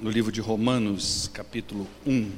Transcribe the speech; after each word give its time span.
no 0.00 0.10
livro 0.10 0.30
de 0.30 0.40
Romanos, 0.40 1.30
capítulo 1.32 1.86
1. 2.06 2.30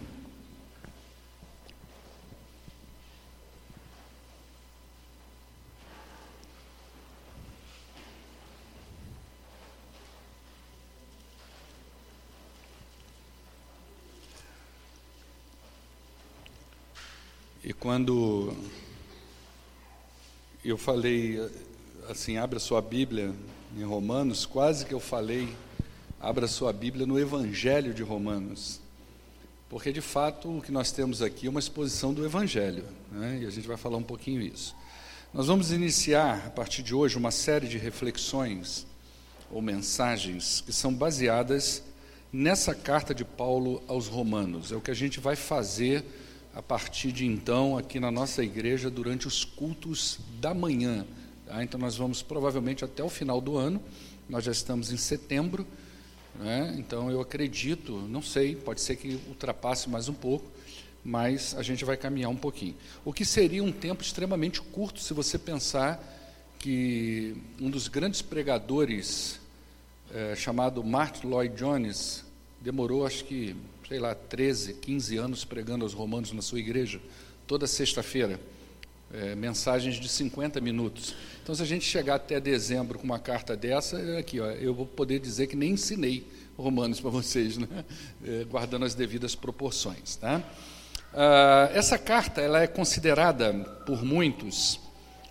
E 17.64 17.72
quando 17.72 18.54
eu 20.64 20.78
falei 20.78 21.38
assim, 22.08 22.36
abra 22.36 22.58
sua 22.58 22.80
Bíblia 22.80 23.34
em 23.76 23.82
Romanos, 23.82 24.46
quase 24.46 24.86
que 24.86 24.94
eu 24.94 25.00
falei, 25.00 25.54
abra 26.20 26.48
sua 26.48 26.72
Bíblia 26.72 27.06
no 27.06 27.18
Evangelho 27.18 27.94
de 27.94 28.02
Romanos. 28.02 28.80
Porque 29.68 29.92
de 29.92 30.00
fato 30.00 30.58
o 30.58 30.62
que 30.62 30.72
nós 30.72 30.90
temos 30.90 31.22
aqui 31.22 31.46
é 31.46 31.50
uma 31.50 31.60
exposição 31.60 32.12
do 32.12 32.24
Evangelho, 32.24 32.84
né? 33.12 33.40
e 33.42 33.46
a 33.46 33.50
gente 33.50 33.68
vai 33.68 33.76
falar 33.76 33.98
um 33.98 34.02
pouquinho 34.02 34.40
isso. 34.40 34.74
Nós 35.32 35.46
vamos 35.46 35.70
iniciar 35.70 36.46
a 36.46 36.50
partir 36.50 36.82
de 36.82 36.94
hoje 36.94 37.18
uma 37.18 37.30
série 37.30 37.68
de 37.68 37.76
reflexões 37.76 38.86
ou 39.50 39.60
mensagens 39.60 40.62
que 40.62 40.72
são 40.72 40.92
baseadas 40.92 41.82
nessa 42.32 42.74
carta 42.74 43.14
de 43.14 43.24
Paulo 43.24 43.82
aos 43.86 44.08
Romanos. 44.08 44.72
É 44.72 44.76
o 44.76 44.80
que 44.80 44.90
a 44.90 44.94
gente 44.94 45.20
vai 45.20 45.36
fazer 45.36 46.04
a 46.54 46.62
partir 46.62 47.12
de 47.12 47.26
então 47.26 47.76
aqui 47.76 48.00
na 48.00 48.10
nossa 48.10 48.42
igreja 48.42 48.90
durante 48.90 49.28
os 49.28 49.44
cultos 49.44 50.18
da 50.40 50.52
manhã. 50.52 51.06
Tá? 51.46 51.62
Então 51.62 51.78
nós 51.78 51.96
vamos 51.96 52.22
provavelmente 52.22 52.84
até 52.84 53.04
o 53.04 53.08
final 53.08 53.40
do 53.40 53.56
ano, 53.56 53.80
nós 54.28 54.44
já 54.44 54.52
estamos 54.52 54.90
em 54.90 54.96
setembro, 54.96 55.66
né? 56.38 56.74
então 56.78 57.10
eu 57.10 57.20
acredito, 57.20 57.92
não 58.08 58.22
sei, 58.22 58.54
pode 58.54 58.80
ser 58.80 58.96
que 58.96 59.20
ultrapasse 59.28 59.88
mais 59.88 60.08
um 60.08 60.14
pouco, 60.14 60.50
mas 61.04 61.54
a 61.56 61.62
gente 61.62 61.84
vai 61.84 61.96
caminhar 61.96 62.30
um 62.30 62.36
pouquinho. 62.36 62.74
O 63.04 63.12
que 63.12 63.24
seria 63.24 63.62
um 63.62 63.72
tempo 63.72 64.02
extremamente 64.02 64.60
curto 64.60 65.00
se 65.00 65.14
você 65.14 65.38
pensar 65.38 66.02
que 66.58 67.36
um 67.60 67.70
dos 67.70 67.88
grandes 67.88 68.20
pregadores, 68.20 69.40
é, 70.12 70.34
chamado 70.34 70.82
Martin 70.82 71.26
Lloyd 71.26 71.54
Jones, 71.56 72.24
demorou 72.60 73.06
acho 73.06 73.24
que 73.24 73.54
sei 73.88 73.98
lá, 73.98 74.14
13, 74.14 74.74
15 74.74 75.16
anos 75.16 75.44
pregando 75.46 75.82
aos 75.82 75.94
romanos 75.94 76.30
na 76.32 76.42
sua 76.42 76.58
igreja, 76.58 77.00
toda 77.46 77.66
sexta-feira, 77.66 78.38
é, 79.12 79.34
mensagens 79.34 79.96
de 79.96 80.08
50 80.08 80.60
minutos. 80.60 81.14
Então, 81.42 81.54
se 81.54 81.62
a 81.62 81.66
gente 81.66 81.84
chegar 81.84 82.16
até 82.16 82.40
dezembro 82.40 82.98
com 82.98 83.04
uma 83.04 83.18
carta 83.18 83.56
dessa, 83.56 83.98
é 83.98 84.18
aqui, 84.18 84.40
ó, 84.40 84.46
eu 84.46 84.74
vou 84.74 84.86
poder 84.86 85.18
dizer 85.18 85.46
que 85.46 85.56
nem 85.56 85.72
ensinei 85.72 86.26
romanos 86.56 87.00
para 87.00 87.10
vocês, 87.10 87.56
né? 87.56 87.84
É, 88.24 88.44
guardando 88.44 88.84
as 88.84 88.94
devidas 88.94 89.34
proporções. 89.34 90.16
Tá? 90.16 90.42
Ah, 91.14 91.70
essa 91.72 91.96
carta 91.96 92.40
ela 92.40 92.62
é 92.62 92.66
considerada 92.66 93.52
por 93.86 94.04
muitos 94.04 94.80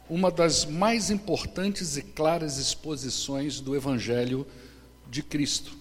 uma 0.09 0.31
das 0.31 0.66
mais 0.66 1.09
importantes 1.09 1.98
e 1.98 2.02
claras 2.02 2.58
exposições 2.58 3.59
do 3.59 3.75
Evangelho 3.75 4.48
de 5.09 5.22
Cristo. 5.22 5.75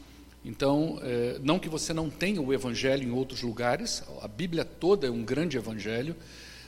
Então, 0.44 0.98
é, 1.02 1.38
não 1.42 1.58
que 1.58 1.68
você 1.68 1.92
não 1.92 2.10
tenha 2.10 2.40
o 2.42 2.52
Evangelho 2.52 3.04
em 3.04 3.10
outros 3.12 3.42
lugares, 3.42 4.02
a 4.20 4.28
Bíblia 4.28 4.64
toda 4.64 5.06
é 5.06 5.10
um 5.10 5.24
grande 5.24 5.56
Evangelho, 5.56 6.16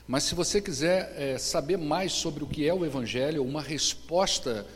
mas 0.08 0.24
se 0.24 0.34
você 0.34 0.60
quiser 0.60 1.14
é, 1.16 1.38
saber 1.38 1.76
mais 1.76 2.12
sobre 2.12 2.42
o 2.42 2.46
que 2.46 2.66
é 2.66 2.74
o 2.74 2.84
Evangelho, 2.84 3.44
uma 3.44 3.62
resposta 3.62 4.66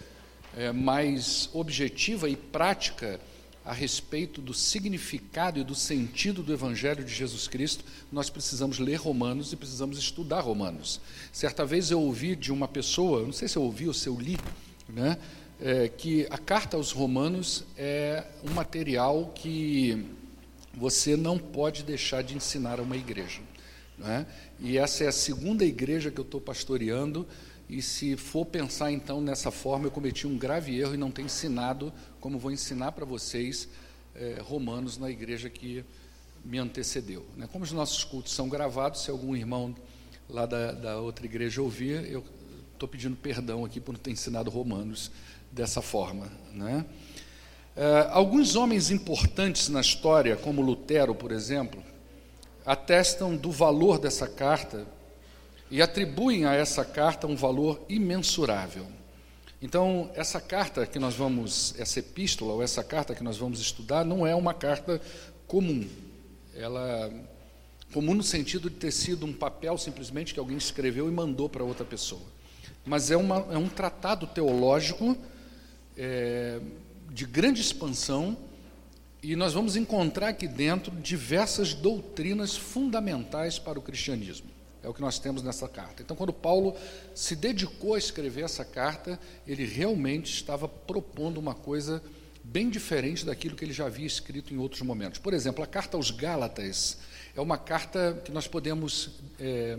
é, 0.56 0.70
mais 0.70 1.48
objetiva 1.52 2.28
e 2.28 2.36
prática 2.36 3.18
a 3.64 3.72
respeito 3.72 4.40
do 4.40 4.52
significado 4.52 5.58
e 5.58 5.64
do 5.64 5.74
sentido 5.74 6.42
do 6.42 6.52
Evangelho 6.52 7.02
de 7.02 7.14
Jesus 7.14 7.48
Cristo, 7.48 7.84
nós 8.12 8.28
precisamos 8.28 8.78
ler 8.78 8.96
Romanos 8.96 9.52
e 9.52 9.56
precisamos 9.56 9.98
estudar 9.98 10.40
Romanos. 10.40 11.00
Certa 11.32 11.64
vez 11.64 11.90
eu 11.90 12.00
ouvi 12.00 12.36
de 12.36 12.52
uma 12.52 12.68
pessoa, 12.68 13.22
não 13.22 13.32
sei 13.32 13.48
se 13.48 13.56
eu 13.56 13.62
ouvi 13.62 13.88
ou 13.88 13.94
se 13.94 14.08
eu 14.08 14.20
li, 14.20 14.38
né? 14.88 15.16
é, 15.62 15.88
que 15.88 16.26
a 16.28 16.38
carta 16.38 16.76
aos 16.76 16.90
Romanos 16.90 17.64
é 17.78 18.24
um 18.44 18.52
material 18.52 19.32
que 19.32 20.04
você 20.74 21.16
não 21.16 21.38
pode 21.38 21.84
deixar 21.84 22.22
de 22.22 22.36
ensinar 22.36 22.80
a 22.80 22.82
uma 22.82 22.96
igreja. 22.96 23.40
É? 24.04 24.26
E 24.62 24.78
essa 24.78 25.02
é 25.02 25.08
a 25.08 25.12
segunda 25.12 25.64
igreja 25.64 26.08
que 26.08 26.20
eu 26.20 26.24
estou 26.24 26.40
pastoreando, 26.40 27.26
e 27.68 27.82
se 27.82 28.16
for 28.16 28.46
pensar 28.46 28.92
então 28.92 29.20
nessa 29.20 29.50
forma, 29.50 29.86
eu 29.86 29.90
cometi 29.90 30.24
um 30.24 30.38
grave 30.38 30.78
erro 30.78 30.94
e 30.94 30.96
não 30.96 31.10
tenho 31.10 31.26
ensinado, 31.26 31.92
como 32.20 32.38
vou 32.38 32.52
ensinar 32.52 32.92
para 32.92 33.04
vocês, 33.04 33.68
é, 34.14 34.40
Romanos 34.40 34.98
na 34.98 35.10
igreja 35.10 35.50
que 35.50 35.84
me 36.44 36.58
antecedeu. 36.58 37.26
Né? 37.36 37.48
Como 37.50 37.64
os 37.64 37.72
nossos 37.72 38.04
cultos 38.04 38.34
são 38.34 38.48
gravados, 38.48 39.02
se 39.02 39.10
algum 39.10 39.34
irmão 39.34 39.74
lá 40.30 40.46
da, 40.46 40.70
da 40.70 40.98
outra 40.98 41.26
igreja 41.26 41.60
ouvir, 41.60 42.08
eu 42.08 42.24
estou 42.72 42.88
pedindo 42.88 43.16
perdão 43.16 43.64
aqui 43.64 43.80
por 43.80 43.92
não 43.92 43.98
ter 43.98 44.12
ensinado 44.12 44.48
Romanos 44.48 45.10
dessa 45.50 45.82
forma. 45.82 46.30
Né? 46.52 46.86
Uh, 47.76 48.10
alguns 48.12 48.54
homens 48.54 48.92
importantes 48.92 49.68
na 49.68 49.80
história, 49.80 50.36
como 50.36 50.62
Lutero, 50.62 51.16
por 51.16 51.32
exemplo, 51.32 51.82
atestam 52.64 53.36
do 53.36 53.50
valor 53.50 53.98
dessa 53.98 54.26
carta 54.26 54.86
e 55.70 55.80
atribuem 55.80 56.44
a 56.44 56.54
essa 56.54 56.84
carta 56.84 57.26
um 57.26 57.34
valor 57.34 57.80
imensurável. 57.88 58.86
Então, 59.60 60.10
essa 60.14 60.40
carta 60.40 60.86
que 60.86 60.98
nós 60.98 61.14
vamos, 61.14 61.74
essa 61.78 62.00
epístola 62.00 62.54
ou 62.54 62.62
essa 62.62 62.82
carta 62.82 63.14
que 63.14 63.22
nós 63.22 63.38
vamos 63.38 63.60
estudar, 63.60 64.04
não 64.04 64.26
é 64.26 64.34
uma 64.34 64.52
carta 64.52 65.00
comum. 65.46 65.88
Ela 66.54 67.10
comum 67.92 68.14
no 68.14 68.22
sentido 68.22 68.70
de 68.70 68.76
ter 68.76 68.90
sido 68.90 69.26
um 69.26 69.32
papel 69.32 69.76
simplesmente 69.76 70.32
que 70.32 70.40
alguém 70.40 70.56
escreveu 70.56 71.08
e 71.08 71.12
mandou 71.12 71.48
para 71.48 71.62
outra 71.62 71.84
pessoa. 71.84 72.22
Mas 72.84 73.10
é, 73.10 73.16
uma, 73.16 73.46
é 73.50 73.58
um 73.58 73.68
tratado 73.68 74.26
teológico 74.26 75.16
é, 75.96 76.58
de 77.10 77.26
grande 77.26 77.60
expansão 77.60 78.36
e 79.22 79.36
nós 79.36 79.52
vamos 79.54 79.76
encontrar 79.76 80.28
aqui 80.28 80.48
dentro 80.48 80.90
diversas 80.96 81.72
doutrinas 81.72 82.56
fundamentais 82.56 83.56
para 83.56 83.78
o 83.78 83.82
cristianismo. 83.82 84.50
É 84.82 84.88
o 84.88 84.94
que 84.94 85.00
nós 85.00 85.20
temos 85.20 85.44
nessa 85.44 85.68
carta. 85.68 86.02
Então, 86.02 86.16
quando 86.16 86.32
Paulo 86.32 86.74
se 87.14 87.36
dedicou 87.36 87.94
a 87.94 87.98
escrever 87.98 88.42
essa 88.42 88.64
carta, 88.64 89.20
ele 89.46 89.64
realmente 89.64 90.34
estava 90.34 90.66
propondo 90.66 91.38
uma 91.38 91.54
coisa 91.54 92.02
bem 92.42 92.68
diferente 92.68 93.24
daquilo 93.24 93.54
que 93.54 93.64
ele 93.64 93.72
já 93.72 93.86
havia 93.86 94.06
escrito 94.06 94.52
em 94.52 94.58
outros 94.58 94.82
momentos. 94.82 95.20
Por 95.20 95.32
exemplo, 95.32 95.62
a 95.62 95.68
carta 95.68 95.96
aos 95.96 96.10
Gálatas 96.10 96.98
é 97.36 97.40
uma 97.40 97.56
carta 97.56 98.20
que 98.24 98.32
nós 98.32 98.48
podemos, 98.48 99.10
é, 99.38 99.78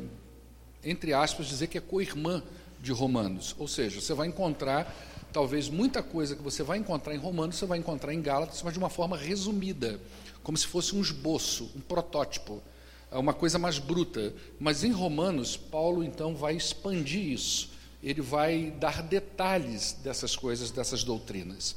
entre 0.86 1.14
aspas, 1.14 1.48
dizer 1.48 1.68
que 1.68 1.78
é 1.78 1.82
co-irmã 1.82 2.42
de 2.84 2.92
Romanos. 2.92 3.56
Ou 3.58 3.68
seja, 3.68 4.00
você 4.02 4.14
vai 4.14 4.28
encontrar 4.28 4.94
talvez 5.32 5.70
muita 5.70 6.04
coisa 6.04 6.36
que 6.36 6.44
você 6.44 6.62
vai 6.62 6.78
encontrar 6.78 7.16
em 7.16 7.18
Romanos, 7.18 7.56
você 7.56 7.66
vai 7.66 7.80
encontrar 7.80 8.14
em 8.14 8.22
Gálatas, 8.22 8.62
mas 8.62 8.74
de 8.74 8.80
uma 8.80 8.90
forma 8.90 9.18
resumida, 9.18 10.00
como 10.44 10.58
se 10.58 10.68
fosse 10.68 10.96
um 10.96 11.02
esboço, 11.02 11.72
um 11.76 11.80
protótipo, 11.80 12.62
é 13.10 13.18
uma 13.18 13.34
coisa 13.34 13.58
mais 13.58 13.80
bruta. 13.80 14.34
Mas 14.60 14.84
em 14.84 14.92
Romanos, 14.92 15.56
Paulo 15.56 16.04
então 16.04 16.36
vai 16.36 16.56
expandir 16.56 17.32
isso, 17.32 17.72
ele 18.04 18.22
vai 18.22 18.72
dar 18.80 19.02
detalhes 19.02 19.94
dessas 20.04 20.36
coisas, 20.36 20.70
dessas 20.70 21.04
doutrinas. 21.04 21.76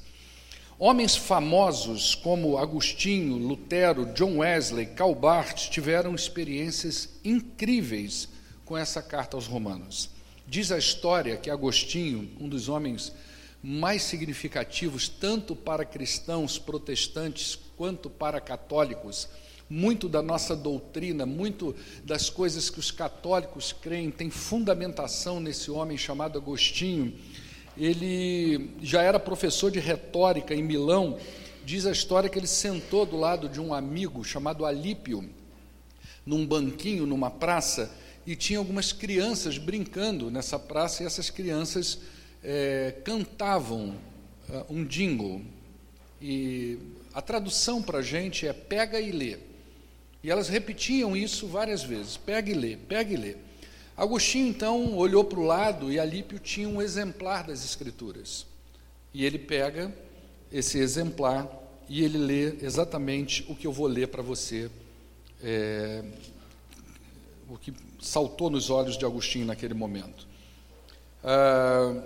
Homens 0.78 1.16
famosos 1.16 2.14
como 2.14 2.58
Agostinho, 2.58 3.38
Lutero, 3.38 4.12
John 4.12 4.38
Wesley, 4.38 4.86
Calbart 4.86 5.70
tiveram 5.70 6.14
experiências 6.14 7.08
incríveis 7.24 8.28
com 8.66 8.76
essa 8.76 9.00
carta 9.00 9.38
aos 9.38 9.46
Romanos. 9.46 10.15
Diz 10.48 10.70
a 10.70 10.78
história 10.78 11.36
que 11.36 11.50
Agostinho, 11.50 12.30
um 12.40 12.48
dos 12.48 12.68
homens 12.68 13.12
mais 13.60 14.02
significativos, 14.02 15.08
tanto 15.08 15.56
para 15.56 15.84
cristãos 15.84 16.56
protestantes 16.56 17.58
quanto 17.76 18.08
para 18.08 18.40
católicos. 18.40 19.28
Muito 19.68 20.08
da 20.08 20.22
nossa 20.22 20.54
doutrina, 20.54 21.26
muito 21.26 21.74
das 22.04 22.30
coisas 22.30 22.70
que 22.70 22.78
os 22.78 22.92
católicos 22.92 23.72
creem, 23.72 24.12
tem 24.12 24.30
fundamentação 24.30 25.40
nesse 25.40 25.68
homem 25.68 25.98
chamado 25.98 26.38
Agostinho. 26.38 27.12
Ele 27.76 28.70
já 28.80 29.02
era 29.02 29.18
professor 29.18 29.68
de 29.68 29.80
retórica 29.80 30.54
em 30.54 30.62
Milão. 30.62 31.18
Diz 31.64 31.86
a 31.86 31.90
história 31.90 32.30
que 32.30 32.38
ele 32.38 32.46
sentou 32.46 33.04
do 33.04 33.16
lado 33.16 33.48
de 33.48 33.60
um 33.60 33.74
amigo 33.74 34.22
chamado 34.22 34.64
Alípio, 34.64 35.28
num 36.24 36.46
banquinho, 36.46 37.04
numa 37.04 37.32
praça, 37.32 37.90
e 38.26 38.34
tinha 38.34 38.58
algumas 38.58 38.92
crianças 38.92 39.56
brincando 39.56 40.30
nessa 40.30 40.58
praça, 40.58 41.02
e 41.02 41.06
essas 41.06 41.30
crianças 41.30 41.98
é, 42.42 42.94
cantavam 43.04 43.96
uh, 44.48 44.66
um 44.68 44.84
jingle, 44.84 45.42
e 46.20 46.78
a 47.14 47.22
tradução 47.22 47.82
para 47.82 47.98
a 47.98 48.02
gente 48.02 48.46
é 48.46 48.52
pega 48.52 49.00
e 49.00 49.12
lê. 49.12 49.38
E 50.22 50.30
elas 50.30 50.48
repetiam 50.48 51.16
isso 51.16 51.46
várias 51.46 51.82
vezes: 51.82 52.16
pega 52.16 52.50
e 52.50 52.54
lê, 52.54 52.76
pega 52.76 53.12
e 53.12 53.16
lê. 53.16 53.36
Agostinho 53.96 54.48
então 54.48 54.94
olhou 54.96 55.24
para 55.24 55.38
o 55.38 55.44
lado 55.44 55.90
e 55.90 55.98
Alípio 55.98 56.38
tinha 56.38 56.68
um 56.68 56.82
exemplar 56.82 57.46
das 57.46 57.64
Escrituras. 57.64 58.44
E 59.14 59.24
ele 59.24 59.38
pega 59.38 59.94
esse 60.52 60.78
exemplar 60.78 61.48
e 61.88 62.02
ele 62.02 62.18
lê 62.18 62.56
exatamente 62.62 63.46
o 63.48 63.54
que 63.54 63.66
eu 63.66 63.72
vou 63.72 63.86
ler 63.86 64.08
para 64.08 64.22
você, 64.22 64.70
é, 65.42 66.04
o 67.48 67.56
que 67.56 67.72
saltou 68.00 68.50
nos 68.50 68.70
olhos 68.70 68.96
de 68.96 69.04
Agostinho 69.04 69.46
naquele 69.46 69.74
momento. 69.74 70.26
Ah, 71.22 72.02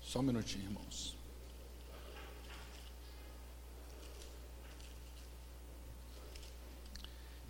só 0.00 0.20
um 0.20 0.22
minutinho, 0.22 0.64
irmãos. 0.64 1.16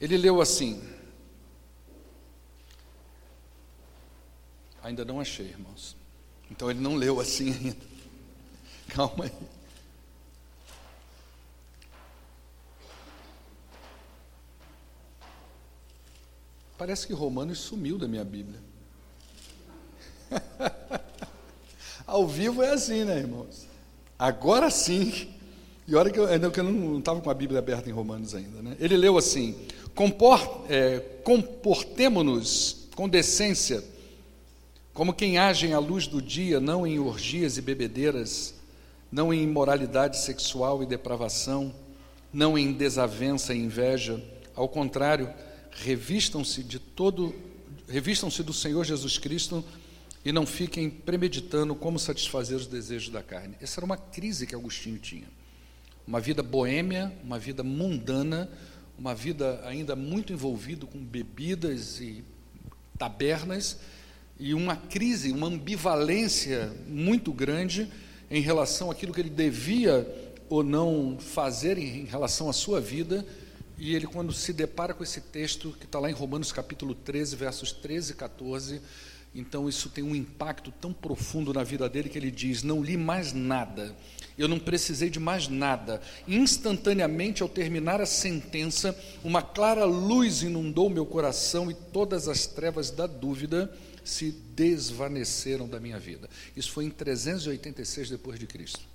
Ele 0.01 0.17
leu 0.17 0.41
assim. 0.41 0.83
Ainda 4.83 5.05
não 5.05 5.21
achei, 5.21 5.47
irmãos. 5.47 5.97
Então 6.51 6.69
ele 6.69 6.81
não 6.81 6.97
leu 6.97 7.21
assim 7.21 7.53
ainda. 7.53 7.87
Calma 8.89 9.25
aí. 9.25 9.62
Parece 16.83 17.07
que 17.07 17.13
Romanos 17.13 17.61
sumiu 17.61 17.97
da 17.97 18.09
minha 18.09 18.25
Bíblia. 18.25 18.59
Ao 22.05 22.27
vivo 22.27 22.61
é 22.61 22.71
assim, 22.71 23.05
né, 23.05 23.19
irmãos? 23.19 23.69
Agora 24.19 24.69
sim. 24.69 25.29
E 25.87 25.95
olha 25.95 26.11
que 26.11 26.19
eu, 26.19 26.51
que 26.51 26.59
eu 26.59 26.65
não 26.65 26.99
estava 26.99 27.21
com 27.21 27.31
a 27.31 27.35
Bíblia 27.35 27.61
aberta 27.61 27.89
em 27.89 27.93
Romanos 27.93 28.35
ainda, 28.35 28.61
né? 28.61 28.77
Ele 28.81 28.97
leu 28.97 29.17
assim: 29.17 29.55
é, 30.69 30.99
comportemo-nos 31.23 32.89
com 32.97 33.09
decência, 33.09 33.85
como 34.93 35.15
quem 35.15 35.39
age 35.39 35.73
à 35.73 35.79
luz 35.79 36.09
do 36.09 36.21
dia, 36.21 36.59
não 36.59 36.85
em 36.85 36.99
orgias 36.99 37.57
e 37.59 37.63
bebedeiras, 37.63 38.55
não 39.13 39.33
em 39.33 39.45
imoralidade 39.45 40.19
sexual 40.19 40.83
e 40.83 40.87
depravação, 40.87 41.73
não 42.33 42.59
em 42.59 42.73
desavença 42.73 43.55
e 43.55 43.59
inveja. 43.63 44.21
Ao 44.57 44.69
contrário, 44.69 45.33
revistam-se 45.73 46.63
de 46.63 46.79
todo, 46.79 47.35
revistam-se 47.89 48.43
do 48.43 48.53
Senhor 48.53 48.85
Jesus 48.85 49.19
Cristo 49.19 49.65
e 50.25 50.31
não 50.31 50.47
fiquem 50.47 50.89
premeditando 50.89 51.75
como 51.75 51.99
satisfazer 51.99 52.57
os 52.57 52.67
desejos 52.67 53.11
da 53.11 53.23
carne. 53.23 53.57
Essa 53.61 53.81
era 53.81 53.87
uma 53.87 53.97
crise 53.97 54.47
que 54.47 54.55
Agostinho 54.55 54.99
tinha. 54.99 55.27
Uma 56.07 56.21
vida 56.21 56.43
boêmia, 56.43 57.13
uma 57.25 57.39
vida 57.39 57.63
mundana, 57.63 58.51
uma 58.99 59.15
vida 59.15 59.61
ainda 59.65 59.97
muito 59.97 60.33
envolvido 60.33 60.87
com 60.87 60.99
bebidas 60.99 62.01
e 62.01 62.25
tabernas 62.99 63.79
e 64.39 64.55
uma 64.55 64.77
crise, 64.77 65.33
uma 65.33 65.47
ambivalência 65.47 66.73
muito 66.89 67.33
grande 67.33 67.91
em 68.31 68.41
relação 68.41 68.91
àquilo 68.91 69.13
que 69.13 69.21
ele 69.21 69.31
devia 69.31 70.07
ou 70.49 70.63
não 70.63 71.17
fazer 71.19 71.79
em 71.79 72.05
relação 72.05 72.49
à 72.49 72.53
sua 72.53 72.81
vida 72.81 73.27
e 73.79 73.95
ele, 73.95 74.07
quando 74.07 74.33
se 74.33 74.53
depara 74.53 74.95
com 74.95 75.03
esse 75.03 75.21
texto, 75.21 75.73
que 75.79 75.87
está 75.87 75.99
lá 75.99 76.11
em 76.11 76.15
Romanos 76.15 76.53
capítulo 76.53 76.95
13, 76.95 77.37
versos 77.37 77.73
13 77.73 78.13
e 78.13 78.15
14, 78.15 78.81
então 79.35 79.69
isso 79.69 79.89
tem 79.89 80.05
um 80.05 80.15
impacto 80.15 80.71
tão 80.71 80.93
profundo 80.93 81.53
na 81.53 81.65
vida 81.65 81.89
dele 81.89 82.09
que 82.09 82.19
ele 82.19 82.31
diz: 82.31 82.63
Não 82.63 82.83
li 82.83 82.97
mais 82.97 83.33
nada, 83.33 83.97
eu 84.37 84.47
não 84.47 84.59
precisei 84.59 85.09
de 85.09 85.19
mais 85.19 85.49
nada. 85.49 86.03
Instantaneamente, 86.29 87.43
ao 87.43 87.49
terminar 87.49 88.01
a 88.01 88.07
sentença, 88.07 88.97
uma 89.25 89.43
clara 89.43 89.85
luz 89.85 90.43
inundou 90.43 90.91
meu 90.91 91.07
coração 91.07 91.71
e 91.71 91.75
todas 91.75 92.29
as 92.29 92.47
trevas 92.47 92.91
da 92.91 93.07
dúvida 93.07 93.73
se 94.05 94.33
desvaneceram 94.55 95.69
da 95.69 95.81
minha 95.81 95.99
vida. 95.99 96.29
Isso 96.57 96.71
foi 96.73 96.85
em 96.85 96.91
386 96.91 98.11
depois 98.11 98.39
de 98.39 98.47
Cristo. 98.47 98.92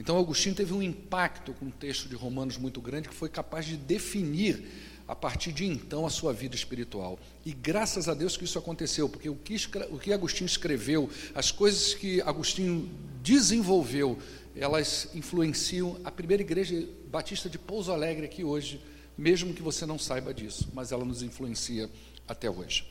Então, 0.00 0.18
Agostinho 0.18 0.54
teve 0.54 0.72
um 0.72 0.82
impacto 0.82 1.52
com 1.52 1.66
o 1.66 1.70
texto 1.70 2.08
de 2.08 2.14
Romanos 2.14 2.56
muito 2.56 2.80
grande 2.80 3.10
que 3.10 3.14
foi 3.14 3.28
capaz 3.28 3.66
de 3.66 3.76
definir, 3.76 4.66
a 5.06 5.14
partir 5.14 5.52
de 5.52 5.66
então, 5.66 6.06
a 6.06 6.10
sua 6.10 6.32
vida 6.32 6.56
espiritual. 6.56 7.18
E 7.44 7.52
graças 7.52 8.08
a 8.08 8.14
Deus 8.14 8.34
que 8.34 8.44
isso 8.44 8.58
aconteceu, 8.58 9.10
porque 9.10 9.28
o 9.28 9.34
que, 9.34 9.56
o 9.90 9.98
que 9.98 10.10
Agostinho 10.10 10.46
escreveu, 10.46 11.10
as 11.34 11.52
coisas 11.52 11.92
que 11.92 12.22
Agostinho 12.22 12.90
desenvolveu, 13.22 14.18
elas 14.56 15.10
influenciam 15.14 16.00
a 16.02 16.10
primeira 16.10 16.42
igreja 16.42 16.82
batista 17.10 17.50
de 17.50 17.58
Pouso 17.58 17.92
Alegre 17.92 18.24
aqui 18.24 18.42
hoje, 18.42 18.80
mesmo 19.18 19.52
que 19.52 19.60
você 19.60 19.84
não 19.84 19.98
saiba 19.98 20.32
disso, 20.32 20.70
mas 20.72 20.92
ela 20.92 21.04
nos 21.04 21.22
influencia 21.22 21.90
até 22.26 22.48
hoje. 22.48 22.86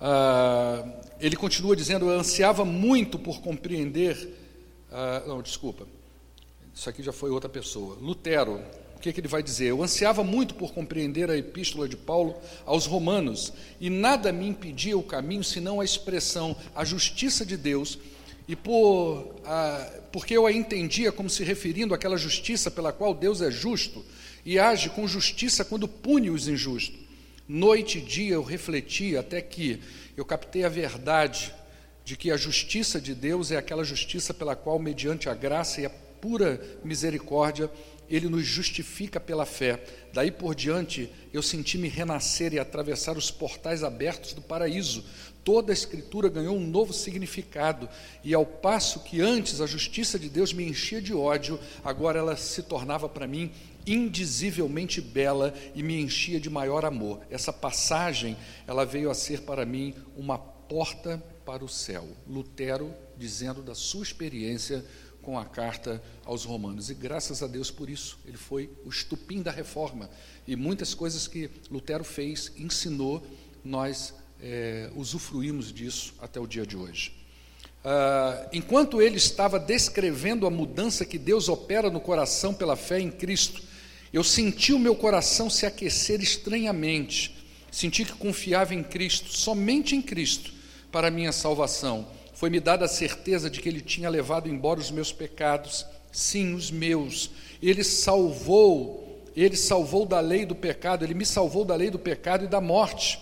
Ah, 0.00 0.82
ele 1.20 1.36
continua 1.36 1.76
dizendo: 1.76 2.06
Eu 2.06 2.18
ansiava 2.18 2.64
muito 2.64 3.18
por 3.18 3.42
compreender 3.42 4.43
ah, 4.96 5.24
não, 5.26 5.42
desculpa. 5.42 5.88
Isso 6.72 6.88
aqui 6.88 7.02
já 7.02 7.12
foi 7.12 7.28
outra 7.28 7.48
pessoa. 7.48 7.98
Lutero, 8.00 8.60
o 8.94 9.00
que, 9.00 9.12
que 9.12 9.18
ele 9.18 9.26
vai 9.26 9.42
dizer? 9.42 9.66
Eu 9.66 9.82
ansiava 9.82 10.22
muito 10.22 10.54
por 10.54 10.72
compreender 10.72 11.28
a 11.28 11.36
epístola 11.36 11.88
de 11.88 11.96
Paulo 11.96 12.36
aos 12.64 12.86
Romanos, 12.86 13.52
e 13.80 13.90
nada 13.90 14.32
me 14.32 14.46
impedia 14.46 14.96
o 14.96 15.02
caminho 15.02 15.42
senão 15.42 15.80
a 15.80 15.84
expressão 15.84 16.56
a 16.76 16.84
justiça 16.84 17.44
de 17.44 17.56
Deus, 17.56 17.98
e 18.46 18.54
por, 18.54 19.34
ah, 19.44 19.90
porque 20.12 20.36
eu 20.36 20.46
a 20.46 20.52
entendia 20.52 21.10
como 21.10 21.28
se 21.28 21.42
referindo 21.42 21.92
àquela 21.92 22.16
justiça 22.16 22.70
pela 22.70 22.92
qual 22.92 23.12
Deus 23.12 23.42
é 23.42 23.50
justo 23.50 24.04
e 24.46 24.60
age 24.60 24.90
com 24.90 25.08
justiça 25.08 25.64
quando 25.64 25.88
pune 25.88 26.30
os 26.30 26.46
injustos. 26.46 27.00
Noite 27.48 27.98
e 27.98 28.00
dia 28.00 28.34
eu 28.34 28.44
refletia 28.44 29.20
até 29.20 29.40
que 29.40 29.80
eu 30.16 30.24
captei 30.24 30.62
a 30.64 30.68
verdade 30.68 31.52
de 32.04 32.16
que 32.16 32.30
a 32.30 32.36
justiça 32.36 33.00
de 33.00 33.14
Deus 33.14 33.50
é 33.50 33.56
aquela 33.56 33.82
justiça 33.82 34.34
pela 34.34 34.54
qual, 34.54 34.78
mediante 34.78 35.28
a 35.28 35.34
graça 35.34 35.80
e 35.80 35.86
a 35.86 35.90
pura 35.90 36.60
misericórdia, 36.84 37.70
ele 38.08 38.28
nos 38.28 38.44
justifica 38.44 39.18
pela 39.18 39.46
fé. 39.46 39.82
Daí 40.12 40.30
por 40.30 40.54
diante, 40.54 41.10
eu 41.32 41.42
senti-me 41.42 41.88
renascer 41.88 42.52
e 42.52 42.58
atravessar 42.58 43.16
os 43.16 43.30
portais 43.30 43.82
abertos 43.82 44.34
do 44.34 44.42
paraíso. 44.42 45.04
Toda 45.42 45.72
a 45.72 45.74
Escritura 45.74 46.28
ganhou 46.28 46.56
um 46.56 46.66
novo 46.66 46.92
significado, 46.92 47.88
e 48.22 48.32
ao 48.32 48.46
passo 48.46 49.00
que 49.00 49.20
antes 49.20 49.60
a 49.60 49.66
justiça 49.66 50.18
de 50.18 50.28
Deus 50.28 50.52
me 50.52 50.64
enchia 50.64 51.00
de 51.00 51.14
ódio, 51.14 51.58
agora 51.82 52.18
ela 52.18 52.36
se 52.36 52.62
tornava 52.62 53.08
para 53.08 53.26
mim 53.26 53.50
indizivelmente 53.86 55.00
bela 55.00 55.52
e 55.74 55.82
me 55.82 56.00
enchia 56.00 56.40
de 56.40 56.48
maior 56.48 56.84
amor. 56.84 57.20
Essa 57.30 57.52
passagem, 57.52 58.36
ela 58.66 58.86
veio 58.86 59.10
a 59.10 59.14
ser 59.14 59.42
para 59.42 59.66
mim 59.66 59.94
uma 60.16 60.38
porta 60.38 61.22
para 61.44 61.64
o 61.64 61.68
céu. 61.68 62.06
Lutero 62.26 62.94
dizendo 63.16 63.62
da 63.62 63.74
sua 63.74 64.02
experiência 64.02 64.84
com 65.22 65.38
a 65.38 65.44
carta 65.44 66.02
aos 66.24 66.44
Romanos. 66.44 66.90
E 66.90 66.94
graças 66.94 67.42
a 67.42 67.46
Deus 67.46 67.70
por 67.70 67.88
isso, 67.88 68.18
ele 68.26 68.36
foi 68.36 68.70
o 68.84 68.88
estupim 68.88 69.42
da 69.42 69.50
reforma. 69.50 70.10
E 70.46 70.54
muitas 70.54 70.94
coisas 70.94 71.26
que 71.26 71.50
Lutero 71.70 72.04
fez, 72.04 72.52
ensinou, 72.56 73.26
nós 73.64 74.14
é, 74.42 74.90
usufruímos 74.94 75.72
disso 75.72 76.14
até 76.20 76.38
o 76.38 76.46
dia 76.46 76.66
de 76.66 76.76
hoje. 76.76 77.24
Ah, 77.84 78.48
enquanto 78.50 79.02
ele 79.02 79.18
estava 79.18 79.58
descrevendo 79.58 80.46
a 80.46 80.50
mudança 80.50 81.04
que 81.04 81.18
Deus 81.18 81.50
opera 81.50 81.90
no 81.90 82.00
coração 82.00 82.54
pela 82.54 82.76
fé 82.76 82.98
em 82.98 83.10
Cristo, 83.10 83.62
eu 84.10 84.24
senti 84.24 84.72
o 84.72 84.78
meu 84.78 84.96
coração 84.96 85.50
se 85.50 85.66
aquecer 85.66 86.22
estranhamente. 86.22 87.44
Senti 87.70 88.04
que 88.04 88.12
confiava 88.12 88.74
em 88.74 88.82
Cristo, 88.82 89.36
somente 89.36 89.94
em 89.94 90.00
Cristo, 90.00 90.52
para 90.94 91.10
minha 91.10 91.32
salvação. 91.32 92.06
Foi-me 92.34 92.60
dada 92.60 92.84
a 92.84 92.88
certeza 92.88 93.50
de 93.50 93.60
que 93.60 93.68
Ele 93.68 93.80
tinha 93.80 94.08
levado 94.08 94.48
embora 94.48 94.78
os 94.78 94.92
meus 94.92 95.12
pecados, 95.12 95.84
sim, 96.12 96.54
os 96.54 96.70
meus. 96.70 97.32
Ele 97.60 97.82
salvou, 97.82 99.20
Ele 99.34 99.56
salvou 99.56 100.06
da 100.06 100.20
lei 100.20 100.46
do 100.46 100.54
pecado, 100.54 101.04
Ele 101.04 101.12
me 101.12 101.26
salvou 101.26 101.64
da 101.64 101.74
lei 101.74 101.90
do 101.90 101.98
pecado 101.98 102.44
e 102.44 102.46
da 102.46 102.60
morte. 102.60 103.18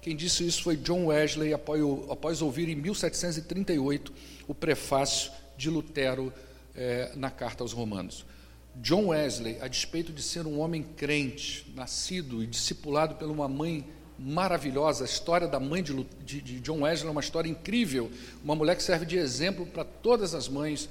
Quem 0.00 0.16
disse 0.16 0.44
isso 0.44 0.64
foi 0.64 0.76
John 0.76 1.06
Wesley, 1.06 1.54
após, 1.54 1.80
após 2.10 2.42
ouvir 2.42 2.68
em 2.68 2.74
1738 2.74 4.12
o 4.48 4.54
prefácio 4.54 5.30
de 5.56 5.70
Lutero 5.70 6.32
eh, 6.74 7.12
na 7.14 7.30
carta 7.30 7.62
aos 7.62 7.72
Romanos. 7.72 8.26
John 8.74 9.08
Wesley, 9.08 9.58
a 9.60 9.68
despeito 9.68 10.12
de 10.12 10.22
ser 10.22 10.44
um 10.44 10.58
homem 10.58 10.82
crente, 10.82 11.72
nascido 11.76 12.42
e 12.42 12.48
discipulado 12.48 13.14
por 13.14 13.30
uma 13.30 13.46
mãe 13.46 13.86
maravilhosa. 14.22 15.04
A 15.04 15.06
história 15.06 15.48
da 15.48 15.58
mãe 15.58 15.82
de, 15.82 16.06
de, 16.24 16.40
de 16.40 16.60
John 16.60 16.82
Wesley 16.82 17.08
é 17.08 17.10
uma 17.10 17.20
história 17.20 17.48
incrível. 17.48 18.10
Uma 18.42 18.54
mulher 18.54 18.76
que 18.76 18.82
serve 18.82 19.04
de 19.04 19.16
exemplo 19.16 19.66
para 19.66 19.84
todas 19.84 20.34
as 20.34 20.48
mães 20.48 20.88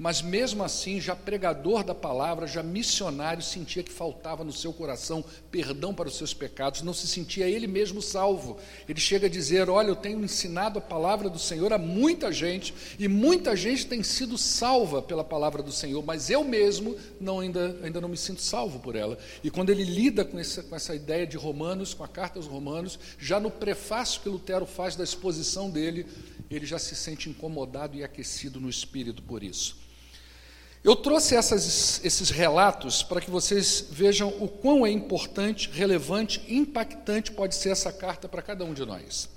mas 0.00 0.22
mesmo 0.22 0.64
assim, 0.64 0.98
já 0.98 1.14
pregador 1.14 1.84
da 1.84 1.94
palavra, 1.94 2.46
já 2.46 2.62
missionário, 2.62 3.42
sentia 3.42 3.82
que 3.82 3.92
faltava 3.92 4.42
no 4.42 4.50
seu 4.50 4.72
coração 4.72 5.22
perdão 5.50 5.92
para 5.92 6.08
os 6.08 6.16
seus 6.16 6.32
pecados, 6.32 6.80
não 6.80 6.94
se 6.94 7.06
sentia 7.06 7.46
ele 7.46 7.66
mesmo 7.66 8.00
salvo. 8.00 8.56
Ele 8.88 8.98
chega 8.98 9.26
a 9.26 9.30
dizer: 9.30 9.68
Olha, 9.68 9.88
eu 9.88 9.94
tenho 9.94 10.24
ensinado 10.24 10.78
a 10.78 10.80
palavra 10.80 11.28
do 11.28 11.38
Senhor 11.38 11.70
a 11.70 11.76
muita 11.76 12.32
gente, 12.32 12.72
e 12.98 13.06
muita 13.08 13.54
gente 13.54 13.86
tem 13.86 14.02
sido 14.02 14.38
salva 14.38 15.02
pela 15.02 15.22
palavra 15.22 15.62
do 15.62 15.70
Senhor, 15.70 16.02
mas 16.02 16.30
eu 16.30 16.42
mesmo 16.42 16.96
não, 17.20 17.40
ainda, 17.40 17.76
ainda 17.82 18.00
não 18.00 18.08
me 18.08 18.16
sinto 18.16 18.40
salvo 18.40 18.78
por 18.78 18.96
ela. 18.96 19.18
E 19.44 19.50
quando 19.50 19.68
ele 19.68 19.84
lida 19.84 20.24
com 20.24 20.38
essa, 20.38 20.62
com 20.62 20.74
essa 20.74 20.94
ideia 20.94 21.26
de 21.26 21.36
Romanos, 21.36 21.92
com 21.92 22.02
a 22.02 22.08
carta 22.08 22.38
aos 22.38 22.46
Romanos, 22.46 22.98
já 23.18 23.38
no 23.38 23.50
prefácio 23.50 24.22
que 24.22 24.30
Lutero 24.30 24.64
faz 24.64 24.96
da 24.96 25.04
exposição 25.04 25.68
dele, 25.68 26.06
ele 26.50 26.64
já 26.64 26.78
se 26.78 26.96
sente 26.96 27.28
incomodado 27.28 27.98
e 27.98 28.02
aquecido 28.02 28.58
no 28.58 28.70
espírito 28.70 29.22
por 29.22 29.42
isso. 29.42 29.89
Eu 30.82 30.96
trouxe 30.96 31.36
essas, 31.36 32.02
esses 32.02 32.30
relatos 32.30 33.02
para 33.02 33.20
que 33.20 33.30
vocês 33.30 33.84
vejam 33.90 34.30
o 34.40 34.48
quão 34.48 34.86
é 34.86 34.90
importante, 34.90 35.68
relevante, 35.70 36.42
impactante 36.48 37.32
pode 37.32 37.54
ser 37.54 37.68
essa 37.68 37.92
carta 37.92 38.26
para 38.26 38.40
cada 38.40 38.64
um 38.64 38.72
de 38.72 38.86
nós. 38.86 39.28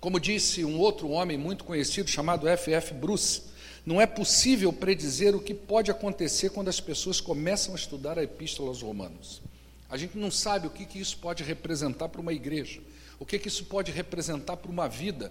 Como 0.00 0.18
disse 0.18 0.64
um 0.64 0.78
outro 0.78 1.10
homem 1.10 1.36
muito 1.36 1.64
conhecido 1.64 2.08
chamado 2.08 2.48
F.F. 2.48 2.94
Bruce, 2.94 3.42
não 3.84 4.00
é 4.00 4.06
possível 4.06 4.72
predizer 4.72 5.36
o 5.36 5.40
que 5.40 5.52
pode 5.52 5.90
acontecer 5.90 6.48
quando 6.48 6.68
as 6.68 6.80
pessoas 6.80 7.20
começam 7.20 7.74
a 7.74 7.76
estudar 7.76 8.18
a 8.18 8.22
Epístola 8.22 8.70
aos 8.70 8.80
Romanos. 8.80 9.42
A 9.90 9.98
gente 9.98 10.16
não 10.16 10.30
sabe 10.30 10.66
o 10.66 10.70
que, 10.70 10.86
que 10.86 10.98
isso 10.98 11.18
pode 11.18 11.42
representar 11.42 12.08
para 12.08 12.22
uma 12.22 12.32
igreja, 12.32 12.80
o 13.18 13.26
que, 13.26 13.38
que 13.38 13.48
isso 13.48 13.66
pode 13.66 13.92
representar 13.92 14.56
para 14.56 14.70
uma 14.70 14.88
vida, 14.88 15.30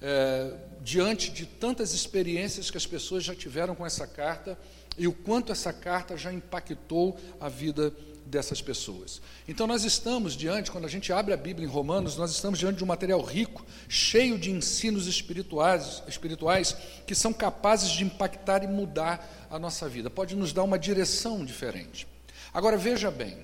é, 0.00 0.52
diante 0.82 1.30
de 1.30 1.46
tantas 1.46 1.92
experiências 1.92 2.70
que 2.70 2.76
as 2.76 2.86
pessoas 2.86 3.24
já 3.24 3.34
tiveram 3.34 3.74
com 3.74 3.84
essa 3.84 4.06
carta 4.06 4.58
e 4.96 5.06
o 5.06 5.12
quanto 5.12 5.52
essa 5.52 5.72
carta 5.72 6.16
já 6.16 6.32
impactou 6.32 7.18
a 7.40 7.48
vida 7.48 7.92
dessas 8.26 8.62
pessoas. 8.62 9.20
Então 9.48 9.66
nós 9.66 9.84
estamos 9.84 10.34
diante, 10.34 10.70
quando 10.70 10.84
a 10.84 10.88
gente 10.88 11.12
abre 11.12 11.34
a 11.34 11.36
Bíblia 11.36 11.66
em 11.66 11.70
Romanos, 11.70 12.16
nós 12.16 12.30
estamos 12.30 12.58
diante 12.58 12.78
de 12.78 12.84
um 12.84 12.86
material 12.86 13.20
rico, 13.20 13.66
cheio 13.88 14.38
de 14.38 14.50
ensinos 14.50 15.06
espirituais, 15.06 16.02
espirituais 16.06 16.76
que 17.06 17.14
são 17.14 17.32
capazes 17.32 17.90
de 17.90 18.04
impactar 18.04 18.62
e 18.62 18.68
mudar 18.68 19.48
a 19.50 19.58
nossa 19.58 19.88
vida. 19.88 20.08
Pode 20.08 20.36
nos 20.36 20.52
dar 20.52 20.62
uma 20.62 20.78
direção 20.78 21.44
diferente. 21.44 22.06
Agora 22.54 22.76
veja 22.76 23.10
bem, 23.10 23.38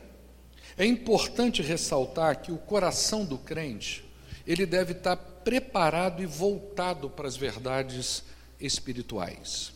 é 0.79 0.85
importante 0.85 1.63
ressaltar 1.63 2.41
que 2.41 2.53
o 2.53 2.59
coração 2.59 3.25
do 3.25 3.39
crente, 3.39 4.05
ele 4.47 4.65
deve 4.65 4.93
estar 4.93 5.17
preparado 5.17 6.23
e 6.23 6.27
voltado 6.27 7.11
para 7.11 7.27
as 7.27 7.37
verdades 7.37 8.23
espirituais. 8.61 9.73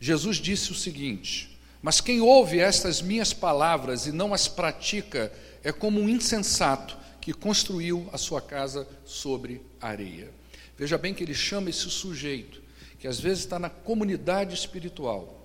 Jesus 0.00 0.38
disse 0.38 0.72
o 0.72 0.74
seguinte: 0.74 1.58
Mas 1.80 2.00
quem 2.00 2.20
ouve 2.20 2.58
estas 2.58 3.00
minhas 3.00 3.32
palavras 3.32 4.06
e 4.06 4.12
não 4.12 4.34
as 4.34 4.48
pratica 4.48 5.32
é 5.62 5.70
como 5.70 6.00
um 6.00 6.08
insensato 6.08 6.96
que 7.20 7.32
construiu 7.32 8.08
a 8.12 8.18
sua 8.18 8.40
casa 8.40 8.88
sobre 9.04 9.60
areia. 9.80 10.30
Veja 10.76 10.96
bem 10.96 11.12
que 11.12 11.22
ele 11.22 11.34
chama 11.34 11.68
esse 11.68 11.90
sujeito, 11.90 12.62
que 12.98 13.06
às 13.06 13.20
vezes 13.20 13.40
está 13.44 13.58
na 13.58 13.68
comunidade 13.68 14.54
espiritual, 14.54 15.36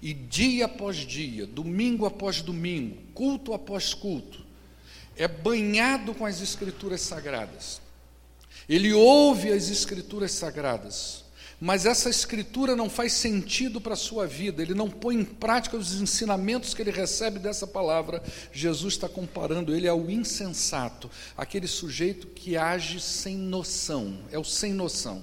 e 0.00 0.12
dia 0.12 0.66
após 0.66 0.96
dia, 0.96 1.46
domingo 1.46 2.04
após 2.04 2.42
domingo, 2.42 2.98
culto 3.14 3.54
após 3.54 3.94
culto, 3.94 4.44
é 5.16 5.28
banhado 5.28 6.14
com 6.14 6.26
as 6.26 6.40
Escrituras 6.40 7.00
sagradas, 7.00 7.80
ele 8.68 8.92
ouve 8.92 9.52
as 9.52 9.68
escrituras 9.68 10.32
sagradas, 10.32 11.24
mas 11.60 11.86
essa 11.86 12.10
escritura 12.10 12.74
não 12.74 12.90
faz 12.90 13.12
sentido 13.12 13.80
para 13.80 13.94
a 13.94 13.96
sua 13.96 14.26
vida, 14.26 14.62
ele 14.62 14.74
não 14.74 14.90
põe 14.90 15.16
em 15.16 15.24
prática 15.24 15.76
os 15.76 16.00
ensinamentos 16.00 16.74
que 16.74 16.82
ele 16.82 16.90
recebe 16.90 17.38
dessa 17.38 17.66
palavra. 17.66 18.22
Jesus 18.52 18.94
está 18.94 19.08
comparando 19.08 19.74
ele 19.74 19.86
ao 19.86 20.10
insensato, 20.10 21.10
aquele 21.36 21.68
sujeito 21.68 22.26
que 22.28 22.56
age 22.56 23.00
sem 23.00 23.36
noção, 23.36 24.18
é 24.30 24.38
o 24.38 24.44
sem 24.44 24.72
noção. 24.72 25.22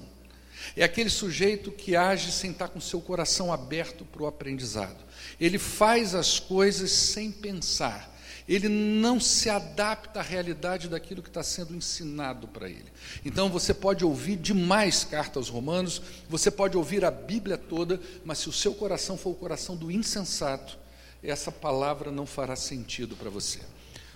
É 0.76 0.84
aquele 0.84 1.10
sujeito 1.10 1.72
que 1.72 1.96
age 1.96 2.32
sem 2.32 2.52
estar 2.52 2.68
com 2.68 2.80
seu 2.80 3.02
coração 3.02 3.52
aberto 3.52 4.06
para 4.06 4.24
o 4.24 4.28
aprendizado. 4.28 5.04
Ele 5.40 5.58
faz 5.58 6.14
as 6.14 6.40
coisas 6.40 6.92
sem 6.92 7.32
pensar 7.32 8.18
ele 8.50 8.68
não 8.68 9.20
se 9.20 9.48
adapta 9.48 10.20
à 10.20 10.24
realidade 10.24 10.90
daquilo 10.90 11.22
que 11.22 11.30
está 11.30 11.44
sendo 11.44 11.76
ensinado 11.76 12.48
para 12.48 12.68
ele. 12.68 12.92
Então 13.24 13.48
você 13.48 13.76
pode 13.76 14.04
ouvir 14.04 14.38
demais 14.38 15.04
cartas 15.04 15.38
aos 15.38 15.50
Romanos, 15.50 16.02
você 16.28 16.50
pode 16.50 16.76
ouvir 16.76 17.06
a 17.06 17.12
Bíblia 17.12 17.60
toda, 17.60 18.02
mas 18.26 18.40
se 18.40 18.50
o 18.50 18.52
seu 18.52 18.74
coração 18.74 19.16
for 19.16 19.30
o 19.30 19.36
coração 19.36 19.76
do 19.76 19.92
insensato, 19.92 20.80
essa 21.22 21.52
palavra 21.52 22.12
não 22.12 22.26
fará 22.26 22.56
sentido 22.56 23.16
para 23.16 23.30
você. 23.30 23.60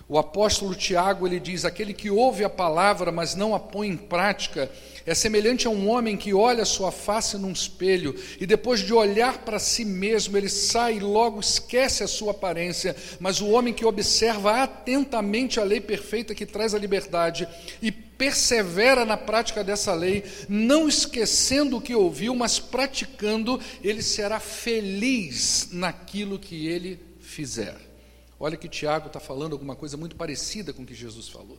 O 0.06 0.18
apóstolo 0.18 0.74
Tiago 0.74 1.26
ele 1.26 1.40
diz: 1.40 1.64
aquele 1.64 1.94
que 1.94 2.10
ouve 2.10 2.44
a 2.44 2.50
palavra, 2.50 3.10
mas 3.10 3.34
não 3.34 3.54
a 3.54 3.60
põe 3.60 3.88
em 3.88 3.96
prática, 3.96 4.70
é 5.06 5.14
semelhante 5.14 5.66
a 5.66 5.70
um 5.70 5.88
homem 5.88 6.16
que 6.16 6.34
olha 6.34 6.64
sua 6.64 6.92
face 6.92 7.38
num 7.38 7.52
espelho 7.52 8.14
e 8.40 8.46
depois 8.46 8.80
de 8.80 8.92
olhar 8.92 9.38
para 9.38 9.58
si 9.58 9.84
mesmo, 9.84 10.36
ele 10.36 10.48
sai 10.48 10.96
e 10.96 11.00
logo 11.00 11.40
esquece 11.40 12.02
a 12.02 12.08
sua 12.08 12.32
aparência. 12.32 12.94
Mas 13.18 13.40
o 13.40 13.48
homem 13.50 13.72
que 13.72 13.84
observa 13.84 14.62
atentamente 14.62 15.58
a 15.58 15.64
lei 15.64 15.80
perfeita 15.80 16.34
que 16.34 16.46
traz 16.46 16.74
a 16.74 16.78
liberdade 16.78 17.48
e 17.80 17.90
persevera 17.90 19.04
na 19.04 19.16
prática 19.16 19.64
dessa 19.64 19.92
lei, 19.92 20.22
não 20.48 20.88
esquecendo 20.88 21.78
o 21.78 21.80
que 21.80 21.94
ouviu, 21.94 22.34
mas 22.34 22.58
praticando, 22.58 23.60
ele 23.82 24.02
será 24.02 24.38
feliz 24.38 25.68
naquilo 25.72 26.38
que 26.38 26.66
ele 26.66 27.00
fizer. 27.20 27.93
Olha 28.44 28.58
que 28.58 28.68
Tiago 28.68 29.06
está 29.06 29.18
falando 29.18 29.54
alguma 29.54 29.74
coisa 29.74 29.96
muito 29.96 30.16
parecida 30.16 30.70
com 30.70 30.82
o 30.82 30.86
que 30.86 30.94
Jesus 30.94 31.30
falou. 31.30 31.58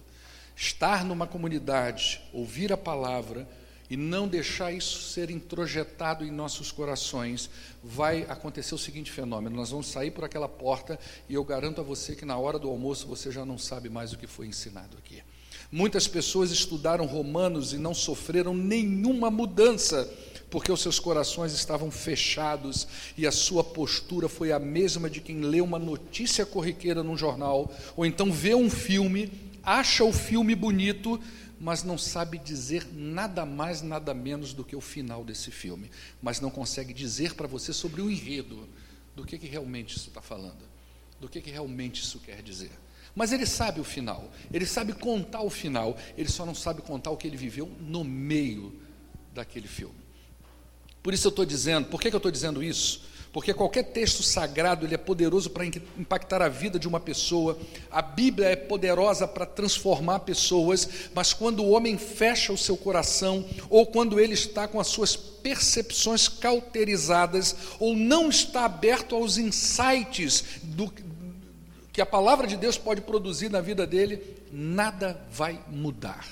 Estar 0.55 1.03
numa 1.03 1.25
comunidade, 1.25 2.21
ouvir 2.31 2.71
a 2.71 2.77
palavra 2.77 3.49
e 3.89 3.97
não 3.97 4.27
deixar 4.27 4.71
isso 4.71 5.01
ser 5.01 5.31
introjetado 5.31 6.23
em 6.23 6.29
nossos 6.29 6.71
corações, 6.71 7.49
vai 7.83 8.21
acontecer 8.29 8.75
o 8.75 8.77
seguinte 8.77 9.11
fenômeno: 9.11 9.55
nós 9.55 9.71
vamos 9.71 9.87
sair 9.87 10.11
por 10.11 10.25
aquela 10.25 10.47
porta 10.47 10.99
e 11.27 11.33
eu 11.33 11.43
garanto 11.43 11.81
a 11.81 11.83
você 11.83 12.15
que 12.15 12.23
na 12.23 12.37
hora 12.37 12.59
do 12.59 12.69
almoço 12.69 13.07
você 13.07 13.31
já 13.31 13.43
não 13.43 13.57
sabe 13.57 13.89
mais 13.89 14.13
o 14.13 14.17
que 14.19 14.27
foi 14.27 14.45
ensinado 14.45 14.95
aqui. 14.95 15.23
Muitas 15.71 16.07
pessoas 16.07 16.51
estudaram 16.51 17.07
Romanos 17.07 17.73
e 17.73 17.79
não 17.79 17.95
sofreram 17.95 18.53
nenhuma 18.53 19.31
mudança 19.31 20.07
porque 20.55 20.71
os 20.71 20.81
seus 20.81 21.01
corações 21.01 21.51
estavam 21.51 21.91
fechados 21.91 22.87
e 23.17 23.27
a 23.27 23.31
sua 23.33 23.61
postura 23.61 24.29
foi 24.29 24.53
a 24.53 24.57
mesma 24.57 25.09
de 25.09 25.19
quem 25.19 25.41
lê 25.41 25.59
uma 25.59 25.77
notícia 25.77 26.45
corriqueira 26.45 27.03
num 27.03 27.17
jornal, 27.17 27.69
ou 27.93 28.05
então 28.05 28.31
vê 28.31 28.55
um 28.55 28.69
filme, 28.69 29.29
acha 29.61 30.05
o 30.05 30.13
filme 30.13 30.55
bonito, 30.55 31.19
mas 31.59 31.83
não 31.83 31.97
sabe 31.97 32.37
dizer 32.37 32.87
nada 32.93 33.45
mais, 33.45 33.81
nada 33.81 34.13
menos 34.13 34.53
do 34.53 34.63
que 34.63 34.77
o 34.77 34.79
final 34.79 35.25
desse 35.25 35.51
filme, 35.51 35.91
mas 36.21 36.39
não 36.39 36.49
consegue 36.49 36.93
dizer 36.93 37.33
para 37.33 37.47
você 37.47 37.73
sobre 37.73 38.01
o 38.01 38.09
enredo, 38.09 38.65
do 39.13 39.25
que, 39.25 39.37
que 39.37 39.47
realmente 39.47 39.97
isso 39.97 40.07
está 40.07 40.21
falando, 40.21 40.63
do 41.19 41.27
que, 41.27 41.41
que 41.41 41.51
realmente 41.51 42.01
isso 42.01 42.17
quer 42.21 42.41
dizer. 42.41 42.71
Mas 43.13 43.33
ele 43.33 43.45
sabe 43.45 43.81
o 43.81 43.83
final, 43.83 44.31
ele 44.53 44.65
sabe 44.65 44.93
contar 44.93 45.41
o 45.41 45.49
final, 45.49 45.97
ele 46.17 46.29
só 46.29 46.45
não 46.45 46.55
sabe 46.55 46.81
contar 46.81 47.11
o 47.11 47.17
que 47.17 47.27
ele 47.27 47.35
viveu 47.35 47.69
no 47.81 48.05
meio 48.05 48.73
daquele 49.33 49.67
filme. 49.67 50.04
Por 51.05 51.13
isso 51.13 51.27
eu 51.27 51.29
estou 51.29 51.45
dizendo, 51.45 51.85
por 51.85 52.01
que, 52.01 52.09
que 52.09 52.15
eu 52.15 52.17
estou 52.17 52.31
dizendo 52.31 52.63
isso? 52.63 53.03
Porque 53.31 53.53
qualquer 53.53 53.83
texto 53.83 54.23
sagrado 54.23 54.87
ele 54.87 54.95
é 54.95 54.97
poderoso 54.97 55.51
para 55.51 55.63
impactar 55.63 56.41
a 56.41 56.49
vida 56.49 56.79
de 56.79 56.87
uma 56.87 56.99
pessoa. 56.99 57.59
A 57.91 58.01
Bíblia 58.01 58.47
é 58.47 58.55
poderosa 58.55 59.27
para 59.27 59.45
transformar 59.45 60.21
pessoas, 60.21 60.89
mas 61.13 61.31
quando 61.31 61.61
o 61.61 61.69
homem 61.69 61.95
fecha 61.95 62.51
o 62.51 62.57
seu 62.57 62.75
coração, 62.75 63.45
ou 63.69 63.85
quando 63.85 64.19
ele 64.19 64.33
está 64.33 64.67
com 64.67 64.79
as 64.79 64.87
suas 64.87 65.15
percepções 65.15 66.27
cauterizadas, 66.27 67.55
ou 67.79 67.95
não 67.95 68.27
está 68.27 68.65
aberto 68.65 69.13
aos 69.13 69.37
insights 69.37 70.43
do, 70.63 70.91
que 71.93 72.01
a 72.01 72.05
palavra 72.07 72.47
de 72.47 72.57
Deus 72.57 72.79
pode 72.79 73.01
produzir 73.01 73.51
na 73.51 73.61
vida 73.61 73.85
dele, 73.85 74.23
nada 74.51 75.21
vai 75.29 75.59
mudar. 75.67 76.25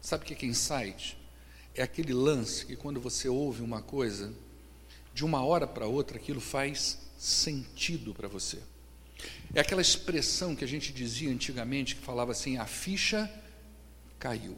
Sabe 0.00 0.24
o 0.24 0.26
que 0.26 0.44
é 0.44 0.48
insight? 0.48 1.15
É 1.76 1.82
aquele 1.82 2.12
lance 2.12 2.64
que 2.64 2.74
quando 2.74 3.00
você 3.00 3.28
ouve 3.28 3.62
uma 3.62 3.82
coisa, 3.82 4.32
de 5.12 5.24
uma 5.24 5.44
hora 5.44 5.66
para 5.66 5.86
outra 5.86 6.16
aquilo 6.16 6.40
faz 6.40 6.98
sentido 7.18 8.14
para 8.14 8.28
você. 8.28 8.58
É 9.54 9.60
aquela 9.60 9.80
expressão 9.80 10.56
que 10.56 10.64
a 10.64 10.68
gente 10.68 10.92
dizia 10.92 11.30
antigamente 11.30 11.96
que 11.96 12.02
falava 12.02 12.32
assim: 12.32 12.56
a 12.56 12.66
ficha 12.66 13.30
caiu. 14.18 14.56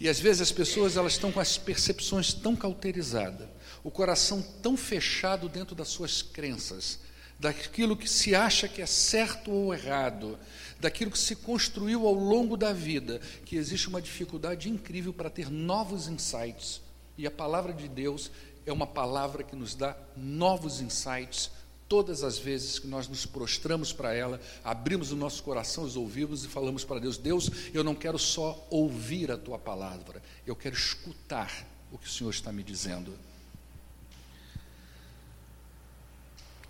E 0.00 0.08
às 0.08 0.18
vezes 0.18 0.42
as 0.42 0.52
pessoas 0.52 0.96
elas 0.96 1.12
estão 1.12 1.30
com 1.30 1.40
as 1.40 1.58
percepções 1.58 2.32
tão 2.32 2.56
cauterizadas, 2.56 3.48
o 3.84 3.90
coração 3.90 4.42
tão 4.62 4.76
fechado 4.76 5.48
dentro 5.48 5.74
das 5.74 5.88
suas 5.88 6.22
crenças, 6.22 6.98
daquilo 7.38 7.96
que 7.96 8.08
se 8.08 8.34
acha 8.34 8.68
que 8.68 8.80
é 8.80 8.86
certo 8.86 9.50
ou 9.50 9.74
errado, 9.74 10.38
daquilo 10.80 11.10
que 11.10 11.18
se 11.18 11.36
construiu 11.36 12.06
ao 12.06 12.14
longo 12.14 12.56
da 12.56 12.72
vida, 12.72 13.20
que 13.44 13.56
existe 13.56 13.88
uma 13.88 14.02
dificuldade 14.02 14.68
incrível 14.68 15.12
para 15.12 15.30
ter 15.30 15.50
novos 15.50 16.08
insights. 16.08 16.80
E 17.16 17.26
a 17.26 17.30
palavra 17.30 17.72
de 17.72 17.88
Deus 17.88 18.30
é 18.64 18.72
uma 18.72 18.86
palavra 18.86 19.42
que 19.42 19.56
nos 19.56 19.74
dá 19.74 19.96
novos 20.16 20.80
insights 20.80 21.50
todas 21.92 22.24
as 22.24 22.38
vezes 22.38 22.78
que 22.78 22.86
nós 22.86 23.06
nos 23.06 23.26
prostramos 23.26 23.92
para 23.92 24.14
ela, 24.14 24.40
abrimos 24.64 25.12
o 25.12 25.16
nosso 25.16 25.42
coração, 25.42 25.84
os 25.84 25.94
ouvidos 25.94 26.42
e 26.42 26.48
falamos 26.48 26.84
para 26.84 26.98
Deus: 26.98 27.18
Deus, 27.18 27.50
eu 27.74 27.84
não 27.84 27.94
quero 27.94 28.18
só 28.18 28.66
ouvir 28.70 29.30
a 29.30 29.36
tua 29.36 29.58
palavra, 29.58 30.22
eu 30.46 30.56
quero 30.56 30.74
escutar 30.74 31.66
o 31.90 31.98
que 31.98 32.06
o 32.06 32.10
Senhor 32.10 32.30
está 32.30 32.50
me 32.50 32.62
dizendo. 32.62 33.12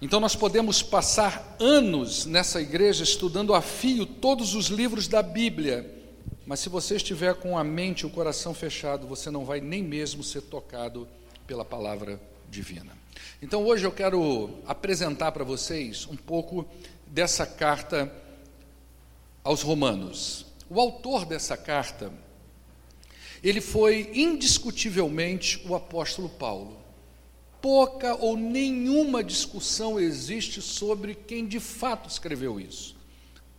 Então 0.02 0.18
nós 0.18 0.34
podemos 0.34 0.82
passar 0.82 1.56
anos 1.60 2.26
nessa 2.26 2.60
igreja 2.60 3.04
estudando 3.04 3.54
a 3.54 3.62
fio 3.62 4.04
todos 4.04 4.52
os 4.52 4.66
livros 4.66 5.06
da 5.06 5.22
Bíblia, 5.22 5.88
mas 6.44 6.58
se 6.58 6.68
você 6.68 6.96
estiver 6.96 7.36
com 7.36 7.56
a 7.56 7.62
mente 7.62 8.00
e 8.00 8.06
o 8.06 8.10
coração 8.10 8.52
fechado, 8.52 9.06
você 9.06 9.30
não 9.30 9.44
vai 9.44 9.60
nem 9.60 9.80
mesmo 9.80 10.24
ser 10.24 10.40
tocado 10.40 11.06
pela 11.46 11.64
palavra 11.64 12.20
divina. 12.50 12.98
Então 13.40 13.64
hoje 13.64 13.84
eu 13.84 13.92
quero 13.92 14.50
apresentar 14.66 15.30
para 15.30 15.44
vocês 15.44 16.04
um 16.10 16.16
pouco 16.16 16.66
dessa 17.06 17.46
carta 17.46 18.12
aos 19.44 19.62
Romanos. 19.62 20.46
O 20.68 20.80
autor 20.80 21.24
dessa 21.24 21.56
carta, 21.56 22.12
ele 23.40 23.60
foi 23.60 24.10
indiscutivelmente 24.12 25.64
o 25.64 25.76
apóstolo 25.76 26.28
Paulo. 26.28 26.81
Pouca 27.62 28.14
ou 28.16 28.36
nenhuma 28.36 29.22
discussão 29.24 29.98
existe 29.98 30.60
sobre 30.60 31.14
quem 31.14 31.46
de 31.46 31.60
fato 31.60 32.10
escreveu 32.10 32.60
isso. 32.60 32.91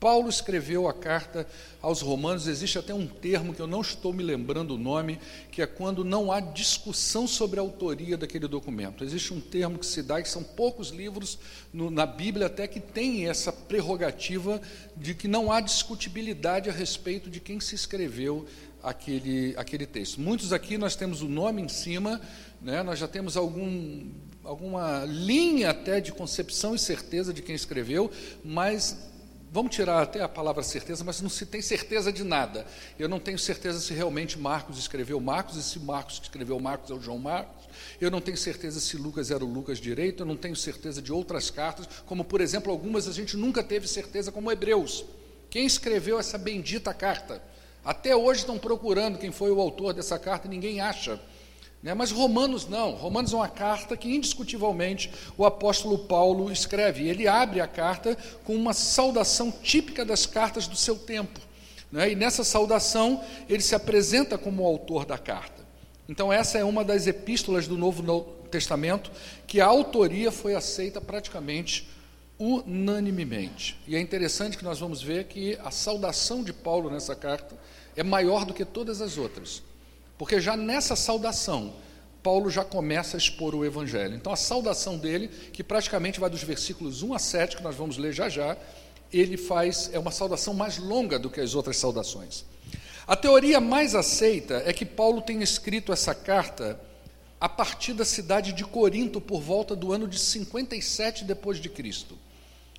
Paulo 0.04 0.28
escreveu 0.28 0.86
a 0.86 0.94
carta 0.94 1.48
aos 1.82 2.02
Romanos, 2.02 2.46
existe 2.46 2.78
até 2.78 2.94
um 2.94 3.08
termo 3.08 3.54
que 3.54 3.62
eu 3.62 3.68
não 3.68 3.80
estou 3.80 4.12
me 4.12 4.22
lembrando 4.22 4.76
o 4.76 4.78
nome, 4.78 5.18
que 5.50 5.62
é 5.62 5.66
quando 5.66 6.04
não 6.04 6.30
há 6.30 6.42
discussão 6.42 7.26
sobre 7.26 7.58
a 7.58 7.64
autoria 7.64 8.18
daquele 8.18 8.46
documento. 8.46 9.06
Existe 9.06 9.34
um 9.34 9.40
termo 9.40 9.80
que 9.80 9.86
se 9.86 10.04
dá, 10.04 10.22
que 10.22 10.28
são 10.28 10.44
poucos 10.44 10.90
livros 10.90 11.40
no, 11.72 11.90
na 11.90 12.06
Bíblia 12.06 12.48
até 12.48 12.68
que 12.68 12.82
tem 12.82 13.30
essa 13.30 13.54
prerrogativa 13.54 14.62
de 14.98 15.16
que 15.16 15.26
não 15.26 15.50
há 15.50 15.62
discutibilidade 15.62 16.70
a 16.70 16.74
respeito 16.74 17.30
de 17.30 17.40
quem 17.40 17.62
se 17.62 17.74
escreveu 17.74 18.46
aquele, 18.84 19.54
aquele 19.56 19.86
texto. 19.86 20.20
Muitos 20.20 20.52
aqui 20.52 20.78
nós 20.78 20.98
temos 20.98 21.22
o 21.22 21.30
nome 21.30 21.62
em 21.62 21.70
cima, 21.70 22.20
né, 22.62 22.84
nós 22.84 23.00
já 23.00 23.08
temos 23.08 23.38
algum, 23.38 24.06
alguma 24.44 25.06
linha 25.06 25.70
até 25.70 26.02
de 26.02 26.12
concepção 26.12 26.76
e 26.76 26.80
certeza 26.80 27.34
de 27.34 27.42
quem 27.42 27.56
escreveu, 27.56 28.12
mas 28.44 29.13
vamos 29.54 29.76
tirar 29.76 30.02
até 30.02 30.20
a 30.20 30.28
palavra 30.28 30.64
certeza, 30.64 31.04
mas 31.04 31.22
não 31.22 31.30
se 31.30 31.46
tem 31.46 31.62
certeza 31.62 32.12
de 32.12 32.24
nada. 32.24 32.66
Eu 32.98 33.08
não 33.08 33.20
tenho 33.20 33.38
certeza 33.38 33.80
se 33.80 33.94
realmente 33.94 34.40
Marcos 34.40 34.80
escreveu 34.80 35.20
Marcos 35.20 35.56
e 35.58 35.62
se 35.62 35.78
Marcos 35.78 36.20
escreveu 36.24 36.60
Marcos 36.60 36.90
é 36.90 36.94
o 36.96 37.00
João 37.00 37.20
Marcos. 37.20 37.70
Eu 38.02 38.10
não 38.10 38.20
tenho 38.20 38.36
certeza 38.36 38.80
se 38.80 38.98
Lucas 38.98 39.30
era 39.30 39.46
o 39.46 39.48
Lucas 39.48 39.78
direito, 39.78 40.24
eu 40.24 40.26
não 40.26 40.36
tenho 40.36 40.56
certeza 40.56 41.04
de 41.04 41.14
outras 41.14 41.52
cartas, 41.52 41.88
como 42.08 42.26
por 42.26 42.42
exemplo 42.42 42.72
algumas 42.72 43.08
a 43.08 43.12
gente 43.12 43.38
nunca 43.38 43.62
teve 43.62 43.88
certeza, 43.88 44.32
como 44.32 44.52
Hebreus. 44.52 45.06
Quem 45.52 45.68
escreveu 45.68 46.18
essa 46.18 46.40
bendita 46.40 46.92
carta? 46.92 47.40
Até 47.86 48.16
hoje 48.16 48.40
estão 48.40 48.58
procurando 48.58 49.20
quem 49.20 49.32
foi 49.32 49.52
o 49.52 49.62
autor 49.62 49.94
dessa 49.94 50.18
carta 50.18 50.48
e 50.48 50.50
ninguém 50.50 50.82
acha. 50.82 51.22
Né? 51.84 51.94
Mas 51.94 52.12
Romanos 52.12 52.68
não. 52.68 52.92
Romanos 52.92 53.34
é 53.34 53.36
uma 53.36 53.50
carta 53.50 53.98
que, 53.98 54.16
indiscutivelmente, 54.16 55.12
o 55.38 55.46
apóstolo 55.46 56.00
Paulo 56.00 56.50
escreve. 56.50 57.08
Ele 57.08 57.28
abre 57.28 57.60
a 57.60 57.68
carta 57.68 58.18
com 58.46 58.56
uma 58.56 58.74
saudação 58.74 59.52
típica 59.52 60.06
das 60.06 60.26
cartas 60.26 60.66
do 60.66 60.78
seu 60.78 60.96
tempo. 60.96 61.42
Né? 61.92 62.14
E 62.14 62.16
nessa 62.16 62.46
saudação, 62.46 63.22
ele 63.50 63.62
se 63.62 63.76
apresenta 63.76 64.38
como 64.38 64.64
o 64.64 64.66
autor 64.66 65.06
da 65.06 65.18
carta. 65.18 65.62
Então, 66.08 66.32
essa 66.32 66.58
é 66.58 66.64
uma 66.64 66.84
das 66.84 67.06
epístolas 67.06 67.68
do 67.68 67.78
Novo 67.78 68.24
Testamento 68.50 69.12
que 69.46 69.60
a 69.60 69.66
autoria 69.66 70.32
foi 70.32 70.56
aceita 70.56 71.02
praticamente 71.02 71.90
unanimemente. 72.40 73.80
E 73.88 73.96
é 73.96 74.00
interessante 74.00 74.58
que 74.58 74.64
nós 74.64 74.80
vamos 74.80 75.02
ver 75.02 75.26
que 75.26 75.58
a 75.64 75.72
saudação 75.72 76.44
de 76.44 76.52
Paulo 76.52 76.90
nessa 76.90 77.16
carta 77.16 77.56
é 77.96 78.04
maior 78.04 78.46
do 78.46 78.54
que 78.54 78.66
todas 78.66 79.02
as 79.02 79.18
outras. 79.18 79.62
Porque 80.24 80.40
já 80.40 80.56
nessa 80.56 80.96
saudação, 80.96 81.74
Paulo 82.24 82.50
já 82.50 82.64
começa 82.64 83.18
a 83.18 83.20
expor 83.20 83.54
o 83.54 83.66
evangelho. 83.66 84.16
Então 84.16 84.32
a 84.32 84.38
saudação 84.38 84.98
dele, 84.98 85.28
que 85.28 85.62
praticamente 85.62 86.18
vai 86.18 86.30
dos 86.30 86.42
versículos 86.42 87.04
1 87.04 87.14
a 87.14 87.20
7, 87.20 87.58
que 87.58 87.62
nós 87.62 87.76
vamos 87.76 87.98
ler 87.98 88.14
já 88.14 88.30
já, 88.30 88.56
ele 89.12 89.36
faz 89.36 89.90
é 89.92 90.00
uma 90.00 90.12
saudação 90.12 90.54
mais 90.54 90.78
longa 90.78 91.20
do 91.20 91.30
que 91.30 91.42
as 91.42 91.56
outras 91.56 91.76
saudações. 91.76 92.46
A 93.06 93.18
teoria 93.18 93.60
mais 93.60 93.96
aceita 93.96 94.64
é 94.66 94.72
que 94.72 94.86
Paulo 94.86 95.22
tenha 95.22 95.44
escrito 95.44 95.92
essa 95.92 96.16
carta 96.16 96.80
a 97.38 97.50
partir 97.50 97.92
da 97.92 98.06
cidade 98.06 98.54
de 98.54 98.64
Corinto 98.64 99.20
por 99.20 99.42
volta 99.42 99.76
do 99.76 99.92
ano 99.92 100.08
de 100.08 100.18
57 100.18 101.26
depois 101.26 101.60
de 101.60 101.68
Cristo. 101.68 102.18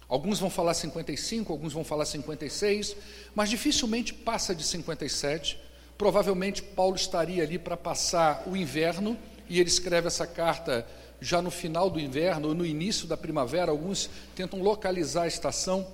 Alguns 0.08 0.40
vão 0.40 0.48
falar 0.48 0.72
55, 0.72 1.52
alguns 1.52 1.74
vão 1.74 1.84
falar 1.84 2.06
56, 2.06 2.96
mas 3.34 3.50
dificilmente 3.50 4.14
passa 4.14 4.54
de 4.54 4.64
57 4.64 5.62
Provavelmente 5.96 6.62
Paulo 6.62 6.96
estaria 6.96 7.42
ali 7.42 7.58
para 7.58 7.76
passar 7.76 8.44
o 8.46 8.56
inverno, 8.56 9.16
e 9.48 9.60
ele 9.60 9.68
escreve 9.68 10.06
essa 10.06 10.26
carta 10.26 10.86
já 11.20 11.40
no 11.40 11.50
final 11.50 11.88
do 11.88 12.00
inverno 12.00 12.48
ou 12.48 12.54
no 12.54 12.66
início 12.66 13.06
da 13.06 13.16
primavera. 13.16 13.70
Alguns 13.70 14.10
tentam 14.34 14.60
localizar 14.62 15.22
a 15.22 15.28
estação, 15.28 15.86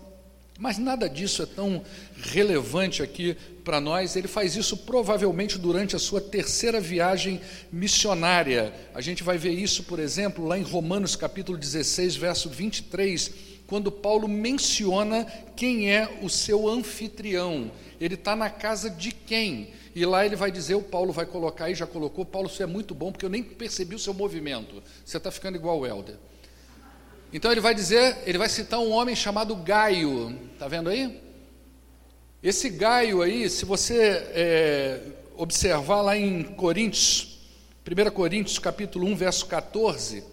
mas 0.59 0.77
nada 0.77 1.09
disso 1.09 1.43
é 1.43 1.47
tão 1.47 1.83
relevante 2.17 3.03
aqui 3.03 3.37
para 3.65 3.81
nós. 3.81 4.17
Ele 4.17 4.29
faz 4.29 4.57
isso 4.57 4.77
provavelmente 4.77 5.59
durante 5.59 5.97
a 5.97 5.99
sua 5.99 6.21
terceira 6.21 6.81
viagem 6.81 7.41
missionária. 7.73 8.73
A 8.95 9.01
gente 9.01 9.23
vai 9.23 9.39
ver 9.39 9.53
isso, 9.53 9.85
por 9.85 9.99
exemplo, 9.99 10.47
lá 10.47 10.59
em 10.59 10.63
Romanos 10.63 11.17
capítulo 11.17 11.57
16, 11.57 12.17
verso 12.17 12.49
23, 12.49 13.33
quando 13.67 13.93
Paulo 13.93 14.27
menciona 14.29 15.25
quem 15.57 15.93
é 15.93 16.19
o 16.23 16.29
seu 16.29 16.69
anfitrião. 16.69 17.71
Ele 18.01 18.15
está 18.15 18.35
na 18.35 18.51
casa 18.51 18.91
de 18.91 19.13
quem? 19.13 19.69
E 19.95 20.05
lá 20.07 20.25
ele 20.25 20.37
vai 20.37 20.51
dizer, 20.51 20.75
o 20.75 20.83
Paulo 20.83 21.13
vai 21.13 21.27
colocar 21.27 21.69
e 21.69 21.75
já 21.75 21.87
colocou, 21.87 22.25
Paulo, 22.25 22.49
isso 22.49 22.63
é 22.63 22.67
muito 22.67 22.95
bom, 22.95 23.11
porque 23.11 23.25
eu 23.25 23.31
nem 23.31 23.43
percebi 23.43 23.95
o 23.95 23.99
seu 23.99 24.15
movimento. 24.15 24.83
Você 25.05 25.17
está 25.17 25.31
ficando 25.31 25.57
igual 25.57 25.81
o 25.81 25.87
Helder. 25.87 26.17
Então 27.33 27.51
ele 27.51 27.61
vai 27.61 27.75
dizer, 27.75 28.19
ele 28.27 28.39
vai 28.39 28.49
citar 28.49 28.81
um 28.81 28.91
homem 28.91 29.15
chamado 29.15 29.55
Gaio. 29.57 30.37
Está 30.53 30.69
vendo 30.69 30.91
aí? 30.91 31.21
Esse 32.43 32.71
Gaio 32.71 33.23
aí, 33.23 33.51
se 33.51 33.65
você 33.65 33.99
é, 34.33 35.01
observar 35.37 36.03
lá 36.03 36.17
em 36.17 36.43
Coríntios, 36.43 37.39
1 37.87 38.11
Coríntios 38.11 38.59
capítulo 38.59 39.07
1, 39.07 39.17
verso 39.17 39.47
14, 39.47 40.25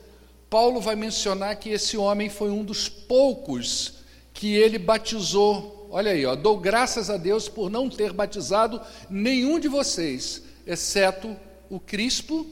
Paulo 0.49 0.79
vai 0.79 0.95
mencionar 0.95 1.55
que 1.57 1.69
esse 1.69 1.97
homem 1.97 2.29
foi 2.29 2.49
um 2.49 2.63
dos 2.63 2.87
poucos 2.87 3.95
que 4.33 4.55
ele 4.55 4.77
batizou 4.77 5.76
olha 5.97 6.11
aí, 6.11 6.23
ó, 6.27 6.35
dou 6.35 6.59
graças 6.59 7.09
a 7.09 7.17
Deus 7.17 7.49
por 7.49 7.71
não 7.71 7.89
ter 7.89 8.13
batizado 8.13 8.79
nenhum 9.09 9.59
de 9.59 9.67
vocês, 9.67 10.43
exceto 10.63 11.35
o 11.71 11.79
Crispo 11.79 12.45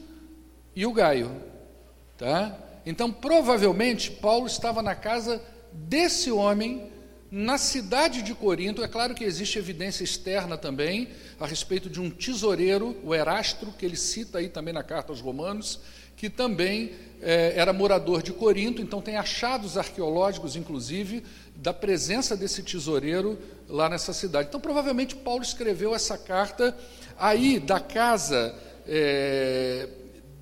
e 0.74 0.84
o 0.84 0.92
Gaio. 0.92 1.30
Tá? 2.18 2.58
Então, 2.84 3.12
provavelmente, 3.12 4.10
Paulo 4.10 4.48
estava 4.48 4.82
na 4.82 4.96
casa 4.96 5.40
desse 5.72 6.28
homem, 6.28 6.90
na 7.30 7.56
cidade 7.56 8.20
de 8.20 8.34
Corinto. 8.34 8.82
É 8.82 8.88
claro 8.88 9.14
que 9.14 9.22
existe 9.22 9.60
evidência 9.60 10.02
externa 10.02 10.58
também 10.58 11.10
a 11.38 11.46
respeito 11.46 11.88
de 11.88 12.00
um 12.00 12.10
tesoureiro, 12.10 12.96
o 13.04 13.14
Erastro, 13.14 13.70
que 13.78 13.86
ele 13.86 13.96
cita 13.96 14.38
aí 14.38 14.48
também 14.48 14.74
na 14.74 14.82
carta 14.82 15.12
aos 15.12 15.20
Romanos, 15.20 15.78
que 16.16 16.28
também 16.28 16.92
é, 17.20 17.52
era 17.54 17.72
morador 17.72 18.22
de 18.22 18.32
Corinto, 18.32 18.82
então 18.82 19.00
tem 19.00 19.16
achados 19.16 19.76
arqueológicos, 19.76 20.56
inclusive, 20.56 21.22
da 21.56 21.72
presença 21.72 22.36
desse 22.36 22.62
tesoureiro 22.62 23.38
lá 23.68 23.88
nessa 23.88 24.12
cidade. 24.12 24.48
Então, 24.48 24.60
provavelmente, 24.60 25.16
Paulo 25.16 25.42
escreveu 25.42 25.94
essa 25.94 26.16
carta 26.16 26.76
aí 27.18 27.58
da 27.58 27.80
casa 27.80 28.54
é, 28.86 29.88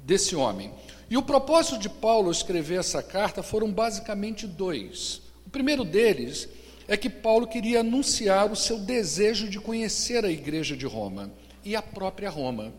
desse 0.05 0.37
homem. 0.37 0.72
E 1.09 1.16
o 1.16 1.22
propósito 1.22 1.79
de 1.79 1.88
Paulo 1.88 2.31
escrever 2.31 2.79
essa 2.79 3.03
carta 3.03 3.42
foram 3.42 3.70
basicamente 3.70 4.46
dois. 4.46 5.22
O 5.46 5.50
primeiro 5.50 5.85
deles 5.85 6.48
é 6.88 6.96
que 6.96 7.09
Paulo 7.09 7.46
queria 7.46 7.81
anunciar 7.81 8.50
o 8.50 8.57
seu 8.57 8.79
desejo 8.79 9.48
de 9.48 9.59
conhecer 9.59 10.24
a 10.24 10.31
igreja 10.31 10.77
de 10.77 10.87
Roma 10.87 11.31
e 11.64 11.74
a 11.74 11.83
própria 11.83 12.29
Roma. 12.29 12.72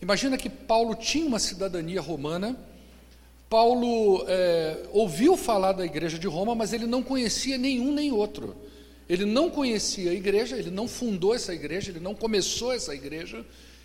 Imagina 0.00 0.36
que 0.36 0.48
Paulo 0.48 0.94
tinha 0.94 1.26
uma 1.26 1.38
cidadania 1.38 2.00
romana 2.00 2.56
Paulo 3.52 4.24
é, 4.28 4.78
ouviu 4.92 5.36
falar 5.36 5.72
da 5.72 5.84
igreja 5.84 6.18
de 6.18 6.26
Roma, 6.26 6.54
mas 6.54 6.72
ele 6.72 6.86
não 6.86 7.02
conhecia 7.02 7.58
nenhum 7.58 7.92
nem 7.92 8.10
outro. 8.10 8.56
Ele 9.06 9.26
não 9.26 9.50
conhecia 9.50 10.10
a 10.10 10.14
igreja, 10.14 10.56
ele 10.56 10.70
não 10.70 10.88
fundou 10.88 11.34
essa 11.34 11.52
igreja, 11.52 11.90
ele 11.90 12.00
não 12.00 12.14
começou 12.14 12.72
essa 12.72 12.94
igreja, 12.94 13.44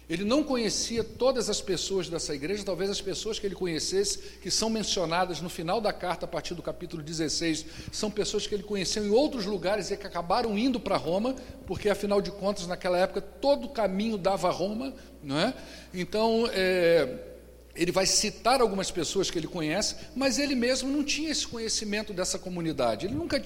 ele 0.09 0.23
não 0.23 0.41
conhecia 0.41 1.03
todas 1.03 1.49
as 1.49 1.59
pessoas 1.59 2.07
dessa 2.07 2.33
igreja, 2.33 2.63
talvez 2.63 2.89
as 2.89 3.01
pessoas 3.01 3.39
que 3.39 3.45
ele 3.45 3.55
conhecesse, 3.55 4.19
que 4.41 4.49
são 4.49 4.69
mencionadas 4.69 5.41
no 5.41 5.49
final 5.49 5.81
da 5.81 5.91
carta, 5.91 6.23
a 6.23 6.29
partir 6.29 6.53
do 6.53 6.61
capítulo 6.61 7.03
16, 7.03 7.65
são 7.91 8.09
pessoas 8.09 8.47
que 8.47 8.55
ele 8.55 8.63
conheceu 8.63 9.05
em 9.05 9.09
outros 9.09 9.45
lugares 9.45 9.91
e 9.91 9.97
que 9.97 10.07
acabaram 10.07 10.57
indo 10.57 10.79
para 10.79 10.95
Roma, 10.95 11.35
porque 11.65 11.89
afinal 11.89 12.21
de 12.21 12.31
contas, 12.31 12.67
naquela 12.67 12.97
época, 12.97 13.19
todo 13.19 13.65
o 13.65 13.69
caminho 13.69 14.17
dava 14.17 14.47
a 14.47 14.51
Roma, 14.51 14.93
não 15.21 15.37
é? 15.37 15.53
Então, 15.93 16.49
é, 16.53 17.35
ele 17.77 17.91
vai 17.91 18.05
citar 18.05 18.59
algumas 18.59 18.89
pessoas 18.89 19.29
que 19.29 19.37
ele 19.37 19.47
conhece, 19.47 19.95
mas 20.15 20.39
ele 20.39 20.55
mesmo 20.55 20.89
não 20.89 21.03
tinha 21.03 21.29
esse 21.29 21.47
conhecimento 21.47 22.11
dessa 22.11 22.39
comunidade. 22.39 23.05
Ele 23.05 23.15
nunca 23.15 23.41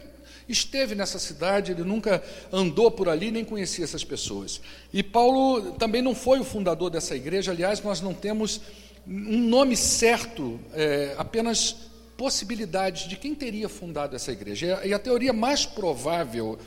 esteve 0.48 0.96
nessa 0.96 1.20
cidade, 1.20 1.72
ele 1.74 1.84
nunca 1.84 2.24
andou 2.52 2.90
por 2.90 3.10
ali, 3.10 3.30
nem 3.30 3.44
conhecia 3.44 3.84
essas 3.84 4.04
pessoas. 4.04 4.62
E 4.94 5.04
Paulo 5.04 5.74
também 5.74 6.02
não 6.02 6.16
foi 6.16 6.40
o 6.40 6.44
fundador 6.44 6.90
dessa 6.90 7.16
igreja, 7.16 7.52
aliás, 7.52 7.82
nós 7.82 8.02
não 8.02 8.14
temos 8.14 8.62
um 9.06 9.40
nome 9.40 9.76
certo, 9.76 10.60
é, 10.74 11.14
apenas 11.18 11.76
possibilidades 12.16 13.10
de 13.10 13.18
quem 13.18 13.36
teria 13.36 13.68
fundado 13.68 14.16
essa 14.16 14.32
igreja. 14.32 14.82
E 14.86 14.94
a 14.94 15.00
teoria 15.00 15.34
mais 15.34 15.66
provável, 15.66 16.58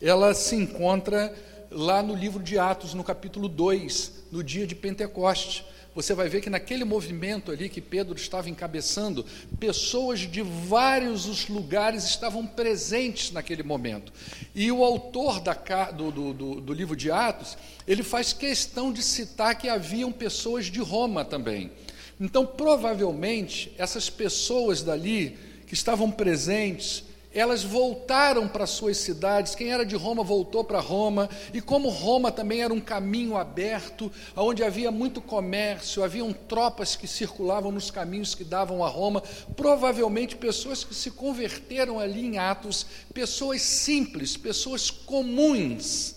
ela 0.00 0.32
se 0.34 0.54
encontra 0.54 1.34
lá 1.70 2.02
no 2.02 2.14
livro 2.14 2.42
de 2.42 2.58
Atos, 2.58 2.94
no 2.94 3.04
capítulo 3.04 3.48
2, 3.48 4.12
no 4.32 4.42
dia 4.42 4.66
de 4.66 4.74
Pentecoste 4.74 5.64
você 5.94 6.14
vai 6.14 6.28
ver 6.28 6.40
que 6.40 6.48
naquele 6.48 6.84
movimento 6.84 7.50
ali 7.50 7.68
que 7.68 7.80
Pedro 7.80 8.16
estava 8.16 8.48
encabeçando, 8.48 9.24
pessoas 9.58 10.20
de 10.20 10.42
vários 10.42 11.26
os 11.26 11.48
lugares 11.48 12.04
estavam 12.04 12.46
presentes 12.46 13.32
naquele 13.32 13.62
momento. 13.62 14.12
E 14.54 14.70
o 14.70 14.84
autor 14.84 15.40
da, 15.40 15.54
do, 15.90 16.10
do, 16.10 16.32
do, 16.32 16.60
do 16.60 16.72
livro 16.72 16.94
de 16.94 17.10
Atos, 17.10 17.58
ele 17.86 18.02
faz 18.02 18.32
questão 18.32 18.92
de 18.92 19.02
citar 19.02 19.58
que 19.58 19.68
haviam 19.68 20.12
pessoas 20.12 20.66
de 20.66 20.80
Roma 20.80 21.24
também. 21.24 21.72
Então, 22.20 22.46
provavelmente, 22.46 23.72
essas 23.78 24.10
pessoas 24.10 24.82
dali 24.82 25.38
que 25.66 25.74
estavam 25.74 26.10
presentes, 26.10 27.04
elas 27.32 27.62
voltaram 27.62 28.48
para 28.48 28.66
suas 28.66 28.96
cidades. 28.96 29.54
Quem 29.54 29.70
era 29.72 29.86
de 29.86 29.94
Roma 29.94 30.22
voltou 30.22 30.64
para 30.64 30.80
Roma, 30.80 31.28
e 31.54 31.60
como 31.60 31.88
Roma 31.88 32.32
também 32.32 32.62
era 32.62 32.74
um 32.74 32.80
caminho 32.80 33.36
aberto, 33.36 34.10
onde 34.36 34.64
havia 34.64 34.90
muito 34.90 35.20
comércio, 35.20 36.02
haviam 36.02 36.32
tropas 36.32 36.96
que 36.96 37.06
circulavam 37.06 37.70
nos 37.70 37.90
caminhos 37.90 38.34
que 38.34 38.44
davam 38.44 38.84
a 38.84 38.88
Roma, 38.88 39.22
provavelmente 39.56 40.36
pessoas 40.36 40.82
que 40.82 40.94
se 40.94 41.12
converteram 41.12 42.00
ali 42.00 42.26
em 42.26 42.38
Atos, 42.38 42.86
pessoas 43.14 43.62
simples, 43.62 44.36
pessoas 44.36 44.90
comuns. 44.90 46.16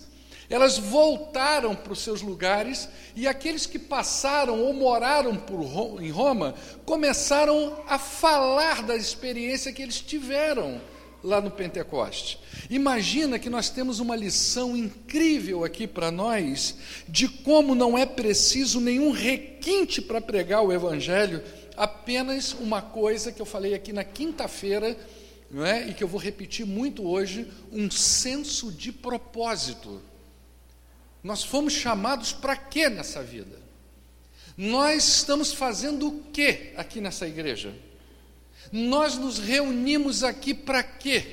Elas 0.50 0.76
voltaram 0.76 1.74
para 1.74 1.94
os 1.94 2.00
seus 2.00 2.20
lugares 2.20 2.86
e 3.16 3.26
aqueles 3.26 3.64
que 3.64 3.78
passaram 3.78 4.60
ou 4.60 4.74
moraram 4.74 5.36
por, 5.36 6.02
em 6.02 6.10
Roma 6.10 6.54
começaram 6.84 7.82
a 7.88 7.98
falar 7.98 8.82
da 8.82 8.94
experiência 8.94 9.72
que 9.72 9.82
eles 9.82 10.00
tiveram 10.00 10.80
lá 11.24 11.40
no 11.40 11.50
Pentecoste. 11.50 12.38
Imagina 12.68 13.38
que 13.38 13.48
nós 13.48 13.70
temos 13.70 13.98
uma 13.98 14.14
lição 14.14 14.76
incrível 14.76 15.64
aqui 15.64 15.86
para 15.86 16.10
nós 16.10 16.76
de 17.08 17.26
como 17.26 17.74
não 17.74 17.96
é 17.96 18.04
preciso 18.04 18.78
nenhum 18.78 19.10
requinte 19.10 20.02
para 20.02 20.20
pregar 20.20 20.62
o 20.62 20.70
Evangelho, 20.70 21.42
apenas 21.76 22.52
uma 22.52 22.82
coisa 22.82 23.32
que 23.32 23.40
eu 23.40 23.46
falei 23.46 23.74
aqui 23.74 23.92
na 23.92 24.04
quinta-feira, 24.04 24.96
é? 25.64 25.88
e 25.88 25.94
que 25.94 26.04
eu 26.04 26.08
vou 26.08 26.20
repetir 26.20 26.66
muito 26.66 27.08
hoje: 27.08 27.50
um 27.72 27.90
senso 27.90 28.70
de 28.70 28.92
propósito. 28.92 30.02
Nós 31.22 31.42
fomos 31.42 31.72
chamados 31.72 32.34
para 32.34 32.54
quê 32.54 32.90
nessa 32.90 33.22
vida? 33.22 33.64
Nós 34.56 35.08
estamos 35.08 35.54
fazendo 35.54 36.08
o 36.08 36.22
que 36.24 36.72
aqui 36.76 37.00
nessa 37.00 37.26
igreja? 37.26 37.74
Nós 38.74 39.16
nos 39.16 39.38
reunimos 39.38 40.24
aqui 40.24 40.52
para 40.52 40.82
quê? 40.82 41.24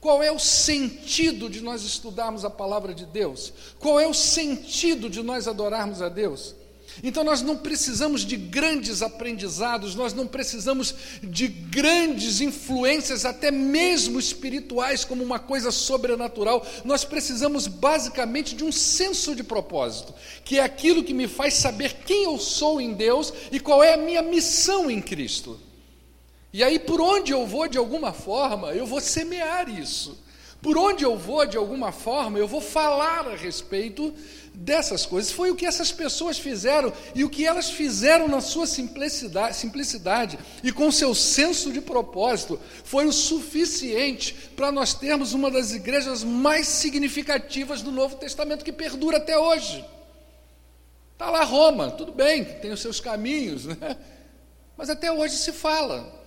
Qual 0.00 0.22
é 0.22 0.32
o 0.32 0.38
sentido 0.38 1.50
de 1.50 1.60
nós 1.60 1.82
estudarmos 1.84 2.42
a 2.42 2.48
palavra 2.48 2.94
de 2.94 3.04
Deus? 3.04 3.52
Qual 3.78 4.00
é 4.00 4.06
o 4.06 4.14
sentido 4.14 5.10
de 5.10 5.22
nós 5.22 5.46
adorarmos 5.46 6.00
a 6.00 6.08
Deus? 6.08 6.54
Então 7.02 7.22
nós 7.22 7.42
não 7.42 7.58
precisamos 7.58 8.24
de 8.24 8.34
grandes 8.34 9.02
aprendizados, 9.02 9.94
nós 9.94 10.14
não 10.14 10.26
precisamos 10.26 10.94
de 11.22 11.48
grandes 11.48 12.40
influências, 12.40 13.26
até 13.26 13.50
mesmo 13.50 14.18
espirituais, 14.18 15.04
como 15.04 15.22
uma 15.22 15.38
coisa 15.38 15.70
sobrenatural. 15.70 16.66
Nós 16.82 17.04
precisamos 17.04 17.66
basicamente 17.66 18.56
de 18.56 18.64
um 18.64 18.72
senso 18.72 19.36
de 19.36 19.44
propósito, 19.44 20.14
que 20.46 20.58
é 20.58 20.62
aquilo 20.62 21.04
que 21.04 21.12
me 21.12 21.28
faz 21.28 21.52
saber 21.52 21.92
quem 22.06 22.24
eu 22.24 22.38
sou 22.38 22.80
em 22.80 22.94
Deus 22.94 23.34
e 23.52 23.60
qual 23.60 23.84
é 23.84 23.92
a 23.92 23.98
minha 23.98 24.22
missão 24.22 24.90
em 24.90 25.02
Cristo. 25.02 25.60
E 26.52 26.64
aí, 26.64 26.78
por 26.78 27.00
onde 27.00 27.32
eu 27.32 27.46
vou, 27.46 27.68
de 27.68 27.78
alguma 27.78 28.12
forma, 28.12 28.72
eu 28.72 28.86
vou 28.86 29.00
semear 29.00 29.68
isso. 29.68 30.18
Por 30.60 30.76
onde 30.76 31.04
eu 31.04 31.16
vou, 31.16 31.46
de 31.46 31.56
alguma 31.56 31.90
forma, 31.90 32.38
eu 32.38 32.46
vou 32.46 32.60
falar 32.60 33.26
a 33.26 33.36
respeito 33.36 34.12
dessas 34.52 35.06
coisas. 35.06 35.32
Foi 35.32 35.50
o 35.50 35.56
que 35.56 35.64
essas 35.64 35.90
pessoas 35.90 36.38
fizeram 36.38 36.92
e 37.14 37.24
o 37.24 37.30
que 37.30 37.46
elas 37.46 37.70
fizeram 37.70 38.28
na 38.28 38.42
sua 38.42 38.66
simplicidade, 38.66 39.56
simplicidade 39.56 40.38
e 40.62 40.70
com 40.70 40.90
seu 40.92 41.14
senso 41.14 41.72
de 41.72 41.80
propósito 41.80 42.60
foi 42.84 43.06
o 43.06 43.12
suficiente 43.12 44.34
para 44.54 44.70
nós 44.70 44.92
termos 44.92 45.32
uma 45.32 45.50
das 45.50 45.72
igrejas 45.72 46.22
mais 46.22 46.66
significativas 46.66 47.80
do 47.80 47.90
Novo 47.90 48.16
Testamento 48.16 48.64
que 48.64 48.72
perdura 48.72 49.16
até 49.16 49.38
hoje. 49.38 49.82
Está 51.12 51.30
lá 51.30 51.42
Roma, 51.44 51.90
tudo 51.90 52.12
bem, 52.12 52.44
tem 52.44 52.70
os 52.70 52.80
seus 52.80 53.00
caminhos, 53.00 53.64
né? 53.64 53.96
mas 54.76 54.90
até 54.90 55.10
hoje 55.10 55.36
se 55.36 55.52
fala. 55.52 56.19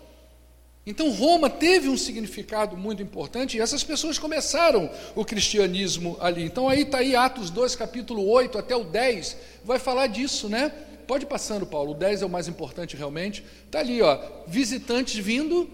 Então 0.86 1.10
Roma 1.12 1.50
teve 1.50 1.88
um 1.88 1.96
significado 1.96 2.76
muito 2.76 3.02
importante 3.02 3.58
e 3.58 3.62
essas 3.62 3.84
pessoas 3.84 4.19
começaram 4.19 4.89
o 5.15 5.24
cristianismo 5.24 6.17
ali. 6.19 6.43
Então 6.43 6.67
aí 6.67 6.82
está 6.82 6.98
aí 6.98 7.15
Atos 7.15 7.50
2, 7.50 7.76
capítulo 7.76 8.28
8 8.28 8.58
até 8.58 8.76
o 8.76 8.84
10, 8.84 9.38
vai 9.63 9.80
falar 9.80 10.08
disso, 10.08 10.50
né? 10.50 10.69
Pode 11.08 11.24
ir 11.26 11.28
passando, 11.28 11.65
Paulo, 11.65 11.91
o 11.91 11.96
10 11.96 12.22
é 12.22 12.26
o 12.26 12.30
mais 12.30 12.48
importante 12.48 12.98
realmente. 12.98 13.43
Está 13.65 13.80
ali, 13.80 14.02
ó, 14.02 14.19
visitantes 14.48 15.15
vindo 15.15 15.69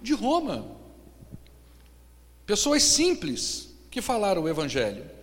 de 0.00 0.12
Roma. 0.12 0.66
Pessoas 2.46 2.82
simples 2.82 3.70
que 3.90 4.02
falaram 4.02 4.42
o 4.42 4.48
evangelho. 4.48 5.13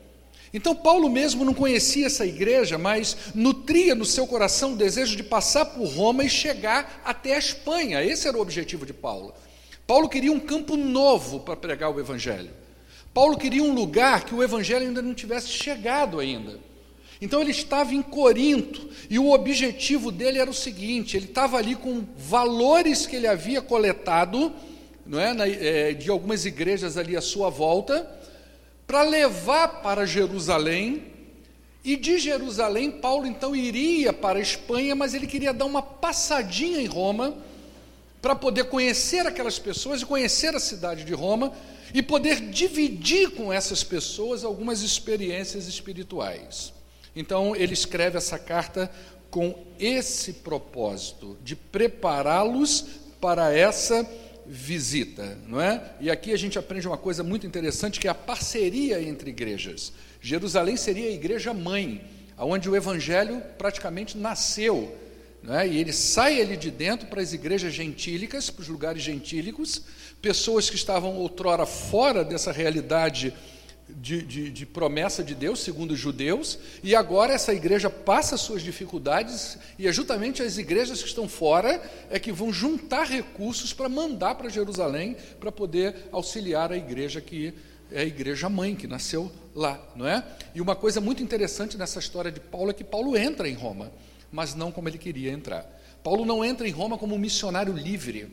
Então, 0.54 0.76
Paulo 0.76 1.10
mesmo 1.10 1.46
não 1.46 1.54
conhecia 1.54 2.08
essa 2.08 2.26
igreja, 2.26 2.78
mas 2.78 3.16
nutria 3.34 3.96
no 3.96 4.04
seu 4.04 4.28
coração 4.28 4.74
o 4.74 4.78
desejo 4.78 5.16
de 5.16 5.24
passar 5.24 5.66
por 5.66 5.88
Roma 5.88 6.26
e 6.26 6.30
chegar 6.30 7.02
até 7.06 7.36
a 7.36 7.40
Espanha. 7.40 8.04
Esse 8.04 8.28
era 8.28 8.38
o 8.38 8.42
objetivo 8.42 8.86
de 8.86 8.94
Paulo. 8.94 9.34
Paulo 9.88 10.10
queria 10.10 10.32
um 10.32 10.40
campo 10.40 10.76
novo 10.76 11.40
para 11.40 11.56
pregar 11.56 11.90
o 11.90 12.00
Evangelho. 12.00 12.50
Paulo 13.14 13.38
queria 13.38 13.64
um 13.64 13.74
lugar 13.74 14.26
que 14.26 14.36
o 14.36 14.44
Evangelho 14.44 14.88
ainda 14.88 15.02
não 15.02 15.14
tivesse 15.14 15.50
chegado 15.50 16.20
ainda. 16.20 16.60
Então 17.22 17.40
ele 17.40 17.52
estava 17.52 17.94
em 17.94 18.02
Corinto 18.02 18.90
e 19.10 19.20
o 19.20 19.32
objetivo 19.32 20.12
dele 20.12 20.40
era 20.40 20.50
o 20.50 20.54
seguinte: 20.54 21.16
ele 21.16 21.26
estava 21.26 21.58
ali 21.58 21.76
com 21.76 22.04
valores 22.18 23.06
que 23.06 23.16
ele 23.16 23.28
havia 23.28 23.62
coletado, 23.62 24.52
não 25.06 25.20
é, 25.20 25.34
é 25.90 25.94
de 25.94 26.10
algumas 26.10 26.46
igrejas 26.46 26.98
ali 26.98 27.16
à 27.16 27.22
sua 27.22 27.50
volta 27.50 28.21
para 28.91 29.04
levar 29.04 29.82
para 29.82 30.06
Jerusalém. 30.06 31.04
E 31.82 31.95
de 31.95 32.19
Jerusalém, 32.19 32.91
Paulo 32.91 33.25
então 33.25 33.56
iria 33.56 34.12
para 34.12 34.38
a 34.38 34.41
Espanha, 34.41 34.93
mas 34.93 35.13
ele 35.13 35.27
queria 35.27 35.54
dar 35.54 35.63
uma 35.63 35.82
passadinha 35.82 36.82
em 36.82 36.88
Roma 36.88 37.38
para 38.21 38.36
poder 38.36 38.65
conhecer 38.65 39.25
aquelas 39.25 39.58
pessoas 39.58 40.01
e 40.01 40.06
conhecer 40.06 40.54
a 40.54 40.60
cidade 40.60 41.06
de 41.06 41.13
Roma 41.13 41.54
e 41.93 42.04
poder 42.04 42.41
dividir 42.41 43.32
com 43.32 43.51
essas 43.51 43.82
pessoas 43.82 44.43
algumas 44.43 44.82
experiências 44.82 45.69
espirituais. 45.69 46.73
Então, 47.15 47.56
ele 47.56 47.73
escreve 47.73 48.17
essa 48.17 48.38
carta 48.38 48.91
com 49.30 49.56
esse 49.80 50.34
propósito 50.34 51.38
de 51.41 51.56
prepará-los 51.56 52.86
para 53.21 53.54
essa 53.58 54.06
visita, 54.45 55.38
não 55.47 55.62
é? 55.62 55.93
E 55.99 56.10
aqui 56.10 56.34
a 56.34 56.38
gente 56.38 56.58
aprende 56.58 56.88
uma 56.88 56.97
coisa 56.97 57.23
muito 57.23 57.45
interessante 57.45 57.99
que 57.99 58.08
é 58.08 58.12
a 58.12 58.15
parceria 58.15 59.01
entre 59.01 59.30
igrejas. 59.30 59.93
Jerusalém 60.21 60.77
seria 60.77 61.08
a 61.08 61.12
igreja 61.12 61.54
mãe, 61.54 62.04
aonde 62.38 62.69
o 62.69 62.75
evangelho 62.75 63.41
praticamente 63.58 64.17
nasceu, 64.17 64.97
não 65.43 65.58
é? 65.58 65.67
E 65.67 65.77
ele 65.77 65.93
sai 65.93 66.41
ali 66.41 66.58
de 66.58 66.69
dentro 66.69 67.08
para 67.08 67.21
as 67.21 67.34
igrejas 67.34 67.73
gentílicas, 67.73 68.49
para 68.49 68.62
os 68.62 68.67
lugares 68.67 69.01
gentílicos, 69.01 69.82
pessoas 70.21 70.69
que 70.69 70.75
estavam 70.75 71.15
outrora 71.15 71.65
fora 71.65 72.23
dessa 72.23 72.51
realidade 72.51 73.34
de, 73.99 74.21
de, 74.21 74.49
de, 74.51 74.65
promessa 74.65 75.23
de 75.23 75.36
Deus, 75.36 75.60
segundo 75.60 75.91
os 75.91 75.99
judeus, 75.99 76.58
e 76.84 76.95
agora 76.95 77.34
essa 77.34 77.54
igreja 77.54 77.89
passa 77.89 78.38
suas 78.38 78.62
dificuldades, 78.62 79.58
e 79.77 79.88
é 79.88 79.91
justamente 79.91 80.41
as 80.41 80.58
igrejas 80.58 81.01
que 81.01 81.08
estão 81.08 81.27
fora 81.27 81.82
é 82.10 82.19
que 82.19 82.32
vão 82.32 82.54
juntar 82.54 83.06
recursos 83.06 83.73
para 83.73 83.89
mandar 83.89 84.36
para 84.36 84.49
Jerusalém, 84.49 85.15
para 85.39 85.51
poder 85.51 85.95
auxiliar 86.12 86.71
a 86.71 86.77
igreja 86.77 87.21
que 87.21 87.54
é 87.91 88.01
a 88.01 88.06
igreja 88.06 88.47
mãe, 88.47 88.73
que 88.73 88.88
nasceu 88.88 89.30
lá, 89.54 89.80
não 89.95 90.08
é? 90.08 90.23
E 90.56 90.62
uma 90.62 90.75
coisa 90.75 91.01
muito 91.01 91.21
interessante 91.21 91.77
nessa 91.77 91.99
história 91.99 92.32
de 92.32 92.39
Paulo 92.39 92.71
é 92.71 92.73
que 92.73 92.86
Paulo 92.86 93.17
entra 93.17 93.49
em 93.49 93.54
Roma, 93.54 93.91
mas 94.32 94.56
não 94.56 94.71
como 94.71 94.88
ele 94.88 94.97
queria 94.97 95.32
entrar. 95.32 95.69
Paulo 96.01 96.25
não 96.25 96.43
entra 96.43 96.67
em 96.67 96.71
Roma 96.71 96.97
como 96.97 97.15
um 97.15 97.19
missionário 97.19 97.73
livre. 97.73 98.32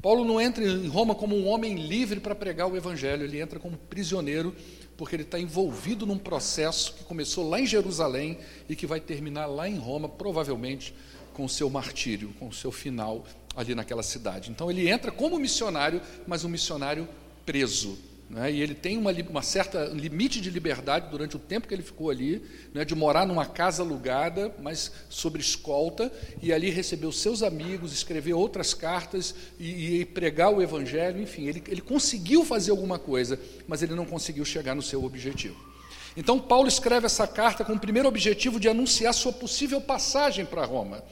Paulo 0.00 0.24
não 0.24 0.40
entra 0.40 0.64
em 0.64 0.88
Roma 0.88 1.14
como 1.14 1.36
um 1.36 1.46
homem 1.46 1.74
livre 1.74 2.20
para 2.20 2.34
pregar 2.34 2.66
o 2.66 2.76
evangelho, 2.76 3.24
ele 3.24 3.40
entra 3.40 3.58
como 3.58 3.76
prisioneiro 3.76 4.54
porque 4.96 5.16
ele 5.16 5.22
está 5.22 5.38
envolvido 5.38 6.04
num 6.04 6.18
processo 6.18 6.92
que 6.94 7.04
começou 7.04 7.48
lá 7.48 7.58
em 7.58 7.66
Jerusalém 7.66 8.38
e 8.68 8.76
que 8.76 8.86
vai 8.86 9.00
terminar 9.00 9.46
lá 9.46 9.66
em 9.66 9.78
Roma, 9.78 10.08
provavelmente 10.08 10.94
com 11.32 11.44
o 11.44 11.48
seu 11.48 11.70
martírio, 11.70 12.34
com 12.38 12.48
o 12.48 12.52
seu 12.52 12.70
final 12.70 13.24
ali 13.56 13.74
naquela 13.74 14.02
cidade. 14.02 14.50
Então 14.50 14.70
ele 14.70 14.90
entra 14.90 15.10
como 15.10 15.38
missionário, 15.38 16.02
mas 16.26 16.44
um 16.44 16.50
missionário 16.50 17.08
preso. 17.46 17.98
Né? 18.30 18.52
E 18.52 18.62
ele 18.62 18.76
tem 18.76 18.96
uma, 18.96 19.10
uma 19.28 19.42
certa 19.42 19.86
limite 19.86 20.40
de 20.40 20.50
liberdade 20.50 21.08
durante 21.10 21.34
o 21.34 21.38
tempo 21.38 21.66
que 21.66 21.74
ele 21.74 21.82
ficou 21.82 22.10
ali, 22.10 22.40
né? 22.72 22.84
de 22.84 22.94
morar 22.94 23.26
numa 23.26 23.44
casa 23.44 23.82
alugada, 23.82 24.54
mas 24.62 24.92
sobre 25.08 25.40
escolta, 25.40 26.12
e 26.40 26.52
ali 26.52 26.70
receber 26.70 27.08
os 27.08 27.18
seus 27.18 27.42
amigos, 27.42 27.92
escrever 27.92 28.32
outras 28.32 28.72
cartas 28.72 29.34
e, 29.58 30.00
e 30.00 30.04
pregar 30.04 30.54
o 30.54 30.62
evangelho, 30.62 31.20
enfim, 31.20 31.48
ele, 31.48 31.60
ele 31.66 31.80
conseguiu 31.80 32.44
fazer 32.44 32.70
alguma 32.70 33.00
coisa, 33.00 33.38
mas 33.66 33.82
ele 33.82 33.96
não 33.96 34.06
conseguiu 34.06 34.44
chegar 34.44 34.76
no 34.76 34.82
seu 34.82 35.04
objetivo. 35.04 35.68
Então, 36.16 36.38
Paulo 36.38 36.68
escreve 36.68 37.06
essa 37.06 37.26
carta 37.26 37.64
com 37.64 37.72
o 37.72 37.78
primeiro 37.80 38.08
objetivo 38.08 38.60
de 38.60 38.68
anunciar 38.68 39.12
sua 39.12 39.32
possível 39.32 39.80
passagem 39.80 40.44
para 40.44 40.64
Roma. 40.64 41.02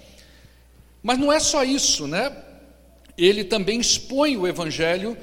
Mas 1.03 1.19
não 1.19 1.33
é 1.33 1.41
só 1.41 1.65
isso, 1.65 2.07
né? 2.07 2.45
Ele 3.17 3.43
também 3.43 3.81
expõe 3.81 4.37
o 4.37 4.47
evangelho 4.47 5.17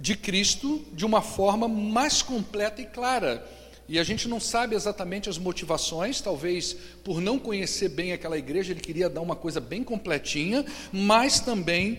de 0.00 0.16
Cristo 0.16 0.84
de 0.92 1.04
uma 1.04 1.22
forma 1.22 1.68
mais 1.68 2.22
completa 2.22 2.80
e 2.80 2.86
clara. 2.86 3.46
E 3.88 3.98
a 3.98 4.04
gente 4.04 4.28
não 4.28 4.38
sabe 4.38 4.74
exatamente 4.74 5.30
as 5.30 5.38
motivações, 5.38 6.20
talvez 6.20 6.76
por 7.02 7.20
não 7.20 7.38
conhecer 7.38 7.88
bem 7.88 8.12
aquela 8.12 8.36
igreja, 8.36 8.72
ele 8.72 8.80
queria 8.80 9.08
dar 9.08 9.22
uma 9.22 9.34
coisa 9.34 9.60
bem 9.60 9.82
completinha, 9.82 10.64
mas 10.92 11.40
também 11.40 11.98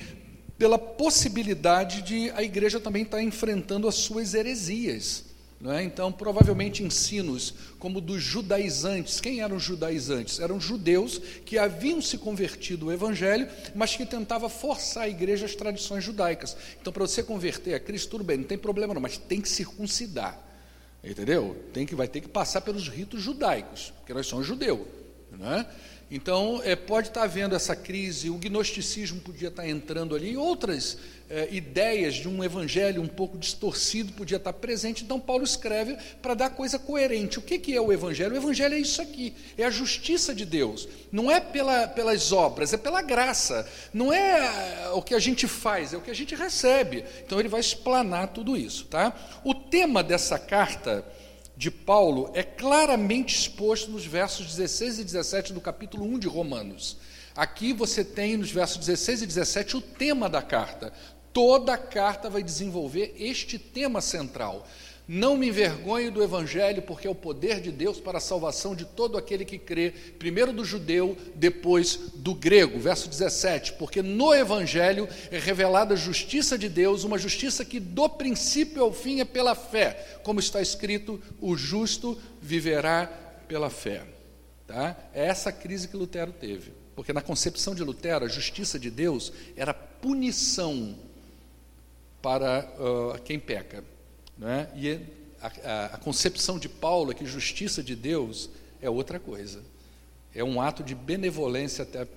pela 0.58 0.78
possibilidade 0.78 2.04
de 2.04 2.30
a 2.32 2.44
igreja 2.44 2.80
também 2.80 3.04
estar 3.04 3.24
enfrentando 3.24 3.88
as 3.88 3.96
suas 3.96 4.34
heresias. 4.34 5.29
É? 5.66 5.84
Então, 5.84 6.10
provavelmente 6.10 6.84
ensinos 6.84 7.54
como 7.78 8.00
dos 8.00 8.24
judaizantes. 8.24 9.20
Quem 9.20 9.42
eram 9.42 9.58
os 9.58 9.64
judaizantes? 9.64 10.40
Eram 10.40 10.60
judeus 10.60 11.20
que 11.46 11.58
haviam 11.58 12.02
se 12.02 12.18
convertido 12.18 12.86
ao 12.86 12.94
evangelho, 12.94 13.46
mas 13.76 13.94
que 13.94 14.06
tentavam 14.06 14.48
forçar 14.48 15.04
a 15.04 15.10
igreja 15.10 15.46
às 15.46 15.56
tradições 15.56 16.02
judaicas. 16.02 16.56
Então, 16.80 16.94
para 16.94 17.06
você 17.06 17.22
converter 17.22 17.74
a 17.74 17.80
Cristo, 17.80 18.12
tudo 18.12 18.24
bem, 18.24 18.38
não 18.38 18.46
tem 18.46 18.58
problema 18.58 18.94
não, 18.94 19.02
mas 19.02 19.18
tem 19.18 19.42
que 19.42 19.50
circuncidar. 19.50 20.40
Entendeu? 21.04 21.58
Tem 21.74 21.86
que, 21.86 21.94
vai 21.94 22.08
ter 22.08 22.22
que 22.22 22.30
passar 22.30 22.62
pelos 22.62 22.88
ritos 22.88 23.22
judaicos, 23.22 23.94
porque 23.98 24.14
nós 24.14 24.28
somos 24.28 24.48
judeus. 24.48 24.88
Não 25.38 25.54
é? 25.54 25.66
Então, 26.12 26.60
é, 26.64 26.76
pode 26.76 27.10
estar 27.10 27.24
havendo 27.24 27.56
essa 27.56 27.76
crise, 27.76 28.32
o 28.32 28.38
gnosticismo 28.38 29.22
podia 29.22 29.50
estar 29.50 29.68
entrando 29.68 30.16
ali, 30.16 30.36
outras 30.36 30.98
é, 31.30 31.48
ideias 31.52 32.16
de 32.16 32.28
um 32.28 32.44
evangelho 32.44 33.02
um 33.02 33.08
pouco 33.08 33.38
distorcido 33.38 34.12
podia 34.14 34.38
estar 34.38 34.52
presente. 34.52 35.04
Então, 35.04 35.20
Paulo 35.20 35.44
escreve 35.44 35.96
para 36.22 36.34
dar 36.34 36.50
coisa 36.50 36.80
coerente. 36.80 37.38
O 37.38 37.42
que, 37.42 37.60
que 37.60 37.76
é 37.76 37.82
o 37.82 37.94
evangelho? 37.94 38.34
O 38.34 38.38
evangelho 38.38 38.74
é 38.74 38.80
isso 38.80 39.02
aqui, 39.02 39.36
é 39.56 39.64
a 39.66 39.70
justiça 39.70 40.34
de 40.34 40.46
Deus. 40.46 40.88
Não 41.12 41.30
é 41.30 41.40
pela, 41.40 41.88
pelas 41.88 42.32
obras, 42.32 42.74
é 42.74 42.78
pela 42.78 43.04
graça. 43.04 43.68
Não 43.94 44.12
é, 44.12 44.86
é 44.86 44.90
o 44.90 45.04
que 45.04 45.14
a 45.14 45.20
gente 45.20 45.48
faz, 45.48 45.94
é 45.94 45.98
o 45.98 46.02
que 46.02 46.10
a 46.12 46.16
gente 46.16 46.34
recebe. 46.34 47.06
Então, 47.24 47.40
ele 47.40 47.50
vai 47.50 47.60
explanar 47.60 48.30
tudo 48.30 48.58
isso. 48.58 48.86
Tá? 48.86 49.14
O 49.44 49.54
tema 49.54 50.02
dessa 50.02 50.40
carta 50.40 51.06
de 51.60 51.70
Paulo 51.70 52.32
é 52.34 52.42
claramente 52.42 53.36
exposto 53.36 53.92
nos 53.92 54.06
versos 54.06 54.56
16 54.56 55.00
e 55.00 55.04
17 55.04 55.52
do 55.52 55.60
capítulo 55.60 56.06
1 56.06 56.20
de 56.20 56.26
Romanos. 56.26 56.96
Aqui 57.36 57.74
você 57.74 58.02
tem 58.02 58.38
nos 58.38 58.50
versos 58.50 58.78
16 58.78 59.24
e 59.24 59.28
17 59.28 59.76
o 59.76 59.82
tema 59.82 60.30
da 60.30 60.42
carta. 60.42 60.94
Toda 61.34 61.74
a 61.74 61.78
carta 61.78 62.30
vai 62.30 62.42
desenvolver 62.42 63.14
este 63.18 63.60
tema 63.60 64.00
central. 64.00 64.66
Não 65.12 65.36
me 65.36 65.48
envergonhe 65.48 66.12
do 66.12 66.22
Evangelho, 66.22 66.84
porque 66.84 67.08
é 67.08 67.10
o 67.10 67.16
poder 67.16 67.60
de 67.62 67.72
Deus 67.72 68.00
para 68.00 68.20
a 68.20 68.22
salvação 68.22 68.76
de 68.76 68.86
todo 68.86 69.18
aquele 69.18 69.44
que 69.44 69.58
crê, 69.58 69.92
primeiro 70.20 70.54
do 70.54 70.64
judeu, 70.64 71.18
depois 71.34 72.12
do 72.14 72.36
grego. 72.36 72.78
Verso 72.78 73.10
17: 73.10 73.74
Porque 73.74 74.04
no 74.04 74.36
Evangelho 74.36 75.10
é 75.32 75.40
revelada 75.40 75.96
a 75.96 75.98
justiça 75.98 76.60
de 76.60 76.70
Deus, 76.70 77.04
uma 77.04 77.18
justiça 77.18 77.66
que 77.66 77.80
do 77.80 78.08
princípio 78.08 78.84
ao 78.84 78.94
fim 78.94 79.20
é 79.20 79.26
pela 79.26 79.56
fé, 79.56 80.20
como 80.22 80.40
está 80.40 80.62
escrito: 80.62 81.20
o 81.42 81.58
justo 81.58 82.16
viverá 82.40 83.08
pela 83.48 83.72
fé. 83.72 84.04
Tá? 84.68 84.96
É 85.12 85.26
essa 85.26 85.52
crise 85.52 85.88
que 85.88 85.98
Lutero 85.98 86.32
teve, 86.32 86.72
porque 86.96 87.12
na 87.12 87.22
concepção 87.24 87.74
de 87.74 87.84
Lutero, 87.84 88.26
a 88.26 88.30
justiça 88.30 88.78
de 88.78 88.92
Deus 88.92 89.34
era 89.58 89.74
punição 89.74 90.96
para 92.22 92.72
uh, 92.78 93.20
quem 93.24 93.40
peca. 93.40 93.84
Né? 94.40 94.70
E 94.76 95.00
a, 95.42 95.48
a, 95.48 95.86
a 95.88 95.98
concepção 95.98 96.58
de 96.58 96.70
Paulo 96.70 97.12
é 97.12 97.14
que 97.14 97.26
justiça 97.26 97.84
de 97.84 97.96
Deus 97.96 98.50
é 98.82 98.90
outra 98.90 99.20
coisa. 99.20 99.62
É 100.34 100.44
um 100.44 100.62
ato 100.62 100.82
de 100.82 100.96
benevolência 100.96 101.84
até 101.84 102.08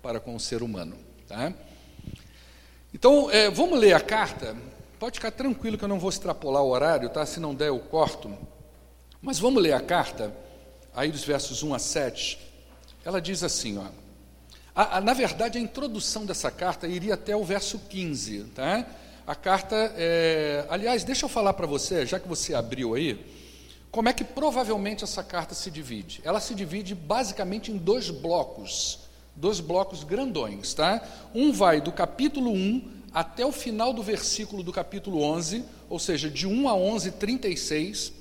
para 0.00 0.20
com 0.20 0.34
o 0.36 0.40
ser 0.40 0.62
humano. 0.62 0.96
Tá? 1.26 1.52
Então, 2.94 3.30
é, 3.30 3.50
vamos 3.50 3.78
ler 3.78 3.94
a 3.94 4.00
carta. 4.00 4.56
Pode 4.98 5.18
ficar 5.18 5.32
tranquilo 5.32 5.76
que 5.76 5.84
eu 5.84 5.88
não 5.88 5.98
vou 5.98 6.10
extrapolar 6.10 6.62
o 6.62 6.68
horário, 6.68 7.08
tá? 7.08 7.26
Se 7.26 7.40
não 7.40 7.54
der, 7.54 7.68
eu 7.68 7.80
corto. 7.80 8.32
Mas 9.20 9.38
vamos 9.38 9.62
ler 9.62 9.72
a 9.72 9.80
carta, 9.80 10.32
aí 10.94 11.10
dos 11.10 11.24
versos 11.24 11.62
1 11.62 11.74
a 11.74 11.78
7. 11.78 12.38
Ela 13.04 13.20
diz 13.20 13.42
assim, 13.42 13.78
ó. 13.78 13.86
A, 14.74 14.98
a, 14.98 15.00
na 15.00 15.12
verdade, 15.12 15.58
a 15.58 15.60
introdução 15.60 16.24
dessa 16.24 16.50
carta 16.50 16.86
iria 16.86 17.14
até 17.14 17.34
o 17.34 17.44
verso 17.44 17.78
15, 17.78 18.44
tá? 18.54 18.86
A 19.26 19.34
carta, 19.34 19.76
é... 19.96 20.66
aliás, 20.68 21.04
deixa 21.04 21.24
eu 21.24 21.28
falar 21.28 21.52
para 21.52 21.66
você, 21.66 22.04
já 22.04 22.18
que 22.18 22.26
você 22.26 22.54
abriu 22.54 22.94
aí, 22.94 23.24
como 23.92 24.08
é 24.08 24.12
que 24.12 24.24
provavelmente 24.24 25.04
essa 25.04 25.22
carta 25.22 25.54
se 25.54 25.70
divide? 25.70 26.20
Ela 26.24 26.40
se 26.40 26.54
divide 26.54 26.94
basicamente 26.94 27.70
em 27.70 27.76
dois 27.76 28.10
blocos, 28.10 29.00
dois 29.36 29.60
blocos 29.60 30.02
grandões, 30.02 30.74
tá? 30.74 31.06
Um 31.34 31.52
vai 31.52 31.80
do 31.80 31.92
capítulo 31.92 32.50
1 32.50 32.90
até 33.12 33.44
o 33.44 33.52
final 33.52 33.92
do 33.92 34.02
versículo 34.02 34.62
do 34.62 34.72
capítulo 34.72 35.22
11, 35.22 35.64
ou 35.88 35.98
seja, 35.98 36.30
de 36.30 36.46
1 36.46 36.68
a 36.68 36.74
11, 36.74 37.12
36, 37.12 38.12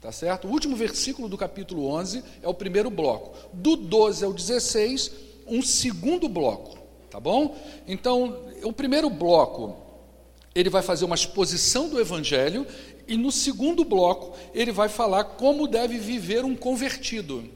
tá 0.00 0.12
certo? 0.12 0.46
O 0.46 0.50
último 0.50 0.76
versículo 0.76 1.28
do 1.28 1.38
capítulo 1.38 1.86
11 1.88 2.22
é 2.42 2.48
o 2.48 2.54
primeiro 2.54 2.90
bloco. 2.90 3.34
Do 3.52 3.76
12 3.76 4.24
ao 4.24 4.32
16, 4.32 5.10
um 5.48 5.62
segundo 5.62 6.28
bloco, 6.28 6.78
tá 7.10 7.18
bom? 7.18 7.56
Então, 7.88 8.38
o 8.62 8.72
primeiro 8.72 9.08
bloco 9.08 9.83
ele 10.54 10.70
vai 10.70 10.82
fazer 10.82 11.04
uma 11.04 11.14
exposição 11.14 11.88
do 11.88 12.00
Evangelho 12.00 12.66
e 13.08 13.16
no 13.16 13.32
segundo 13.32 13.84
bloco 13.84 14.36
ele 14.54 14.70
vai 14.70 14.88
falar 14.88 15.24
como 15.24 15.66
deve 15.66 15.98
viver 15.98 16.44
um 16.44 16.54
convertido 16.54 17.48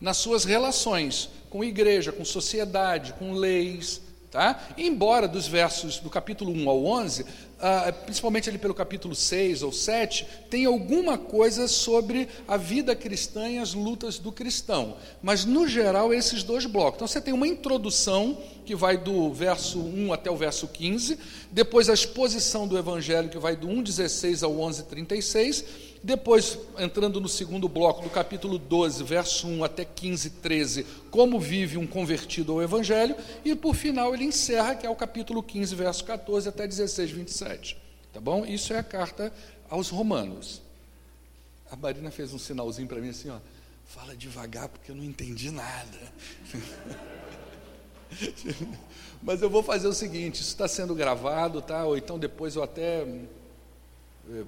nas 0.00 0.16
suas 0.16 0.44
relações 0.44 1.30
com 1.48 1.62
igreja, 1.64 2.12
com 2.12 2.24
sociedade, 2.24 3.12
com 3.14 3.32
leis, 3.32 4.00
tá? 4.30 4.68
Embora 4.76 5.28
dos 5.28 5.46
versos 5.46 5.98
do 5.98 6.10
capítulo 6.10 6.52
1 6.52 6.68
ao 6.68 6.84
11 6.84 7.24
ah, 7.66 7.90
principalmente 7.90 8.50
ali 8.50 8.58
pelo 8.58 8.74
capítulo 8.74 9.14
6 9.14 9.62
ou 9.62 9.72
7, 9.72 10.26
tem 10.50 10.66
alguma 10.66 11.16
coisa 11.16 11.66
sobre 11.66 12.28
a 12.46 12.58
vida 12.58 12.94
cristã 12.94 13.48
e 13.48 13.56
as 13.56 13.72
lutas 13.72 14.18
do 14.18 14.30
cristão. 14.30 14.98
Mas, 15.22 15.46
no 15.46 15.66
geral, 15.66 16.12
esses 16.12 16.42
dois 16.42 16.66
blocos. 16.66 16.96
Então, 16.96 17.08
você 17.08 17.22
tem 17.22 17.32
uma 17.32 17.48
introdução 17.48 18.36
que 18.66 18.74
vai 18.74 18.98
do 18.98 19.32
verso 19.32 19.80
1 19.80 20.12
até 20.12 20.30
o 20.30 20.36
verso 20.36 20.68
15, 20.68 21.18
depois 21.50 21.88
a 21.88 21.94
exposição 21.94 22.68
do 22.68 22.76
evangelho 22.76 23.30
que 23.30 23.38
vai 23.38 23.56
do 23.56 23.66
1,16 23.66 24.42
ao 24.42 24.52
11,36, 24.52 25.64
depois, 26.04 26.58
entrando 26.78 27.18
no 27.18 27.30
segundo 27.30 27.66
bloco, 27.66 28.02
do 28.02 28.10
capítulo 28.10 28.58
12, 28.58 29.02
verso 29.02 29.46
1 29.48 29.64
até 29.64 29.86
15, 29.86 30.28
13, 30.28 30.86
como 31.10 31.40
vive 31.40 31.78
um 31.78 31.86
convertido 31.86 32.52
ao 32.52 32.62
Evangelho, 32.62 33.16
e 33.42 33.54
por 33.54 33.74
final 33.74 34.12
ele 34.12 34.24
encerra, 34.24 34.74
que 34.74 34.86
é 34.86 34.90
o 34.90 34.94
capítulo 34.94 35.42
15, 35.42 35.74
verso 35.74 36.04
14 36.04 36.46
até 36.46 36.66
16, 36.66 37.10
27. 37.10 37.53
Tá 38.12 38.20
bom? 38.20 38.44
Isso 38.44 38.72
é 38.72 38.78
a 38.78 38.82
carta 38.82 39.32
aos 39.68 39.88
Romanos. 39.88 40.62
A 41.70 41.76
Marina 41.76 42.10
fez 42.10 42.32
um 42.32 42.38
sinalzinho 42.38 42.86
para 42.86 43.00
mim 43.00 43.08
assim, 43.08 43.30
ó, 43.30 43.38
fala 43.86 44.16
devagar 44.16 44.68
porque 44.68 44.90
eu 44.90 44.94
não 44.94 45.04
entendi 45.04 45.50
nada. 45.50 45.98
Mas 49.22 49.42
eu 49.42 49.50
vou 49.50 49.62
fazer 49.62 49.88
o 49.88 49.92
seguinte, 49.92 50.40
isso 50.40 50.50
está 50.50 50.68
sendo 50.68 50.94
gravado, 50.94 51.60
tá? 51.60 51.84
Ou 51.84 51.96
então 51.96 52.18
depois 52.18 52.54
eu 52.54 52.62
até 52.62 53.02
eh, 54.30 54.44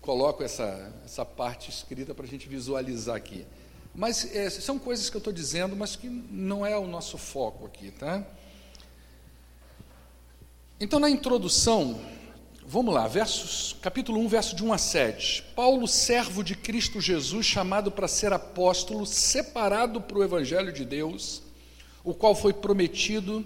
coloco 0.00 0.42
essa, 0.42 0.92
essa 1.04 1.24
parte 1.24 1.70
escrita 1.70 2.14
para 2.14 2.24
a 2.24 2.28
gente 2.28 2.48
visualizar 2.48 3.16
aqui. 3.16 3.44
Mas 3.94 4.34
é, 4.34 4.48
são 4.48 4.78
coisas 4.78 5.10
que 5.10 5.16
eu 5.16 5.20
estou 5.20 5.32
dizendo, 5.32 5.74
mas 5.74 5.96
que 5.96 6.08
não 6.08 6.64
é 6.64 6.78
o 6.78 6.86
nosso 6.86 7.18
foco 7.18 7.66
aqui, 7.66 7.90
tá? 7.90 8.24
Então, 10.80 11.00
na 11.00 11.10
introdução, 11.10 12.00
vamos 12.70 12.92
lá, 12.92 13.08
versos, 13.08 13.74
capítulo 13.80 14.20
1, 14.20 14.28
verso 14.28 14.54
de 14.54 14.62
1 14.62 14.72
a 14.74 14.76
7. 14.76 15.44
Paulo, 15.56 15.88
servo 15.88 16.44
de 16.44 16.54
Cristo 16.54 17.00
Jesus, 17.00 17.46
chamado 17.46 17.90
para 17.90 18.06
ser 18.06 18.30
apóstolo, 18.30 19.06
separado 19.06 20.02
para 20.02 20.18
o 20.18 20.22
Evangelho 20.22 20.70
de 20.70 20.84
Deus, 20.84 21.42
o 22.04 22.12
qual 22.12 22.34
foi 22.34 22.52
prometido 22.52 23.42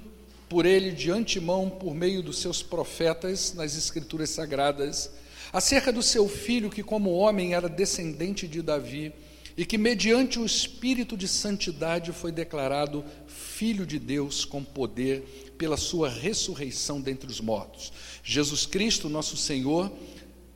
por 0.49 0.67
ele 0.67 0.91
de 0.91 1.13
antemão 1.13 1.71
por 1.71 1.95
meio 1.95 2.21
dos 2.21 2.39
seus 2.39 2.65
profetas 2.65 3.55
nas 3.55 3.77
Escrituras 3.77 4.31
Sagradas 4.31 5.13
acerca 5.53 5.93
do 5.93 6.03
seu 6.03 6.29
filho, 6.29 6.69
que 6.69 6.83
como 6.83 7.13
homem 7.13 7.55
era 7.55 7.69
descendente 7.69 8.49
de 8.49 8.61
Davi, 8.61 9.13
e 9.57 9.65
que 9.65 9.79
mediante 9.79 10.41
o 10.41 10.45
Espírito 10.45 11.17
de 11.17 11.29
Santidade 11.29 12.11
foi 12.11 12.33
declarado 12.33 13.05
Filho 13.29 13.87
de 13.87 14.01
Deus 14.01 14.45
com 14.45 14.65
poder 14.65 15.52
pela 15.63 15.77
sua 15.77 16.09
ressurreição 16.09 17.01
dentre 17.01 17.31
os 17.31 17.41
mortos. 17.41 17.93
Jesus 18.25 18.67
Cristo, 18.67 19.09
nosso 19.09 19.37
Senhor, 19.37 19.93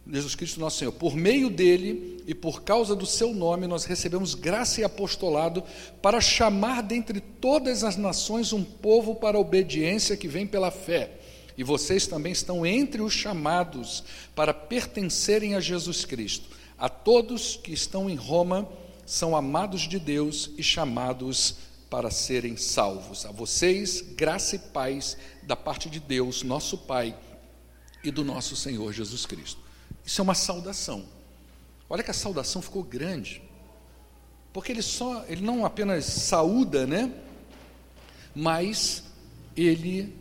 Jesus 0.05 0.35
Cristo, 0.35 0.59
nosso 0.59 0.79
Senhor, 0.79 0.91
por 0.91 1.15
meio 1.15 1.49
dele 1.49 2.25
e 2.27 2.35
por 2.35 2.65
causa 2.65 2.97
do 2.97 3.07
seu 3.07 3.33
nome, 3.33 3.69
nós 3.69 3.85
recebemos 3.85 4.35
graça 4.35 4.81
e 4.81 4.85
apostolado 4.85 5.63
para 6.03 6.21
chamar 6.21 6.83
dentre 6.83 7.21
todas 7.21 7.85
as 7.85 7.97
nações 7.97 8.53
um 8.53 8.65
povo 8.65 9.15
para 9.15 9.37
a 9.37 9.41
obediência 9.41 10.17
que 10.17 10.27
vem 10.27 10.45
pela 10.45 10.73
fé 10.73 11.13
e 11.57 11.63
vocês 11.63 12.09
também 12.09 12.33
estão 12.33 12.67
entre 12.67 13.01
os 13.01 13.13
chamados 13.13 14.03
para 14.35 14.53
pertencerem 14.53 15.55
a 15.55 15.61
Jesus 15.61 16.05
Cristo. 16.05 16.49
A 16.77 16.89
todos 16.89 17.55
que 17.55 17.73
estão 17.73 18.11
em 18.11 18.17
Roma 18.17 18.69
são 19.07 19.37
amados 19.37 19.83
de 19.83 20.01
Deus 20.01 20.51
e 20.59 20.65
chamados 20.65 21.59
para 21.91 22.11
serem 22.11 22.57
salvos. 22.57 23.25
A 23.27 23.31
vocês, 23.31 24.01
graça 24.01 24.57
e 24.57 24.59
paz 24.59 25.17
da 25.43 25.57
parte 25.57 25.89
de 25.89 26.01
Deus, 26.01 26.43
nosso 26.43 26.79
Pai, 26.79 27.17
e 28.03 28.11
do 28.11 28.25
nosso 28.25 28.55
Senhor 28.57 28.93
Jesus 28.93 29.27
Cristo. 29.27 29.61
Isso 30.05 30.21
é 30.21 30.25
uma 30.25 30.35
saudação. 30.35 31.05
Olha 31.89 32.03
que 32.03 32.11
a 32.11 32.15
saudação 32.15 32.63
ficou 32.63 32.83
grande. 32.83 33.43
Porque 34.53 34.73
ele 34.73 34.83
só, 34.83 35.25
ele 35.29 35.43
não 35.43 35.67
apenas 35.67 36.05
saúda, 36.05 36.87
né? 36.87 37.13
Mas 38.35 39.05
ele 39.57 40.15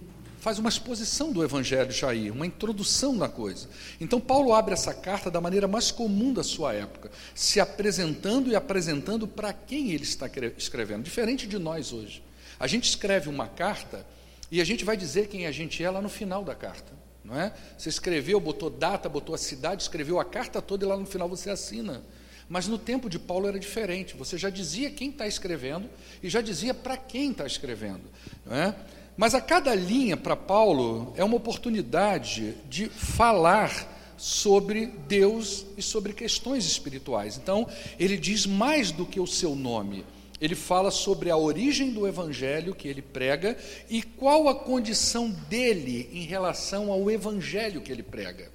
faz 0.46 0.60
uma 0.60 0.70
exposição 0.70 1.32
do 1.32 1.44
evangelho 1.44 1.92
aí, 2.08 2.30
uma 2.30 2.46
introdução 2.46 3.16
na 3.16 3.28
coisa. 3.28 3.68
Então 4.00 4.22
Paulo 4.22 4.54
abre 4.54 4.76
essa 4.76 4.94
carta 4.94 5.32
da 5.32 5.42
maneira 5.42 5.68
mais 5.68 5.90
comum 5.90 6.32
da 6.32 6.44
sua 6.44 6.72
época, 6.72 7.10
se 7.34 7.60
apresentando 7.60 8.52
e 8.52 8.56
apresentando 8.56 9.28
para 9.28 9.52
quem 9.52 9.90
ele 9.90 10.04
está 10.04 10.30
escrevendo, 10.56 11.02
diferente 11.02 11.48
de 11.48 11.58
nós 11.58 11.92
hoje. 11.92 12.22
A 12.60 12.68
gente 12.68 12.88
escreve 12.88 13.28
uma 13.28 13.48
carta 13.48 14.06
e 14.52 14.62
a 14.62 14.64
gente 14.64 14.86
vai 14.86 14.96
dizer 14.96 15.30
quem 15.30 15.48
a 15.48 15.52
gente 15.52 15.84
é 15.84 15.90
lá 15.90 16.00
no 16.00 16.10
final 16.10 16.44
da 16.44 16.54
carta, 16.54 16.94
não 17.24 17.36
é? 17.36 17.52
Você 17.76 17.90
escreveu, 17.90 18.40
botou 18.40 18.70
data, 18.70 19.10
botou 19.10 19.34
a 19.34 19.40
cidade, 19.40 19.82
escreveu 19.82 20.20
a 20.20 20.24
carta 20.24 20.62
toda 20.62 20.86
e 20.86 20.88
lá 20.88 20.96
no 20.96 21.08
final 21.08 21.28
você 21.28 21.50
assina. 21.50 22.04
Mas 22.48 22.68
no 22.68 22.78
tempo 22.78 23.10
de 23.10 23.18
Paulo 23.18 23.48
era 23.48 23.60
diferente. 23.60 24.16
Você 24.16 24.38
já 24.38 24.52
dizia 24.52 24.92
quem 24.92 25.10
está 25.10 25.26
escrevendo 25.26 25.90
e 26.22 26.30
já 26.30 26.40
dizia 26.40 26.76
para 26.76 26.96
quem 26.96 27.32
está 27.32 27.48
escrevendo. 27.48 28.04
Não 28.46 28.56
é? 28.56 28.76
Mas 29.18 29.34
a 29.34 29.42
cada 29.42 29.74
linha 29.74 30.18
para 30.18 30.36
Paulo 30.36 31.14
é 31.16 31.24
uma 31.24 31.38
oportunidade 31.38 32.56
de 32.70 32.90
falar 32.90 33.94
sobre 34.18 34.88
Deus 35.08 35.66
e 35.78 35.82
sobre 35.82 36.14
questões 36.14 36.66
espirituais. 36.66 37.38
Então, 37.38 37.68
ele 38.00 38.18
diz 38.18 38.46
mais 38.46 38.92
do 38.92 39.06
que 39.06 39.20
o 39.20 39.28
seu 39.28 39.56
nome. 39.56 40.06
Ele 40.40 40.56
fala 40.56 40.92
sobre 40.92 41.30
a 41.30 41.38
origem 41.38 41.92
do 41.92 42.06
evangelho 42.06 42.76
que 42.76 42.88
ele 42.88 43.02
prega 43.02 43.58
e 43.90 44.02
qual 44.02 44.50
a 44.50 44.56
condição 44.56 45.30
dele 45.30 46.10
em 46.12 46.24
relação 46.24 46.92
ao 46.92 47.10
evangelho 47.10 47.82
que 47.82 47.92
ele 47.92 48.04
prega. 48.04 48.52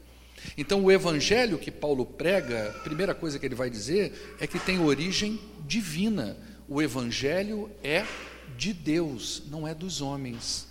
Então, 0.57 0.85
o 0.85 0.93
evangelho 0.93 1.59
que 1.59 1.71
Paulo 1.71 2.05
prega, 2.05 2.75
a 2.77 2.81
primeira 2.81 3.15
coisa 3.15 3.39
que 3.39 3.47
ele 3.47 3.55
vai 3.55 3.71
dizer 3.71 4.37
é 4.39 4.47
que 4.47 4.59
tem 4.59 4.79
origem 4.79 5.41
divina. 5.67 6.37
O 6.69 6.81
evangelho 6.83 7.71
é 7.83 8.05
de 8.57 8.73
Deus, 8.73 9.43
não 9.51 9.67
é 9.67 9.75
dos 9.75 10.01
homens. 10.01 10.67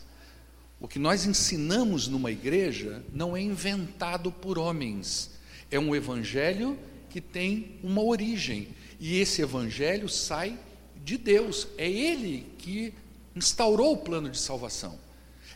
O 0.80 0.88
que 0.88 0.98
nós 0.98 1.26
ensinamos 1.26 2.08
numa 2.08 2.32
igreja 2.32 3.04
não 3.14 3.36
é 3.36 3.42
inventado 3.42 4.32
por 4.32 4.58
homens, 4.58 5.32
é 5.70 5.78
um 5.80 5.96
evangelho 5.96 6.80
que 7.10 7.20
tem 7.20 7.78
uma 7.84 8.02
origem, 8.02 8.70
e 9.00 9.20
esse 9.20 9.42
evangelho 9.42 10.08
sai 10.08 10.58
de 11.04 11.18
Deus, 11.18 11.68
é 11.78 11.90
Ele 11.90 12.46
que 12.58 12.94
instaurou 13.36 13.94
o 13.94 13.98
plano 13.98 14.30
de 14.30 14.40
salvação, 14.40 14.98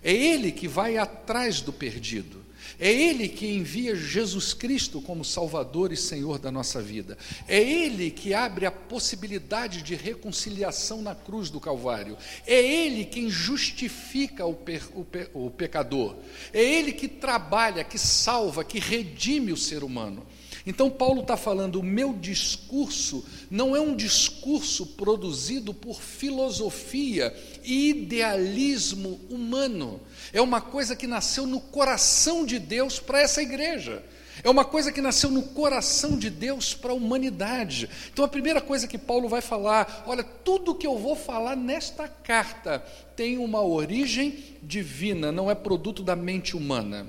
é 0.04 0.12
Ele 0.12 0.52
que 0.52 0.68
vai 0.68 0.98
atrás 0.98 1.62
do 1.62 1.72
perdido. 1.72 2.43
É 2.80 2.92
Ele 2.92 3.28
que 3.28 3.48
envia 3.48 3.96
Jesus 3.96 4.54
Cristo 4.54 5.02
como 5.02 5.24
Salvador 5.24 5.92
e 5.92 5.98
Senhor 5.98 6.40
da 6.40 6.52
nossa 6.52 6.82
vida. 6.82 7.18
É 7.48 7.60
Ele 7.60 8.12
que 8.12 8.34
abre 8.34 8.66
a 8.66 8.72
possibilidade 8.72 9.82
de 9.82 9.96
reconciliação 9.96 11.02
na 11.02 11.16
cruz 11.16 11.50
do 11.50 11.60
Calvário. 11.60 12.18
É 12.46 12.62
Ele 12.62 13.06
quem 13.06 13.30
justifica 13.30 14.46
o, 14.46 14.54
pe 14.54 14.82
o, 14.94 15.04
pe 15.04 15.28
o 15.34 15.50
pecador. 15.50 16.16
É 16.52 16.64
Ele 16.64 16.92
que 16.92 17.08
trabalha, 17.08 17.84
que 17.84 17.98
salva, 17.98 18.64
que 18.64 18.80
redime 18.80 19.52
o 19.52 19.58
ser 19.58 19.84
humano. 19.84 20.26
Então, 20.66 20.90
Paulo 20.90 21.22
está 21.22 21.36
falando: 21.36 21.80
o 21.80 21.84
meu 21.84 22.14
discurso 22.14 23.24
não 23.50 23.76
é 23.76 23.82
um 23.82 23.96
discurso 23.96 24.86
produzido 24.86 25.74
por 25.74 26.02
filosofia 26.02 27.36
idealismo 27.64 29.20
humano. 29.30 30.02
É 30.32 30.42
uma 30.42 30.62
coisa 30.62 30.96
que 30.96 31.08
nasceu 31.08 31.46
no 31.46 31.60
coração 31.60 32.46
de 32.46 32.60
Deus 32.60 33.00
para 33.00 33.22
essa 33.22 33.42
igreja. 33.42 34.04
É 34.44 34.50
uma 34.50 34.66
coisa 34.66 34.92
que 34.92 35.02
nasceu 35.02 35.30
no 35.30 35.44
coração 35.44 36.18
de 36.18 36.30
Deus 36.30 36.74
para 36.74 36.92
a 36.92 36.96
humanidade. 36.96 37.90
Então, 38.12 38.26
a 38.26 38.28
primeira 38.28 38.60
coisa 38.60 38.88
que 38.88 38.98
Paulo 38.98 39.30
vai 39.30 39.42
falar: 39.42 40.04
olha, 40.08 40.24
tudo 40.24 40.74
que 40.74 40.88
eu 40.88 40.98
vou 40.98 41.16
falar 41.16 41.56
nesta 41.56 42.08
carta 42.08 42.80
tem 43.16 43.38
uma 43.38 43.62
origem 43.62 44.58
divina, 44.62 45.32
não 45.32 45.52
é 45.52 45.56
produto 45.56 46.02
da 46.02 46.16
mente 46.16 46.58
humana. 46.58 47.06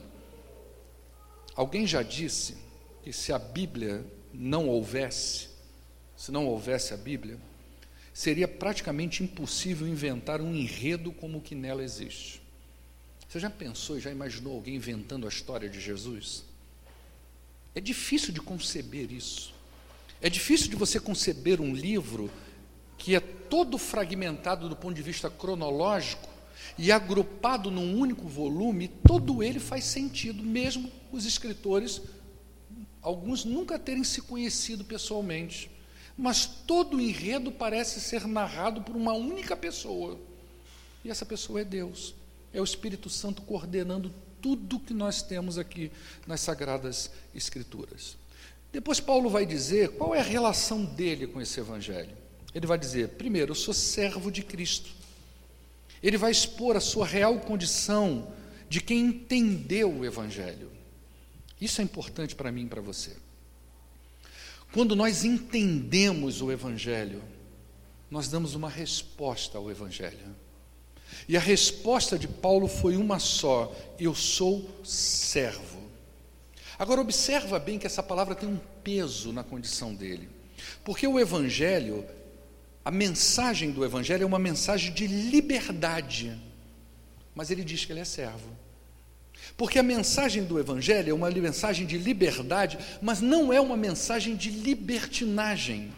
Alguém 1.57 1.87
já 1.87 2.03
disse 2.03 2.57
que 3.03 3.13
se 3.13 3.33
a 3.33 3.39
Bíblia 3.39 4.05
não 4.33 4.69
houvesse, 4.69 5.49
se 6.17 6.31
não 6.31 6.47
houvesse 6.47 6.93
a 6.93 6.97
Bíblia, 6.97 7.39
seria 8.15 8.47
praticamente 8.47 9.25
impossível 9.25 9.89
inventar 9.89 10.41
um 10.41 10.55
enredo 10.55 11.11
como 11.11 11.39
o 11.39 11.41
que 11.41 11.55
nela 11.55 11.83
existe. 11.83 12.41
Você 13.29 13.41
já 13.41 13.51
pensou 13.51 13.99
já 13.99 14.13
imaginou 14.13 14.55
alguém 14.55 14.77
inventando 14.77 15.27
a 15.27 15.29
história 15.29 15.69
de 15.69 15.81
Jesus? 15.81 16.45
É 17.75 17.81
difícil 17.81 18.33
de 18.33 18.41
conceber 18.41 19.11
isso. 19.13 19.53
É 20.23 20.31
difícil 20.31 20.71
de 20.71 20.77
você 20.77 21.01
conceber 21.01 21.61
um 21.61 21.75
livro 21.75 22.31
que 22.97 23.17
é 23.17 23.21
todo 23.21 23.77
fragmentado 23.77 24.69
do 24.69 24.77
ponto 24.77 24.95
de 24.95 25.03
vista 25.03 25.29
cronológico 25.29 26.29
e 26.79 26.93
agrupado 26.93 27.71
num 27.71 27.99
único 27.99 28.29
volume, 28.29 28.89
todo 29.07 29.43
ele 29.43 29.59
faz 29.59 29.85
sentido, 29.85 30.43
mesmo 30.43 30.91
os 31.11 31.27
escritores 31.27 32.01
alguns 33.03 33.45
nunca 33.45 33.79
terem 33.79 34.03
se 34.05 34.23
conhecido 34.23 34.85
pessoalmente, 34.85 35.71
mas 36.17 36.47
todo 36.47 36.97
o 36.97 37.01
enredo 37.01 37.51
parece 37.51 38.01
ser 38.01 38.27
narrado 38.27 38.83
por 38.83 38.95
uma 38.95 39.13
única 39.13 39.57
pessoa. 39.57 40.19
E 41.05 41.11
essa 41.11 41.27
pessoa 41.27 41.61
é 41.61 41.65
Deus. 41.65 42.15
É 42.53 42.61
o 42.61 42.65
Espírito 42.65 43.11
Santo 43.11 43.43
coordenando 43.43 44.13
tudo 44.41 44.79
que 44.79 44.95
nós 44.95 45.23
temos 45.23 45.59
aqui 45.59 45.91
nas 46.27 46.41
Sagradas 46.41 47.11
Escrituras. 47.35 48.17
Depois, 48.73 49.01
Paulo 49.01 49.31
vai 49.31 49.47
dizer 49.47 49.91
qual 49.91 50.15
é 50.15 50.21
a 50.21 50.25
relação 50.25 50.85
dele 50.85 51.27
com 51.27 51.41
esse 51.41 51.59
Evangelho. 51.59 52.17
Ele 52.55 52.67
vai 52.67 52.79
dizer: 52.79 53.11
primeiro, 53.11 53.53
eu 53.53 53.57
sou 53.57 53.75
servo 53.75 54.31
de 54.31 54.43
Cristo. 54.43 54.91
Ele 56.03 56.17
vai 56.17 56.31
expor 56.31 56.77
a 56.77 56.81
sua 56.81 57.07
real 57.07 57.39
condição 57.41 58.33
de 58.69 58.81
quem 58.81 59.07
entendeu 59.07 59.93
o 59.93 60.05
Evangelho. 60.05 60.71
Isso 61.61 61.81
é 61.81 61.85
importante 61.85 62.35
para 62.35 62.53
mim 62.53 62.67
e 62.67 62.69
para 62.69 62.81
você. 62.81 63.17
Quando 64.75 64.97
nós 64.97 65.25
entendemos 65.25 66.43
o 66.43 66.51
Evangelho, 66.51 67.23
nós 68.11 68.27
damos 68.27 68.57
uma 68.57 68.69
resposta 68.69 69.57
ao 69.57 69.71
Evangelho. 69.71 70.35
E 71.29 71.37
a 71.37 71.41
resposta 71.41 72.19
de 72.19 72.27
Paulo 72.27 72.67
foi 72.67 72.97
uma 72.97 73.21
só: 73.21 73.73
eu 74.01 74.17
sou 74.17 74.69
servo. 74.83 75.79
Agora, 76.77 77.01
observa 77.01 77.61
bem 77.61 77.79
que 77.79 77.87
essa 77.87 78.03
palavra 78.03 78.35
tem 78.35 78.49
um 78.49 78.59
peso 78.83 79.33
na 79.33 79.45
condição 79.45 79.95
dele, 79.95 80.29
porque 80.83 81.07
o 81.07 81.21
Evangelho, 81.21 82.05
a 82.85 82.91
mensagem 82.91 83.71
do 83.71 83.85
Evangelho 83.85 84.25
é 84.25 84.27
uma 84.27 84.41
mensagem 84.41 84.93
de 84.93 85.07
liberdade, 85.07 86.37
mas 87.33 87.49
ele 87.49 87.63
diz 87.63 87.85
que 87.85 87.93
ele 87.93 88.01
é 88.01 88.05
servo. 88.05 88.51
Porque 89.57 89.79
a 89.79 89.83
mensagem 89.83 90.45
do 90.45 90.59
Evangelho 90.59 91.11
é 91.11 91.15
uma 91.15 91.31
mensagem 91.31 91.87
de 91.87 91.97
liberdade, 91.97 92.79
mas 93.01 93.21
não 93.21 93.53
é 93.53 93.61
uma 93.61 93.77
mensagem 93.77 94.35
de 94.35 94.51
libertinagem. 94.51 95.93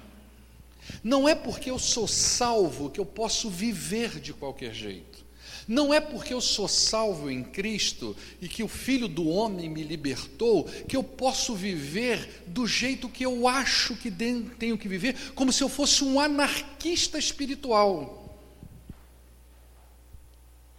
Não 1.03 1.29
é 1.29 1.35
porque 1.35 1.71
eu 1.71 1.79
sou 1.79 2.07
salvo 2.07 2.91
que 2.91 3.01
eu 3.01 3.07
posso 3.07 3.49
viver 3.49 4.21
de 4.21 4.33
qualquer 4.33 4.75
jeito. 4.75 5.25
Não 5.67 5.93
é 5.93 6.01
porque 6.01 6.33
eu 6.33 6.41
sou 6.41 6.69
salvo 6.69 7.29
em 7.29 7.43
Cristo 7.43 8.17
e 8.41 8.49
que 8.49 8.63
o 8.63 8.69
Filho 8.69 9.09
do 9.09 9.27
Homem 9.27 9.69
me 9.69 9.83
libertou 9.83 10.65
que 10.87 10.97
eu 10.97 11.03
posso 11.03 11.57
viver 11.57 12.45
do 12.47 12.67
jeito 12.67 13.09
que 13.09 13.25
eu 13.25 13.49
acho 13.49 13.97
que 13.97 14.11
tenho 14.11 14.79
que 14.79 14.87
viver, 14.87 15.33
como 15.35 15.53
se 15.53 15.65
eu 15.65 15.69
fosse 15.69 16.05
um 16.05 16.21
anarquista 16.21 17.19
espiritual. 17.19 18.26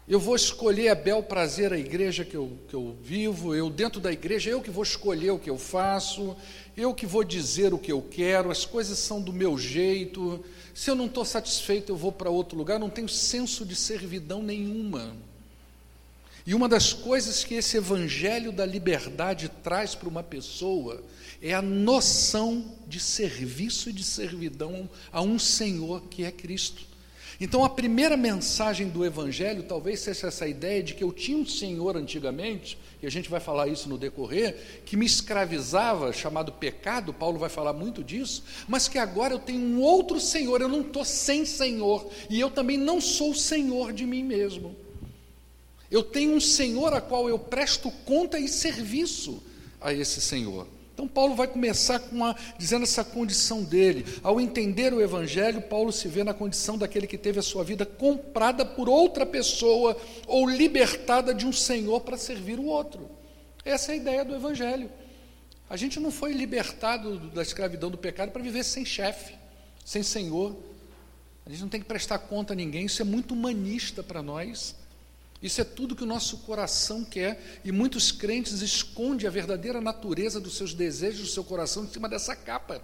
Eu 0.07 0.21
vou 0.21 0.37
escolher 0.37 0.87
a 0.87 0.95
bel 0.95 1.21
prazer 1.21 1.73
a 1.73 1.77
igreja 1.77 2.23
que 2.23 2.35
eu, 2.35 2.57
que 2.69 2.73
eu 2.73 2.95
vivo, 3.03 3.53
eu 3.53 3.69
dentro 3.69 3.99
da 3.99 4.09
igreja, 4.09 4.49
eu 4.49 4.61
que 4.61 4.71
vou 4.71 4.83
escolher 4.83 5.31
o 5.31 5.39
que 5.39 5.49
eu 5.49 5.57
faço, 5.57 6.33
eu 6.77 6.93
que 6.93 7.05
vou 7.05 7.25
dizer 7.25 7.73
o 7.73 7.77
que 7.77 7.91
eu 7.91 8.01
quero, 8.01 8.49
as 8.49 8.65
coisas 8.65 8.97
são 8.99 9.21
do 9.21 9.33
meu 9.33 9.57
jeito. 9.57 10.45
Se 10.73 10.89
eu 10.89 10.95
não 10.95 11.07
estou 11.07 11.25
satisfeito, 11.25 11.91
eu 11.91 11.97
vou 11.97 12.13
para 12.13 12.29
outro 12.29 12.57
lugar, 12.57 12.79
não 12.79 12.89
tenho 12.89 13.09
senso 13.09 13.65
de 13.65 13.75
servidão 13.75 14.41
nenhuma. 14.41 15.13
E 16.45 16.55
uma 16.55 16.69
das 16.69 16.93
coisas 16.93 17.43
que 17.43 17.55
esse 17.55 17.75
evangelho 17.75 18.53
da 18.53 18.65
liberdade 18.65 19.51
traz 19.61 19.93
para 19.93 20.07
uma 20.07 20.23
pessoa 20.23 21.03
é 21.41 21.53
a 21.53 21.61
noção 21.61 22.63
de 22.87 23.01
serviço 23.01 23.89
e 23.89 23.93
de 23.93 24.05
servidão 24.05 24.89
a 25.11 25.21
um 25.21 25.37
Senhor 25.37 26.03
que 26.03 26.23
é 26.23 26.31
Cristo. 26.31 26.86
Então, 27.39 27.63
a 27.63 27.69
primeira 27.69 28.17
mensagem 28.17 28.89
do 28.89 29.05
Evangelho 29.05 29.61
talvez 29.61 29.99
seja 29.99 30.27
essa 30.27 30.47
ideia 30.47 30.81
de 30.81 30.95
que 30.95 31.03
eu 31.03 31.11
tinha 31.11 31.37
um 31.37 31.45
senhor 31.45 31.95
antigamente, 31.95 32.79
e 33.01 33.05
a 33.05 33.11
gente 33.11 33.29
vai 33.29 33.39
falar 33.39 33.67
isso 33.67 33.87
no 33.87 33.97
decorrer, 33.97 34.81
que 34.83 34.97
me 34.97 35.05
escravizava, 35.05 36.11
chamado 36.11 36.51
pecado, 36.51 37.13
Paulo 37.13 37.37
vai 37.37 37.49
falar 37.49 37.73
muito 37.73 38.03
disso, 38.03 38.43
mas 38.67 38.87
que 38.87 38.97
agora 38.97 39.35
eu 39.35 39.39
tenho 39.39 39.61
um 39.61 39.81
outro 39.81 40.19
senhor, 40.19 40.61
eu 40.61 40.67
não 40.67 40.81
estou 40.81 41.05
sem 41.05 41.45
senhor, 41.45 42.09
e 42.27 42.39
eu 42.39 42.49
também 42.49 42.77
não 42.77 42.99
sou 42.99 43.35
senhor 43.35 43.93
de 43.93 44.05
mim 44.05 44.23
mesmo. 44.23 44.75
Eu 45.91 46.01
tenho 46.01 46.33
um 46.33 46.41
senhor 46.41 46.91
a 46.93 46.99
qual 46.99 47.29
eu 47.29 47.37
presto 47.37 47.91
conta 48.03 48.39
e 48.39 48.47
serviço 48.47 49.43
a 49.79 49.93
esse 49.93 50.19
senhor. 50.19 50.67
Então, 50.97 51.07
Paulo 51.07 51.35
vai 51.35 51.45
começar 51.45 51.99
com 51.99 52.15
uma, 52.15 52.35
dizendo 52.57 52.81
essa 52.81 53.03
condição 53.03 53.63
dele. 53.63 54.03
Ao 54.23 54.41
entender 54.41 54.91
o 54.91 54.99
Evangelho, 54.99 55.61
Paulo 55.61 55.91
se 55.91 56.07
vê 56.07 56.23
na 56.23 56.33
condição 56.33 56.75
daquele 56.75 57.05
que 57.05 57.19
teve 57.19 57.37
a 57.37 57.43
sua 57.43 57.63
vida 57.63 57.85
comprada 57.85 58.65
por 58.65 58.89
outra 58.89 59.23
pessoa 59.23 59.95
ou 60.25 60.49
libertada 60.49 61.35
de 61.35 61.45
um 61.45 61.53
senhor 61.53 62.01
para 62.01 62.17
servir 62.17 62.57
o 62.57 62.65
outro. 62.65 63.11
Essa 63.63 63.91
é 63.91 63.93
a 63.93 63.95
ideia 63.95 64.25
do 64.25 64.33
Evangelho. 64.33 64.89
A 65.69 65.77
gente 65.77 65.99
não 65.99 66.09
foi 66.09 66.33
libertado 66.33 67.19
da 67.29 67.43
escravidão 67.43 67.91
do 67.91 67.97
pecado 67.99 68.31
para 68.31 68.41
viver 68.41 68.63
sem 68.63 68.83
chefe, 68.83 69.35
sem 69.85 70.01
senhor. 70.01 70.57
A 71.45 71.51
gente 71.51 71.61
não 71.61 71.69
tem 71.69 71.79
que 71.79 71.85
prestar 71.85 72.17
conta 72.17 72.53
a 72.53 72.55
ninguém, 72.55 72.87
isso 72.87 73.03
é 73.03 73.05
muito 73.05 73.35
humanista 73.35 74.01
para 74.01 74.23
nós. 74.23 74.75
Isso 75.41 75.61
é 75.61 75.63
tudo 75.63 75.95
que 75.95 76.03
o 76.03 76.07
nosso 76.07 76.37
coração 76.39 77.03
quer, 77.03 77.59
e 77.63 77.71
muitos 77.71 78.11
crentes 78.11 78.61
escondem 78.61 79.27
a 79.27 79.31
verdadeira 79.31 79.79
natureza 79.79 80.39
dos 80.39 80.57
seus 80.57 80.73
desejos, 80.73 81.21
do 81.21 81.27
seu 81.27 81.43
coração, 81.43 81.83
em 81.83 81.89
cima 81.89 82.09
dessa 82.09 82.35
capa. 82.35 82.81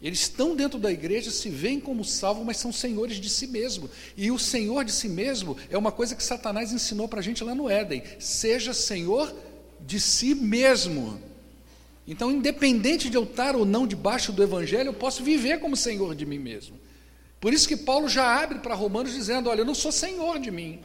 Eles 0.00 0.20
estão 0.20 0.54
dentro 0.54 0.78
da 0.78 0.92
igreja, 0.92 1.30
se 1.30 1.48
veem 1.48 1.80
como 1.80 2.04
salvos, 2.04 2.46
mas 2.46 2.56
são 2.58 2.72
senhores 2.72 3.16
de 3.16 3.28
si 3.28 3.48
mesmo. 3.48 3.90
E 4.16 4.30
o 4.30 4.38
senhor 4.38 4.84
de 4.84 4.92
si 4.92 5.08
mesmo 5.08 5.56
é 5.68 5.76
uma 5.76 5.90
coisa 5.90 6.14
que 6.14 6.22
Satanás 6.22 6.72
ensinou 6.72 7.08
para 7.08 7.18
a 7.18 7.22
gente 7.22 7.42
lá 7.42 7.52
no 7.52 7.68
Éden: 7.68 8.04
seja 8.20 8.72
senhor 8.72 9.34
de 9.80 9.98
si 9.98 10.36
mesmo. 10.36 11.20
Então, 12.06 12.30
independente 12.30 13.10
de 13.10 13.16
eu 13.16 13.24
estar 13.24 13.56
ou 13.56 13.66
não 13.66 13.88
debaixo 13.88 14.32
do 14.32 14.42
evangelho, 14.42 14.90
eu 14.90 14.94
posso 14.94 15.22
viver 15.22 15.58
como 15.58 15.76
senhor 15.76 16.14
de 16.14 16.24
mim 16.24 16.38
mesmo. 16.38 16.78
Por 17.40 17.52
isso 17.52 17.68
que 17.68 17.76
Paulo 17.76 18.08
já 18.08 18.40
abre 18.40 18.60
para 18.60 18.76
Romanos 18.76 19.12
dizendo: 19.12 19.50
Olha, 19.50 19.62
eu 19.62 19.66
não 19.66 19.74
sou 19.74 19.90
senhor 19.90 20.38
de 20.38 20.52
mim. 20.52 20.80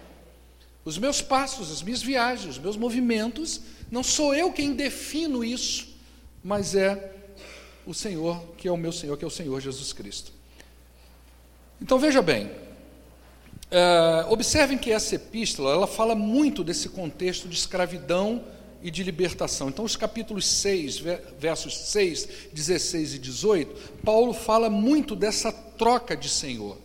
Os 0.86 0.98
meus 0.98 1.22
passos, 1.22 1.72
as 1.72 1.82
minhas 1.82 2.02
viagens, 2.02 2.56
os 2.56 2.62
meus 2.62 2.76
movimentos, 2.76 3.62
não 3.90 4.04
sou 4.04 4.36
eu 4.36 4.52
quem 4.52 4.74
defino 4.74 5.44
isso, 5.44 5.96
mas 6.44 6.76
é 6.76 7.16
o 7.86 7.94
Senhor, 7.94 8.42
que 8.58 8.68
é 8.68 8.72
o 8.72 8.78
meu 8.78 8.92
Senhor, 8.92 9.18
que 9.18 9.24
é 9.24 9.28
o 9.28 9.32
Senhor 9.32 9.60
Jesus 9.62 9.94
Cristo. 9.94 10.32
Então 11.82 11.98
veja 12.00 12.22
bem, 12.22 12.52
é, 13.72 14.26
observem 14.30 14.78
que 14.78 14.92
essa 14.92 15.16
epístola 15.16 15.72
ela 15.72 15.88
fala 15.88 16.16
muito 16.16 16.64
desse 16.64 16.90
contexto 16.90 17.48
de 17.48 17.56
escravidão 17.56 18.44
e 18.84 18.92
de 18.92 19.02
libertação. 19.02 19.70
Então, 19.70 19.86
os 19.86 19.96
capítulos 19.96 20.46
6, 20.46 21.00
versos 21.40 21.78
6, 21.78 22.28
16 22.52 23.14
e 23.14 23.20
18, 23.20 23.94
Paulo 24.04 24.34
fala 24.34 24.70
muito 24.70 25.16
dessa 25.16 25.52
troca 25.52 26.18
de 26.18 26.28
Senhor. 26.28 26.78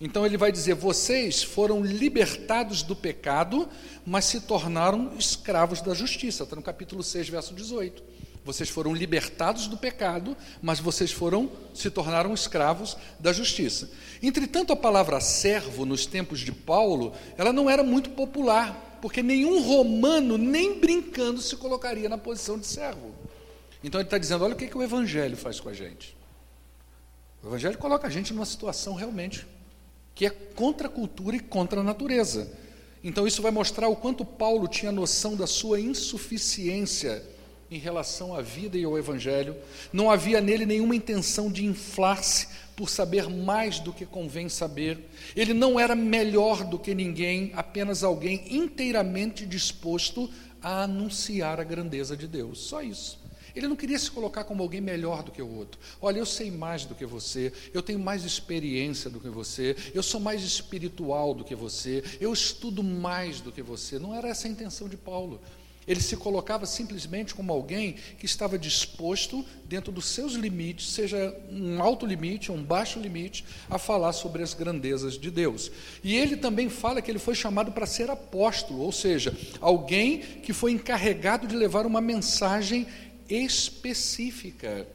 Então 0.00 0.24
ele 0.24 0.38
vai 0.38 0.50
dizer: 0.50 0.74
vocês 0.74 1.42
foram 1.42 1.84
libertados 1.84 2.82
do 2.82 2.96
pecado, 2.96 3.68
mas 4.06 4.24
se 4.24 4.40
tornaram 4.40 5.12
escravos 5.18 5.82
da 5.82 5.92
justiça. 5.92 6.44
Está 6.44 6.56
no 6.56 6.62
capítulo 6.62 7.02
6, 7.02 7.28
verso 7.28 7.54
18. 7.54 8.02
Vocês 8.42 8.70
foram 8.70 8.94
libertados 8.94 9.66
do 9.66 9.76
pecado, 9.76 10.34
mas 10.62 10.80
vocês 10.80 11.12
foram 11.12 11.52
se 11.74 11.90
tornaram 11.90 12.32
escravos 12.32 12.96
da 13.18 13.32
justiça. 13.34 13.90
Entretanto, 14.22 14.72
a 14.72 14.76
palavra 14.76 15.20
servo 15.20 15.84
nos 15.84 16.06
tempos 16.06 16.40
de 16.40 16.50
Paulo, 16.50 17.12
ela 17.36 17.52
não 17.52 17.68
era 17.68 17.82
muito 17.82 18.08
popular, 18.10 18.98
porque 19.02 19.22
nenhum 19.22 19.62
romano 19.62 20.38
nem 20.38 20.80
brincando 20.80 21.42
se 21.42 21.54
colocaria 21.56 22.08
na 22.08 22.16
posição 22.16 22.58
de 22.58 22.66
servo. 22.66 23.14
Então 23.84 24.00
ele 24.00 24.06
está 24.06 24.16
dizendo: 24.16 24.44
olha 24.44 24.54
o 24.54 24.56
que, 24.56 24.66
que 24.66 24.78
o 24.78 24.82
Evangelho 24.82 25.36
faz 25.36 25.60
com 25.60 25.68
a 25.68 25.74
gente. 25.74 26.16
O 27.42 27.48
Evangelho 27.48 27.76
coloca 27.76 28.06
a 28.06 28.10
gente 28.10 28.32
numa 28.32 28.46
situação 28.46 28.94
realmente 28.94 29.46
que 30.20 30.26
é 30.26 30.28
contra 30.28 30.86
a 30.86 30.90
cultura 30.90 31.34
e 31.34 31.40
contra 31.40 31.80
a 31.80 31.82
natureza. 31.82 32.52
Então, 33.02 33.26
isso 33.26 33.40
vai 33.40 33.50
mostrar 33.50 33.88
o 33.88 33.96
quanto 33.96 34.22
Paulo 34.22 34.68
tinha 34.68 34.92
noção 34.92 35.34
da 35.34 35.46
sua 35.46 35.80
insuficiência 35.80 37.24
em 37.70 37.78
relação 37.78 38.34
à 38.34 38.42
vida 38.42 38.76
e 38.76 38.84
ao 38.84 38.98
Evangelho. 38.98 39.56
Não 39.90 40.10
havia 40.10 40.38
nele 40.38 40.66
nenhuma 40.66 40.94
intenção 40.94 41.50
de 41.50 41.64
inflar-se 41.64 42.48
por 42.76 42.90
saber 42.90 43.30
mais 43.30 43.78
do 43.78 43.94
que 43.94 44.04
convém 44.04 44.50
saber. 44.50 45.08
Ele 45.34 45.54
não 45.54 45.80
era 45.80 45.94
melhor 45.94 46.64
do 46.64 46.78
que 46.78 46.94
ninguém, 46.94 47.52
apenas 47.56 48.04
alguém 48.04 48.44
inteiramente 48.54 49.46
disposto 49.46 50.28
a 50.60 50.82
anunciar 50.82 51.58
a 51.58 51.64
grandeza 51.64 52.14
de 52.14 52.28
Deus. 52.28 52.58
Só 52.58 52.82
isso. 52.82 53.18
Ele 53.54 53.68
não 53.68 53.76
queria 53.76 53.98
se 53.98 54.10
colocar 54.10 54.44
como 54.44 54.62
alguém 54.62 54.80
melhor 54.80 55.22
do 55.22 55.30
que 55.30 55.42
o 55.42 55.56
outro. 55.56 55.80
Olha, 56.00 56.18
eu 56.18 56.26
sei 56.26 56.50
mais 56.50 56.84
do 56.84 56.94
que 56.94 57.06
você, 57.06 57.52
eu 57.72 57.82
tenho 57.82 57.98
mais 57.98 58.24
experiência 58.24 59.10
do 59.10 59.20
que 59.20 59.28
você, 59.28 59.76
eu 59.94 60.02
sou 60.02 60.20
mais 60.20 60.42
espiritual 60.42 61.34
do 61.34 61.44
que 61.44 61.54
você, 61.54 62.02
eu 62.20 62.32
estudo 62.32 62.82
mais 62.82 63.40
do 63.40 63.52
que 63.52 63.62
você. 63.62 63.98
Não 63.98 64.14
era 64.14 64.28
essa 64.28 64.46
a 64.46 64.50
intenção 64.50 64.88
de 64.88 64.96
Paulo. 64.96 65.40
Ele 65.90 66.00
se 66.00 66.16
colocava 66.16 66.66
simplesmente 66.66 67.34
como 67.34 67.52
alguém 67.52 67.96
que 68.18 68.26
estava 68.26 68.58
disposto, 68.58 69.44
dentro 69.64 69.90
dos 69.90 70.06
seus 70.06 70.34
limites, 70.34 70.92
seja 70.92 71.34
um 71.50 71.82
alto 71.82 72.06
limite 72.06 72.50
ou 72.50 72.56
um 72.56 72.62
baixo 72.62 73.00
limite, 73.00 73.44
a 73.68 73.78
falar 73.78 74.12
sobre 74.12 74.42
as 74.42 74.54
grandezas 74.54 75.18
de 75.18 75.30
Deus. 75.30 75.70
E 76.04 76.14
ele 76.16 76.36
também 76.36 76.68
fala 76.68 77.00
que 77.00 77.10
ele 77.10 77.18
foi 77.18 77.34
chamado 77.34 77.72
para 77.72 77.86
ser 77.86 78.10
apóstolo, 78.10 78.80
ou 78.82 78.92
seja, 78.92 79.36
alguém 79.60 80.18
que 80.18 80.52
foi 80.52 80.72
encarregado 80.72 81.48
de 81.48 81.56
levar 81.56 81.86
uma 81.86 82.00
mensagem 82.00 82.86
específica. 83.30 84.86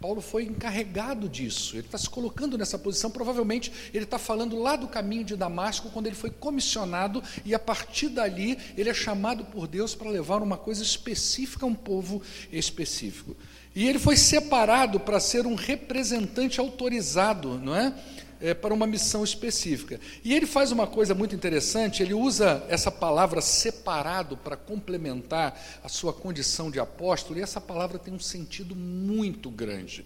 Paulo 0.00 0.20
foi 0.20 0.44
encarregado 0.44 1.28
disso, 1.28 1.74
ele 1.74 1.86
está 1.86 1.98
se 1.98 2.08
colocando 2.08 2.56
nessa 2.56 2.78
posição. 2.78 3.10
Provavelmente 3.10 3.72
ele 3.92 4.04
está 4.04 4.18
falando 4.18 4.56
lá 4.56 4.76
do 4.76 4.86
caminho 4.86 5.24
de 5.24 5.36
Damasco, 5.36 5.90
quando 5.90 6.06
ele 6.06 6.14
foi 6.14 6.30
comissionado, 6.30 7.22
e 7.44 7.52
a 7.54 7.58
partir 7.58 8.08
dali 8.08 8.56
ele 8.76 8.90
é 8.90 8.94
chamado 8.94 9.44
por 9.46 9.66
Deus 9.66 9.96
para 9.96 10.08
levar 10.08 10.40
uma 10.40 10.56
coisa 10.56 10.82
específica 10.82 11.66
a 11.66 11.68
um 11.68 11.74
povo 11.74 12.22
específico. 12.52 13.36
E 13.74 13.88
ele 13.88 13.98
foi 13.98 14.16
separado 14.16 15.00
para 15.00 15.20
ser 15.20 15.46
um 15.46 15.54
representante 15.54 16.60
autorizado, 16.60 17.58
não 17.58 17.74
é? 17.74 17.92
É, 18.40 18.54
para 18.54 18.72
uma 18.72 18.86
missão 18.86 19.24
específica. 19.24 20.00
E 20.24 20.34
ele 20.34 20.46
faz 20.46 20.72
uma 20.72 20.86
coisa 20.86 21.14
muito 21.14 21.34
interessante, 21.34 22.02
ele 22.02 22.14
usa 22.14 22.64
essa 22.68 22.90
palavra 22.90 23.40
separado 23.40 24.36
para 24.36 24.56
complementar 24.56 25.60
a 25.82 25.88
sua 25.88 26.12
condição 26.12 26.70
de 26.70 26.78
apóstolo, 26.78 27.38
e 27.38 27.42
essa 27.42 27.60
palavra 27.60 27.98
tem 27.98 28.12
um 28.14 28.20
sentido 28.20 28.74
muito 28.74 29.50
grande. 29.50 30.04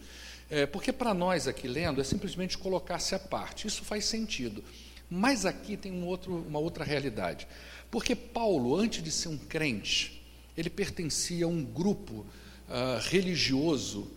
É, 0.51 0.66
porque 0.66 0.93
para 0.93 1.14
nós 1.14 1.49
aqui 1.49 1.66
lendo 1.66 2.01
é 2.01 2.05
simplesmente 2.05 2.59
colocar-se 2.59 3.14
à 3.14 3.18
parte, 3.18 3.66
isso 3.66 3.83
faz 3.85 4.05
sentido. 4.05 4.62
Mas 5.09 5.45
aqui 5.45 5.76
tem 5.76 5.93
um 5.93 6.07
outro, 6.07 6.45
uma 6.49 6.59
outra 6.59 6.85
realidade. 6.85 7.47
Porque 7.91 8.14
Paulo, 8.14 8.74
antes 8.74 9.03
de 9.03 9.11
ser 9.11 9.28
um 9.28 9.37
crente, 9.37 10.22
ele 10.57 10.70
pertencia 10.70 11.45
a 11.45 11.49
um 11.49 11.62
grupo 11.62 12.26
uh, 12.68 13.01
religioso 13.03 14.11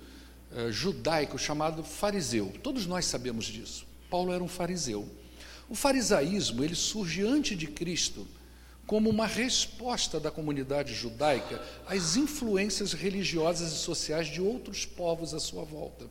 uh, 0.52 0.72
judaico 0.72 1.38
chamado 1.38 1.84
fariseu. 1.84 2.54
Todos 2.64 2.86
nós 2.86 3.06
sabemos 3.06 3.46
disso. 3.46 3.86
Paulo 4.10 4.34
era 4.34 4.44
um 4.44 4.48
fariseu. 4.48 5.08
O 5.70 5.76
farisaísmo, 5.76 6.64
ele 6.64 6.76
surge 6.76 7.24
antes 7.24 7.58
de 7.58 7.68
Cristo 7.68 8.28
como 8.86 9.10
uma 9.10 9.26
resposta 9.26 10.20
da 10.20 10.30
comunidade 10.30 10.94
judaica 10.94 11.62
às 11.88 12.16
influências 12.16 12.94
religiosas 12.94 13.72
e 13.72 13.78
sociais 13.78 14.28
de 14.28 14.42
outros 14.42 14.86
povos 14.86 15.34
à 15.34 15.40
sua 15.40 15.64
volta. 15.64 16.06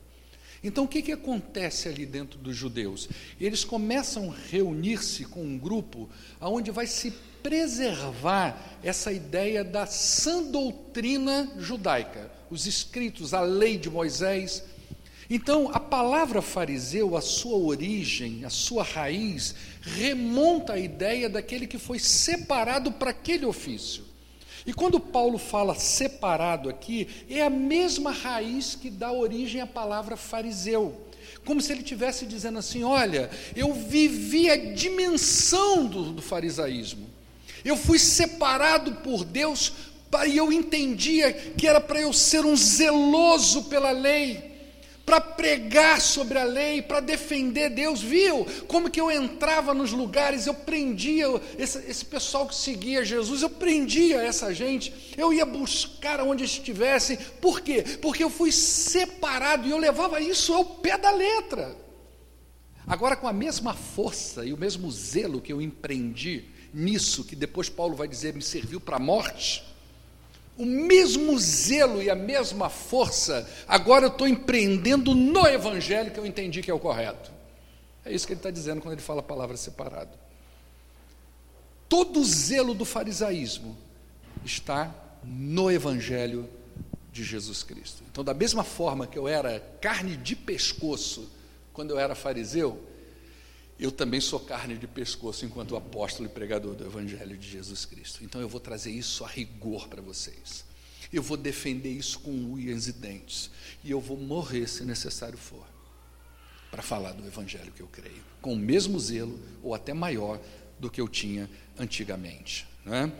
Então, 0.62 0.84
o 0.84 0.88
que, 0.88 1.02
que 1.02 1.12
acontece 1.12 1.88
ali 1.88 2.06
dentro 2.06 2.38
dos 2.38 2.56
judeus? 2.56 3.08
Eles 3.38 3.64
começam 3.64 4.32
a 4.32 4.34
reunir-se 4.50 5.26
com 5.26 5.42
um 5.42 5.58
grupo 5.58 6.08
onde 6.40 6.70
vai 6.70 6.86
se 6.86 7.12
preservar 7.42 8.78
essa 8.82 9.12
ideia 9.12 9.62
da 9.62 9.84
sã 9.84 10.42
doutrina 10.42 11.52
judaica, 11.58 12.30
os 12.50 12.66
escritos, 12.66 13.34
a 13.34 13.42
lei 13.42 13.76
de 13.76 13.90
Moisés, 13.90 14.64
então, 15.28 15.70
a 15.72 15.80
palavra 15.80 16.42
fariseu, 16.42 17.16
a 17.16 17.20
sua 17.20 17.56
origem, 17.56 18.44
a 18.44 18.50
sua 18.50 18.82
raiz, 18.82 19.54
remonta 19.80 20.74
à 20.74 20.78
ideia 20.78 21.28
daquele 21.28 21.66
que 21.66 21.78
foi 21.78 21.98
separado 21.98 22.92
para 22.92 23.10
aquele 23.10 23.46
ofício. 23.46 24.04
E 24.66 24.72
quando 24.72 25.00
Paulo 25.00 25.38
fala 25.38 25.74
separado 25.74 26.68
aqui, 26.68 27.08
é 27.28 27.42
a 27.42 27.50
mesma 27.50 28.10
raiz 28.10 28.74
que 28.74 28.90
dá 28.90 29.12
origem 29.12 29.60
à 29.60 29.66
palavra 29.66 30.16
fariseu. 30.16 31.00
Como 31.44 31.60
se 31.60 31.72
ele 31.72 31.80
estivesse 31.80 32.24
dizendo 32.24 32.58
assim: 32.58 32.82
olha, 32.82 33.30
eu 33.54 33.72
vivi 33.74 34.48
a 34.50 34.56
dimensão 34.56 35.86
do, 35.86 36.12
do 36.12 36.22
farisaísmo. 36.22 37.06
Eu 37.62 37.76
fui 37.76 37.98
separado 37.98 38.96
por 38.96 39.24
Deus 39.24 39.72
e 40.26 40.36
eu 40.36 40.52
entendia 40.52 41.32
que 41.32 41.66
era 41.66 41.80
para 41.80 42.00
eu 42.00 42.12
ser 42.12 42.44
um 42.44 42.56
zeloso 42.56 43.64
pela 43.64 43.90
lei 43.90 44.53
para 45.04 45.20
pregar 45.20 46.00
sobre 46.00 46.38
a 46.38 46.44
lei, 46.44 46.80
para 46.80 47.00
defender 47.00 47.70
Deus, 47.70 48.00
viu? 48.00 48.46
Como 48.66 48.90
que 48.90 49.00
eu 49.00 49.10
entrava 49.10 49.74
nos 49.74 49.92
lugares, 49.92 50.46
eu 50.46 50.54
prendia 50.54 51.26
esse, 51.58 51.78
esse, 51.90 52.04
pessoal 52.04 52.46
que 52.46 52.54
seguia 52.54 53.04
Jesus, 53.04 53.42
eu 53.42 53.50
prendia 53.50 54.22
essa 54.22 54.54
gente, 54.54 55.14
eu 55.16 55.32
ia 55.32 55.44
buscar 55.44 56.20
onde 56.20 56.44
estivessem, 56.44 57.18
por 57.40 57.60
quê? 57.60 57.82
Porque 58.00 58.24
eu 58.24 58.30
fui 58.30 58.50
separado 58.50 59.66
e 59.66 59.70
eu 59.70 59.78
levava 59.78 60.20
isso 60.20 60.54
ao 60.54 60.64
pé 60.64 60.96
da 60.96 61.10
letra. 61.10 61.76
Agora, 62.86 63.16
com 63.16 63.26
a 63.26 63.32
mesma 63.32 63.74
força 63.74 64.44
e 64.44 64.52
o 64.52 64.58
mesmo 64.58 64.90
zelo 64.90 65.40
que 65.40 65.52
eu 65.52 65.60
empreendi 65.60 66.44
nisso, 66.72 67.24
que 67.24 67.36
depois 67.36 67.68
Paulo 67.68 67.94
vai 67.94 68.08
dizer 68.08 68.34
me 68.34 68.42
serviu 68.42 68.80
para 68.80 68.96
a 68.96 69.00
morte, 69.00 69.64
o 70.56 70.64
mesmo 70.64 71.38
zelo 71.38 72.02
e 72.02 72.08
a 72.08 72.14
mesma 72.14 72.68
força, 72.68 73.48
agora 73.66 74.06
eu 74.06 74.10
estou 74.10 74.26
empreendendo 74.26 75.14
no 75.14 75.46
Evangelho 75.46 76.10
que 76.10 76.18
eu 76.18 76.26
entendi 76.26 76.62
que 76.62 76.70
é 76.70 76.74
o 76.74 76.78
correto. 76.78 77.32
É 78.04 78.12
isso 78.12 78.26
que 78.26 78.32
ele 78.32 78.38
está 78.38 78.50
dizendo 78.50 78.80
quando 78.80 78.92
ele 78.92 79.02
fala 79.02 79.20
a 79.20 79.24
palavra 79.24 79.56
separado. 79.56 80.10
Todo 81.88 82.20
o 82.20 82.24
zelo 82.24 82.74
do 82.74 82.84
farisaísmo 82.84 83.76
está 84.44 84.94
no 85.24 85.70
Evangelho 85.70 86.48
de 87.10 87.24
Jesus 87.24 87.62
Cristo. 87.62 88.02
Então, 88.10 88.22
da 88.22 88.34
mesma 88.34 88.62
forma 88.62 89.06
que 89.06 89.18
eu 89.18 89.26
era 89.26 89.60
carne 89.80 90.16
de 90.16 90.36
pescoço 90.36 91.30
quando 91.72 91.90
eu 91.90 91.98
era 91.98 92.14
fariseu, 92.14 92.80
eu 93.78 93.90
também 93.90 94.20
sou 94.20 94.38
carne 94.38 94.76
de 94.76 94.86
pescoço 94.86 95.44
enquanto 95.44 95.76
apóstolo 95.76 96.28
e 96.28 96.32
pregador 96.32 96.74
do 96.74 96.84
Evangelho 96.84 97.36
de 97.36 97.48
Jesus 97.48 97.84
Cristo. 97.84 98.22
Então 98.22 98.40
eu 98.40 98.48
vou 98.48 98.60
trazer 98.60 98.90
isso 98.90 99.24
a 99.24 99.28
rigor 99.28 99.88
para 99.88 100.00
vocês. 100.00 100.64
Eu 101.12 101.22
vou 101.22 101.36
defender 101.36 101.90
isso 101.90 102.20
com 102.20 102.30
unhas 102.30 102.86
e 102.86 102.92
dentes. 102.92 103.50
E 103.82 103.90
eu 103.90 104.00
vou 104.00 104.16
morrer 104.16 104.68
se 104.68 104.84
necessário 104.84 105.38
for, 105.38 105.66
para 106.70 106.82
falar 106.82 107.12
do 107.12 107.26
Evangelho 107.26 107.72
que 107.72 107.82
eu 107.82 107.88
creio, 107.88 108.22
com 108.40 108.54
o 108.54 108.58
mesmo 108.58 108.98
zelo 108.98 109.38
ou 109.62 109.74
até 109.74 109.92
maior 109.92 110.40
do 110.78 110.90
que 110.90 111.00
eu 111.00 111.08
tinha 111.08 111.50
antigamente. 111.78 112.66
Não 112.84 112.94
é? 112.94 113.12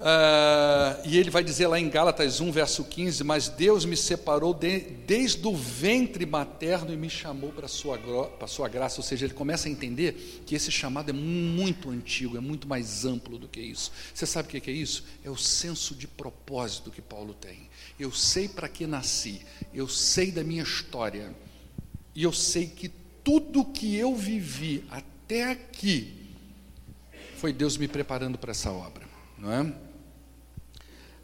Uh, 0.00 0.96
e 1.04 1.18
ele 1.18 1.28
vai 1.28 1.44
dizer 1.44 1.66
lá 1.66 1.78
em 1.78 1.90
Gálatas 1.90 2.40
1, 2.40 2.50
verso 2.50 2.84
15: 2.84 3.22
Mas 3.22 3.50
Deus 3.50 3.84
me 3.84 3.94
separou 3.94 4.54
de, 4.54 4.80
desde 4.80 5.46
o 5.46 5.54
ventre 5.54 6.24
materno 6.24 6.90
e 6.90 6.96
me 6.96 7.10
chamou 7.10 7.52
para 7.52 7.66
a 7.66 7.68
sua, 7.68 8.00
sua 8.46 8.66
graça. 8.66 8.98
Ou 8.98 9.04
seja, 9.04 9.26
ele 9.26 9.34
começa 9.34 9.68
a 9.68 9.70
entender 9.70 10.42
que 10.46 10.54
esse 10.54 10.70
chamado 10.70 11.10
é 11.10 11.12
muito 11.12 11.90
antigo, 11.90 12.38
é 12.38 12.40
muito 12.40 12.66
mais 12.66 13.04
amplo 13.04 13.36
do 13.36 13.46
que 13.46 13.60
isso. 13.60 13.92
Você 14.14 14.24
sabe 14.24 14.48
o 14.48 14.60
que 14.60 14.70
é 14.70 14.72
isso? 14.72 15.04
É 15.22 15.28
o 15.28 15.36
senso 15.36 15.94
de 15.94 16.08
propósito 16.08 16.90
que 16.90 17.02
Paulo 17.02 17.34
tem. 17.34 17.68
Eu 17.98 18.10
sei 18.10 18.48
para 18.48 18.70
que 18.70 18.86
nasci, 18.86 19.42
eu 19.74 19.86
sei 19.86 20.30
da 20.30 20.42
minha 20.42 20.62
história, 20.62 21.34
e 22.14 22.22
eu 22.22 22.32
sei 22.32 22.66
que 22.66 22.88
tudo 23.22 23.66
que 23.66 23.96
eu 23.96 24.16
vivi 24.16 24.82
até 24.90 25.50
aqui 25.50 26.30
foi 27.36 27.52
Deus 27.52 27.76
me 27.76 27.86
preparando 27.86 28.38
para 28.38 28.52
essa 28.52 28.70
obra, 28.70 29.06
não 29.36 29.52
é? 29.52 29.89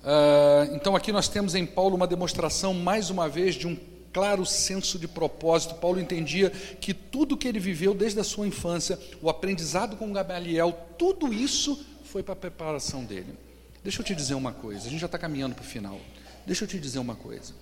Uh, 0.07 0.73
então, 0.77 0.95
aqui 0.95 1.11
nós 1.11 1.27
temos 1.27 1.57
em 1.57 1.67
Paulo 1.67 1.97
uma 1.97 2.07
demonstração, 2.07 2.73
mais 2.73 3.11
uma 3.11 3.29
vez, 3.29 3.57
de 3.57 3.67
um 3.67 3.77
claro 4.13 4.47
senso 4.47 5.01
de 5.01 5.09
propósito. 5.09 5.75
Paulo 5.75 5.99
entendia 5.99 6.49
que 6.49 6.95
tudo 6.95 7.37
que 7.37 7.49
ele 7.49 7.59
viveu 7.59 7.93
desde 7.93 8.21
a 8.21 8.25
sua 8.25 8.47
infância, 8.47 8.97
o 9.21 9.29
aprendizado 9.29 9.97
com 9.97 10.13
Gamaliel, 10.13 10.73
tudo 10.97 11.35
isso 11.35 11.85
foi 12.05 12.23
para 12.23 12.35
a 12.35 12.37
preparação 12.37 13.05
dele. 13.05 13.35
Deixa 13.83 14.01
eu 14.01 14.05
te 14.07 14.15
dizer 14.15 14.35
uma 14.35 14.53
coisa, 14.53 14.87
a 14.87 14.91
gente 14.91 15.01
já 15.01 15.07
está 15.07 15.19
caminhando 15.19 15.57
para 15.57 15.65
o 15.65 15.67
final. 15.67 16.01
Deixa 16.47 16.63
eu 16.63 16.69
te 16.69 16.79
dizer 16.79 17.01
uma 17.01 17.17
coisa. 17.17 17.53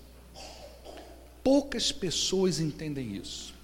Poucas 1.42 1.90
pessoas 1.90 2.60
entendem 2.60 3.16
isso. 3.16 3.54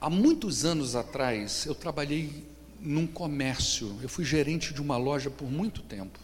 Há 0.00 0.08
muitos 0.08 0.64
anos 0.64 0.94
atrás, 0.94 1.66
eu 1.66 1.74
trabalhei 1.74 2.46
num 2.80 3.06
comércio, 3.06 3.98
eu 4.00 4.08
fui 4.08 4.24
gerente 4.24 4.72
de 4.72 4.80
uma 4.80 4.96
loja 4.96 5.28
por 5.28 5.50
muito 5.50 5.82
tempo. 5.82 6.23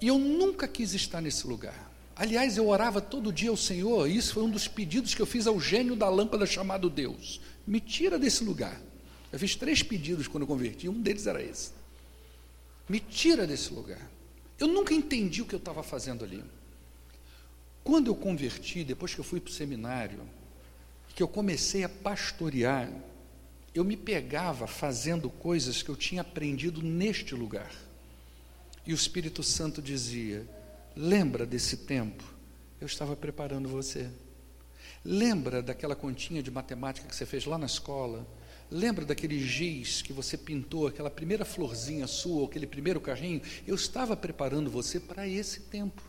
E 0.00 0.08
eu 0.08 0.18
nunca 0.18 0.68
quis 0.68 0.94
estar 0.94 1.20
nesse 1.20 1.46
lugar. 1.46 1.90
Aliás, 2.14 2.56
eu 2.56 2.68
orava 2.68 3.00
todo 3.00 3.32
dia 3.32 3.50
ao 3.50 3.56
Senhor, 3.56 4.08
e 4.08 4.16
isso 4.16 4.34
foi 4.34 4.42
um 4.42 4.50
dos 4.50 4.66
pedidos 4.66 5.14
que 5.14 5.20
eu 5.20 5.26
fiz 5.26 5.46
ao 5.46 5.60
gênio 5.60 5.94
da 5.94 6.08
lâmpada 6.08 6.46
chamado 6.46 6.88
Deus. 6.88 7.40
Me 7.66 7.80
tira 7.80 8.18
desse 8.18 8.42
lugar. 8.42 8.80
Eu 9.32 9.38
fiz 9.38 9.54
três 9.54 9.82
pedidos 9.82 10.26
quando 10.26 10.42
eu 10.42 10.46
converti, 10.46 10.88
um 10.88 11.00
deles 11.00 11.26
era 11.26 11.42
esse. 11.42 11.72
Me 12.88 13.00
tira 13.00 13.46
desse 13.46 13.72
lugar. 13.72 14.10
Eu 14.58 14.66
nunca 14.66 14.94
entendi 14.94 15.42
o 15.42 15.44
que 15.44 15.54
eu 15.54 15.58
estava 15.58 15.82
fazendo 15.82 16.24
ali. 16.24 16.42
Quando 17.84 18.08
eu 18.08 18.14
converti, 18.14 18.82
depois 18.82 19.14
que 19.14 19.20
eu 19.20 19.24
fui 19.24 19.40
para 19.40 19.50
o 19.50 19.54
seminário, 19.54 20.20
que 21.14 21.22
eu 21.22 21.28
comecei 21.28 21.84
a 21.84 21.88
pastorear, 21.88 22.90
eu 23.74 23.84
me 23.84 23.96
pegava 23.96 24.66
fazendo 24.66 25.28
coisas 25.28 25.82
que 25.82 25.88
eu 25.88 25.96
tinha 25.96 26.22
aprendido 26.22 26.82
neste 26.82 27.34
lugar. 27.34 27.70
E 28.86 28.92
o 28.92 28.94
Espírito 28.94 29.42
Santo 29.42 29.82
dizia: 29.82 30.46
Lembra 30.94 31.44
desse 31.44 31.78
tempo? 31.78 32.24
Eu 32.80 32.86
estava 32.86 33.16
preparando 33.16 33.68
você. 33.68 34.08
Lembra 35.04 35.62
daquela 35.62 35.96
continha 35.96 36.42
de 36.42 36.50
matemática 36.50 37.08
que 37.08 37.14
você 37.14 37.26
fez 37.26 37.44
lá 37.44 37.58
na 37.58 37.66
escola? 37.66 38.26
Lembra 38.70 39.04
daquele 39.04 39.40
giz 39.40 40.02
que 40.02 40.12
você 40.12 40.36
pintou, 40.36 40.86
aquela 40.86 41.10
primeira 41.10 41.44
florzinha 41.44 42.06
sua, 42.06 42.46
aquele 42.46 42.66
primeiro 42.66 43.00
carrinho? 43.00 43.40
Eu 43.66 43.74
estava 43.74 44.16
preparando 44.16 44.70
você 44.70 44.98
para 44.98 45.26
esse 45.26 45.60
tempo. 45.60 46.02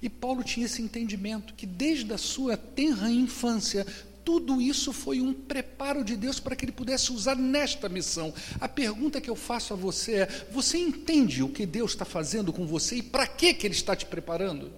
E 0.00 0.08
Paulo 0.08 0.44
tinha 0.44 0.66
esse 0.66 0.80
entendimento 0.80 1.54
que 1.54 1.66
desde 1.66 2.12
a 2.12 2.18
sua 2.18 2.56
tenra 2.56 3.10
infância 3.10 3.84
tudo 4.24 4.60
isso 4.60 4.92
foi 4.92 5.20
um 5.20 5.32
preparo 5.32 6.04
de 6.04 6.16
Deus 6.16 6.38
para 6.38 6.54
que 6.54 6.64
ele 6.64 6.72
pudesse 6.72 7.12
usar 7.12 7.36
nesta 7.36 7.88
missão. 7.88 8.32
A 8.60 8.68
pergunta 8.68 9.20
que 9.20 9.30
eu 9.30 9.36
faço 9.36 9.72
a 9.72 9.76
você 9.76 10.20
é: 10.20 10.46
você 10.50 10.78
entende 10.78 11.42
o 11.42 11.48
que 11.48 11.66
Deus 11.66 11.92
está 11.92 12.04
fazendo 12.04 12.52
com 12.52 12.66
você 12.66 12.96
e 12.96 13.02
para 13.02 13.26
que, 13.26 13.54
que 13.54 13.66
Ele 13.66 13.74
está 13.74 13.96
te 13.96 14.06
preparando? 14.06 14.70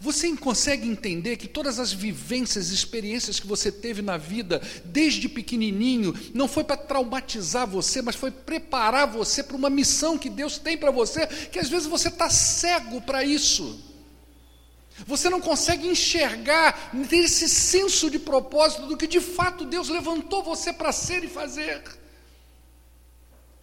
Você 0.00 0.34
consegue 0.36 0.88
entender 0.88 1.36
que 1.36 1.46
todas 1.46 1.78
as 1.78 1.92
vivências, 1.92 2.70
experiências 2.70 3.38
que 3.38 3.46
você 3.46 3.70
teve 3.70 4.00
na 4.00 4.16
vida, 4.16 4.62
desde 4.84 5.28
pequenininho, 5.28 6.14
não 6.32 6.48
foi 6.48 6.64
para 6.64 6.76
traumatizar 6.76 7.66
você, 7.66 8.00
mas 8.00 8.16
foi 8.16 8.30
preparar 8.30 9.06
você 9.06 9.42
para 9.42 9.56
uma 9.56 9.68
missão 9.68 10.16
que 10.16 10.30
Deus 10.30 10.58
tem 10.58 10.78
para 10.78 10.90
você, 10.90 11.26
que 11.26 11.58
às 11.58 11.68
vezes 11.68 11.86
você 11.86 12.08
está 12.08 12.30
cego 12.30 13.00
para 13.02 13.22
isso. 13.22 13.91
Você 15.06 15.28
não 15.28 15.40
consegue 15.40 15.86
enxergar, 15.86 16.92
ter 17.08 17.24
esse 17.24 17.48
senso 17.48 18.10
de 18.10 18.18
propósito 18.18 18.86
do 18.86 18.96
que 18.96 19.06
de 19.06 19.20
fato 19.20 19.64
Deus 19.64 19.88
levantou 19.88 20.42
você 20.42 20.72
para 20.72 20.92
ser 20.92 21.24
e 21.24 21.28
fazer. 21.28 21.82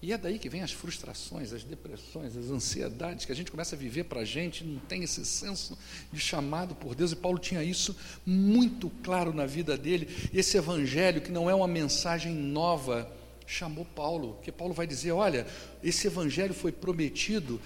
E 0.01 0.13
é 0.13 0.17
daí 0.17 0.39
que 0.39 0.47
vem 0.47 0.61
as 0.61 0.71
frustrações, 0.71 1.51
as 1.51 1.63
depressões, 1.63 2.37
as 2.37 2.49
ansiedades 2.49 3.25
que 3.25 3.33
a 3.33 3.35
gente 3.35 3.51
começa 3.51 3.75
a 3.75 3.79
viver 3.79 4.05
para 4.05 4.21
a 4.21 4.25
gente, 4.25 4.63
não 4.63 4.79
tem 4.79 5.03
esse 5.03 5.25
senso 5.25 5.77
de 6.11 6.19
chamado 6.19 6.73
por 6.73 6.95
Deus, 6.95 7.11
e 7.11 7.17
Paulo 7.17 7.37
tinha 7.37 7.61
isso 7.61 7.93
muito 8.25 8.89
claro 9.03 9.33
na 9.33 9.45
vida 9.45 9.77
dele. 9.77 10.07
Esse 10.33 10.57
evangelho, 10.57 11.19
que 11.19 11.31
não 11.31 11.49
é 11.49 11.53
uma 11.53 11.67
mensagem 11.67 12.33
nova, 12.33 13.11
chamou 13.45 13.83
Paulo, 13.83 14.35
porque 14.35 14.53
Paulo 14.53 14.73
vai 14.73 14.87
dizer: 14.87 15.11
olha, 15.11 15.45
esse 15.83 16.07
evangelho 16.07 16.53
foi 16.53 16.71
prometido 16.71 17.59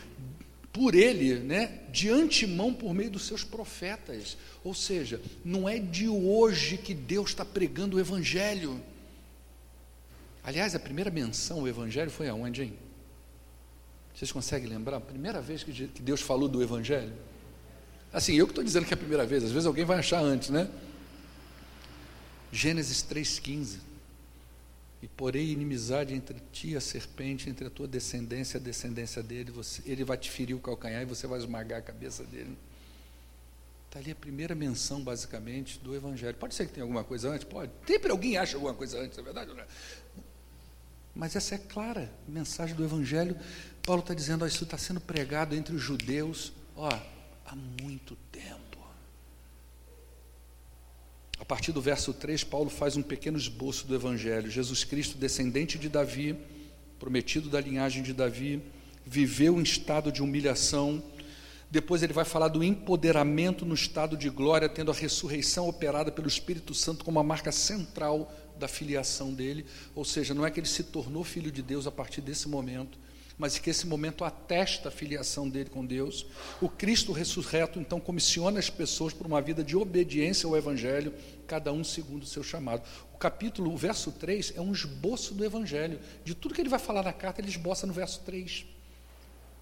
por 0.74 0.96
ele, 0.96 1.36
né, 1.36 1.82
de 1.92 2.10
antemão 2.10 2.74
por 2.74 2.96
meio 2.96 3.12
dos 3.12 3.28
seus 3.28 3.44
profetas. 3.44 4.36
Ou 4.64 4.74
seja, 4.74 5.22
não 5.46 5.70
é 5.70 5.78
de 5.78 6.10
hoje 6.10 6.78
que 6.78 6.96
Deus 6.96 7.30
está 7.30 7.46
pregando 7.46 7.96
o 7.96 8.00
Evangelho. 8.00 8.82
Aliás, 10.44 10.74
a 10.74 10.80
primeira 10.80 11.12
menção 11.12 11.60
ao 11.60 11.68
Evangelho 11.68 12.10
foi 12.10 12.28
aonde, 12.28 12.64
hein? 12.64 12.74
Vocês 14.16 14.32
conseguem 14.32 14.68
lembrar? 14.68 14.98
A 14.98 15.02
primeira 15.02 15.42
vez 15.42 15.64
que 15.64 15.72
Deus 16.02 16.22
falou 16.22 16.50
do 16.50 16.62
Evangelho? 16.62 17.14
Assim, 18.12 18.34
eu 18.34 18.48
que 18.48 18.52
estou 18.52 18.64
dizendo 18.64 18.86
que 18.86 18.94
é 18.94 18.96
a 18.96 18.98
primeira 18.98 19.26
vez, 19.26 19.44
às 19.44 19.52
vezes 19.52 19.68
alguém 19.68 19.86
vai 19.86 20.00
achar 20.00 20.22
antes, 20.22 20.50
né? 20.50 20.70
Gênesis 22.52 23.04
3,15 23.04 23.93
e 25.04 25.08
porei 25.10 25.52
inimizade 25.52 26.14
entre 26.14 26.40
ti 26.54 26.70
e 26.70 26.76
a 26.78 26.82
serpente, 26.82 27.50
entre 27.50 27.68
a 27.68 27.70
tua 27.70 27.86
descendência 27.86 28.58
e 28.58 28.62
a 28.62 28.64
descendência 28.64 29.22
dele. 29.22 29.52
Você, 29.52 29.84
ele 29.86 30.06
vai 30.06 30.16
te 30.16 30.32
ferir 30.32 30.56
o 30.56 30.62
calcanhar 30.62 31.02
e 31.02 31.06
você 31.06 31.28
vai 31.28 31.38
esmagar 31.38 31.80
a 31.80 31.82
cabeça 31.82 32.24
dele. 32.24 32.58
Está 33.86 34.00
ali 34.00 34.12
a 34.12 34.16
primeira 34.16 34.56
menção, 34.56 35.04
basicamente, 35.04 35.78
do 35.80 35.94
Evangelho. 35.94 36.38
Pode 36.38 36.56
ser 36.56 36.68
que 36.68 36.72
tenha 36.72 36.86
alguma 36.86 37.04
coisa 37.04 37.30
antes? 37.32 37.44
Pode. 37.44 37.70
Sempre 37.86 38.12
alguém 38.12 38.38
acha 38.38 38.56
alguma 38.56 38.74
coisa 38.74 38.98
antes, 38.98 39.18
é 39.18 39.22
verdade 39.22 39.52
não 39.52 39.60
é? 39.60 39.68
Mas 41.14 41.36
essa 41.36 41.56
é 41.56 41.58
clara 41.58 42.10
mensagem 42.26 42.74
do 42.74 42.86
Evangelho. 42.86 43.38
Paulo 43.86 44.02
está 44.02 44.14
dizendo: 44.14 44.46
ó, 44.46 44.48
isso 44.48 44.64
está 44.64 44.78
sendo 44.78 45.02
pregado 45.02 45.54
entre 45.54 45.76
os 45.76 45.82
judeus 45.82 46.54
ó, 46.78 46.88
há 47.46 47.56
muito 47.56 48.16
tempo. 48.32 48.63
A 51.44 51.46
partir 51.46 51.74
do 51.74 51.82
verso 51.82 52.14
3, 52.14 52.42
Paulo 52.46 52.70
faz 52.70 52.96
um 52.96 53.02
pequeno 53.02 53.38
esboço 53.38 53.86
do 53.86 53.94
Evangelho. 53.94 54.50
Jesus 54.50 54.86
Cristo, 54.86 55.18
descendente 55.18 55.78
de 55.78 55.90
Davi, 55.90 56.38
prometido 56.98 57.50
da 57.50 57.60
linhagem 57.60 58.02
de 58.02 58.14
Davi, 58.14 58.64
viveu 59.06 59.60
em 59.60 59.62
estado 59.62 60.10
de 60.10 60.24
humilhação, 60.24 61.04
Depois 61.74 62.04
ele 62.04 62.14
vai 62.14 62.24
falar 62.24 62.50
do 62.50 62.64
empoderamento 62.64 63.66
no 63.66 63.74
estado 63.74 64.16
de 64.16 64.30
glória, 64.30 64.70
tendo 64.70 64.92
a 64.92 64.94
ressurreição 64.94 65.68
operada 65.68 66.12
pelo 66.12 66.28
Espírito 66.28 66.72
Santo 66.72 67.04
como 67.04 67.20
a 67.20 67.24
marca 67.24 67.52
central 67.52 68.32
da 68.60 68.68
filiação 68.68 69.34
dele. 69.34 69.66
Ou 69.96 70.06
seja, 70.06 70.36
não 70.36 70.46
é 70.46 70.52
que 70.52 70.60
ele 70.60 70.68
se 70.68 70.84
tornou 70.84 71.24
filho 71.24 71.52
de 71.52 71.64
Deus 71.64 71.88
a 71.88 71.92
partir 71.92 72.22
desse 72.22 72.48
momento, 72.48 73.00
mas 73.38 73.58
que 73.58 73.70
esse 73.70 73.88
momento 73.88 74.24
atesta 74.24 74.90
a 74.90 74.92
filiação 74.92 75.50
dele 75.50 75.70
com 75.70 75.86
Deus. 75.86 76.26
O 76.62 76.70
Cristo 76.70 77.12
ressurreto, 77.12 77.80
então, 77.80 78.00
comissiona 78.00 78.60
as 78.60 78.70
pessoas 78.70 79.14
por 79.14 79.26
uma 79.26 79.42
vida 79.42 79.64
de 79.64 79.76
obediência 79.76 80.48
ao 80.48 80.56
Evangelho, 80.56 81.14
cada 81.48 81.72
um 81.72 81.84
segundo 81.84 82.24
o 82.24 82.28
seu 82.28 82.44
chamado. 82.44 82.84
O 83.14 83.18
capítulo, 83.18 83.74
o 83.74 83.78
verso 83.78 84.12
3, 84.12 84.54
é 84.56 84.62
um 84.62 84.72
esboço 84.72 85.34
do 85.34 85.44
Evangelho. 85.44 86.00
De 86.24 86.36
tudo 86.36 86.54
que 86.54 86.62
ele 86.62 86.70
vai 86.70 86.80
falar 86.80 87.04
na 87.04 87.14
carta, 87.14 87.42
ele 87.42 87.50
esboça 87.50 87.88
no 87.88 87.94
verso 87.94 88.22
3. 88.22 88.66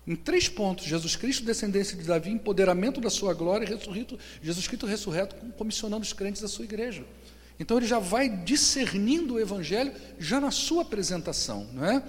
Em 0.06 0.16
três 0.16 0.50
pontos: 0.50 0.86
Jesus 0.86 1.16
Cristo, 1.16 1.46
descendência 1.46 1.96
de 1.96 2.04
Davi, 2.04 2.32
empoderamento 2.32 3.00
da 3.00 3.10
sua 3.10 3.34
glória, 3.34 3.68
ressurrito, 3.68 4.18
Jesus 4.42 4.68
Cristo 4.68 4.86
ressurreto, 4.86 5.36
comissionando 5.58 6.04
os 6.04 6.14
crentes 6.14 6.42
da 6.42 6.48
sua 6.48 6.66
igreja. 6.66 7.06
Então 7.60 7.78
ele 7.78 7.86
já 7.86 8.00
vai 8.00 8.28
discernindo 8.28 9.36
o 9.36 9.40
evangelho 9.40 9.94
já 10.18 10.42
na 10.42 10.50
sua 10.50 10.82
apresentação, 10.82 11.68
não 11.74 11.86
é? 11.86 12.04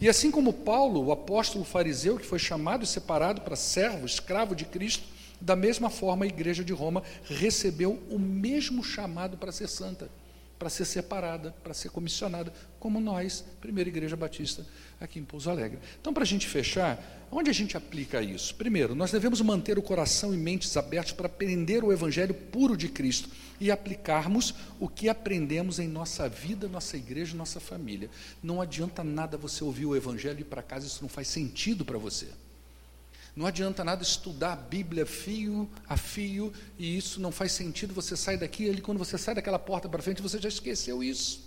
E 0.00 0.08
assim 0.08 0.30
como 0.30 0.52
Paulo, 0.52 1.04
o 1.04 1.12
apóstolo 1.12 1.64
fariseu 1.64 2.18
que 2.18 2.26
foi 2.26 2.38
chamado 2.38 2.84
e 2.84 2.86
separado 2.86 3.40
para 3.40 3.56
servo, 3.56 4.04
escravo 4.04 4.54
de 4.54 4.64
Cristo, 4.64 5.04
da 5.40 5.56
mesma 5.56 5.90
forma 5.90 6.24
a 6.24 6.28
igreja 6.28 6.64
de 6.64 6.72
Roma 6.72 7.02
recebeu 7.24 8.02
o 8.10 8.18
mesmo 8.18 8.82
chamado 8.82 9.36
para 9.36 9.52
ser 9.52 9.68
santa 9.68 10.10
para 10.58 10.70
ser 10.70 10.84
separada, 10.84 11.54
para 11.62 11.74
ser 11.74 11.90
comissionada, 11.90 12.52
como 12.80 13.00
nós, 13.00 13.44
Primeira 13.60 13.88
Igreja 13.88 14.16
Batista, 14.16 14.64
aqui 15.00 15.18
em 15.18 15.24
Pouso 15.24 15.50
Alegre. 15.50 15.78
Então, 16.00 16.14
para 16.14 16.22
a 16.22 16.26
gente 16.26 16.46
fechar, 16.46 17.26
onde 17.30 17.50
a 17.50 17.52
gente 17.52 17.76
aplica 17.76 18.22
isso? 18.22 18.54
Primeiro, 18.54 18.94
nós 18.94 19.10
devemos 19.10 19.40
manter 19.40 19.78
o 19.78 19.82
coração 19.82 20.32
e 20.32 20.36
mentes 20.36 20.76
abertos 20.76 21.12
para 21.12 21.26
aprender 21.26 21.84
o 21.84 21.92
Evangelho 21.92 22.34
puro 22.34 22.76
de 22.76 22.88
Cristo 22.88 23.28
e 23.60 23.70
aplicarmos 23.70 24.54
o 24.78 24.88
que 24.88 25.08
aprendemos 25.08 25.78
em 25.78 25.88
nossa 25.88 26.28
vida, 26.28 26.68
nossa 26.68 26.96
igreja, 26.96 27.36
nossa 27.36 27.60
família. 27.60 28.10
Não 28.42 28.60
adianta 28.60 29.02
nada 29.02 29.36
você 29.36 29.62
ouvir 29.64 29.86
o 29.86 29.96
Evangelho 29.96 30.38
e 30.38 30.42
ir 30.42 30.44
para 30.44 30.62
casa, 30.62 30.86
isso 30.86 31.02
não 31.02 31.08
faz 31.08 31.28
sentido 31.28 31.84
para 31.84 31.98
você. 31.98 32.28
Não 33.36 33.44
adianta 33.44 33.84
nada 33.84 34.02
estudar 34.02 34.54
a 34.54 34.56
Bíblia 34.56 35.04
fio 35.04 35.68
a 35.86 35.96
fio 35.98 36.52
e 36.78 36.96
isso 36.96 37.20
não 37.20 37.30
faz 37.30 37.52
sentido. 37.52 37.92
Você 37.92 38.16
sai 38.16 38.38
daqui, 38.38 38.64
e 38.64 38.80
quando 38.80 38.96
você 38.96 39.18
sai 39.18 39.34
daquela 39.34 39.58
porta 39.58 39.88
para 39.88 40.02
frente, 40.02 40.22
você 40.22 40.40
já 40.40 40.48
esqueceu 40.48 41.04
isso. 41.04 41.44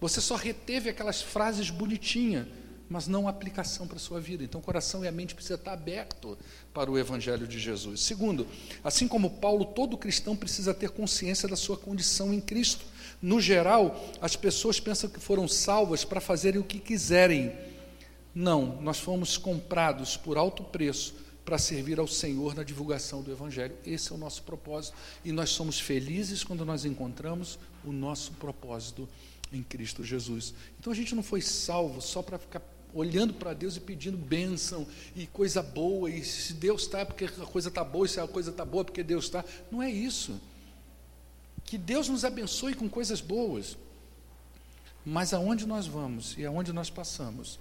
Você 0.00 0.20
só 0.20 0.36
reteve 0.36 0.88
aquelas 0.88 1.20
frases 1.22 1.70
bonitinhas, 1.70 2.46
mas 2.88 3.06
não 3.06 3.28
aplicação 3.28 3.86
para 3.86 3.96
a 3.96 4.00
sua 4.00 4.20
vida. 4.20 4.44
Então, 4.44 4.60
o 4.60 4.64
coração 4.64 5.04
e 5.04 5.08
a 5.08 5.12
mente 5.12 5.34
precisam 5.34 5.56
estar 5.56 5.72
aberto 5.72 6.38
para 6.72 6.90
o 6.90 6.98
Evangelho 6.98 7.46
de 7.46 7.58
Jesus. 7.58 8.00
Segundo, 8.00 8.46
assim 8.84 9.08
como 9.08 9.30
Paulo, 9.30 9.64
todo 9.64 9.96
cristão 9.96 10.36
precisa 10.36 10.72
ter 10.72 10.90
consciência 10.90 11.48
da 11.48 11.56
sua 11.56 11.76
condição 11.76 12.32
em 12.32 12.40
Cristo. 12.40 12.84
No 13.20 13.40
geral, 13.40 13.98
as 14.20 14.36
pessoas 14.36 14.78
pensam 14.78 15.08
que 15.10 15.20
foram 15.20 15.48
salvas 15.48 16.04
para 16.04 16.20
fazerem 16.20 16.60
o 16.60 16.64
que 16.64 16.78
quiserem 16.78 17.52
não, 18.38 18.82
nós 18.82 18.98
fomos 18.98 19.38
comprados 19.38 20.14
por 20.14 20.36
alto 20.36 20.62
preço 20.62 21.14
para 21.42 21.56
servir 21.56 21.98
ao 21.98 22.06
Senhor 22.06 22.54
na 22.54 22.62
divulgação 22.62 23.22
do 23.22 23.32
Evangelho. 23.32 23.74
Esse 23.82 24.12
é 24.12 24.14
o 24.14 24.18
nosso 24.18 24.42
propósito. 24.42 24.94
E 25.24 25.32
nós 25.32 25.48
somos 25.48 25.80
felizes 25.80 26.44
quando 26.44 26.62
nós 26.62 26.84
encontramos 26.84 27.58
o 27.82 27.90
nosso 27.90 28.32
propósito 28.32 29.08
em 29.50 29.62
Cristo 29.62 30.04
Jesus. 30.04 30.52
Então 30.78 30.92
a 30.92 30.96
gente 30.96 31.14
não 31.14 31.22
foi 31.22 31.40
salvo 31.40 32.02
só 32.02 32.20
para 32.20 32.38
ficar 32.38 32.60
olhando 32.96 33.34
para 33.34 33.52
Deus 33.52 33.76
e 33.76 33.80
pedindo 33.80 34.16
bênção 34.16 34.86
e 35.14 35.26
coisa 35.26 35.62
boa, 35.62 36.10
e 36.10 36.24
se 36.24 36.54
Deus 36.54 36.82
está 36.82 37.00
é 37.00 37.04
porque 37.04 37.26
a 37.26 37.28
coisa 37.28 37.68
está 37.68 37.84
boa, 37.84 38.06
e 38.06 38.08
se 38.08 38.18
a 38.18 38.26
coisa 38.26 38.50
está 38.50 38.64
boa 38.64 38.80
é 38.80 38.84
porque 38.84 39.02
Deus 39.02 39.26
está. 39.26 39.44
Não 39.70 39.82
é 39.82 39.90
isso. 39.90 40.40
Que 41.64 41.76
Deus 41.76 42.08
nos 42.08 42.24
abençoe 42.24 42.74
com 42.74 42.88
coisas 42.88 43.20
boas. 43.20 43.76
Mas 45.04 45.32
aonde 45.34 45.66
nós 45.66 45.86
vamos 45.86 46.36
e 46.36 46.44
aonde 46.44 46.72
nós 46.72 46.90
passamos, 46.90 47.60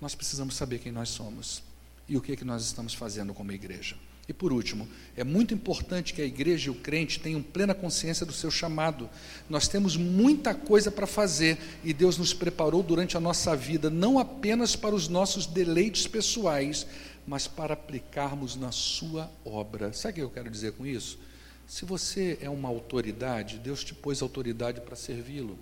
nós 0.00 0.14
precisamos 0.14 0.54
saber 0.54 0.78
quem 0.78 0.92
nós 0.92 1.08
somos 1.08 1.62
e 2.06 2.16
o 2.16 2.20
que, 2.20 2.32
é 2.32 2.36
que 2.36 2.44
nós 2.44 2.62
estamos 2.64 2.94
fazendo 2.94 3.32
como 3.32 3.50
igreja. 3.50 3.96
E 4.26 4.32
por 4.32 4.52
último, 4.52 4.88
é 5.16 5.22
muito 5.22 5.52
importante 5.52 6.14
que 6.14 6.22
a 6.22 6.24
igreja 6.24 6.68
e 6.68 6.70
o 6.70 6.74
crente 6.74 7.20
tenham 7.20 7.42
plena 7.42 7.74
consciência 7.74 8.24
do 8.24 8.32
seu 8.32 8.50
chamado. 8.50 9.08
Nós 9.50 9.68
temos 9.68 9.96
muita 9.96 10.54
coisa 10.54 10.90
para 10.90 11.06
fazer 11.06 11.58
e 11.84 11.92
Deus 11.92 12.16
nos 12.16 12.32
preparou 12.32 12.82
durante 12.82 13.16
a 13.16 13.20
nossa 13.20 13.54
vida, 13.54 13.90
não 13.90 14.18
apenas 14.18 14.74
para 14.74 14.94
os 14.94 15.08
nossos 15.08 15.44
deleites 15.44 16.06
pessoais, 16.06 16.86
mas 17.26 17.46
para 17.46 17.74
aplicarmos 17.74 18.56
na 18.56 18.72
Sua 18.72 19.30
obra. 19.44 19.92
Sabe 19.92 20.12
o 20.12 20.14
que 20.14 20.22
eu 20.22 20.30
quero 20.30 20.50
dizer 20.50 20.72
com 20.72 20.86
isso? 20.86 21.18
Se 21.66 21.84
você 21.84 22.38
é 22.40 22.48
uma 22.48 22.68
autoridade, 22.68 23.58
Deus 23.58 23.84
te 23.84 23.94
pôs 23.94 24.22
autoridade 24.22 24.80
para 24.80 24.96
servi-lo. 24.96 25.58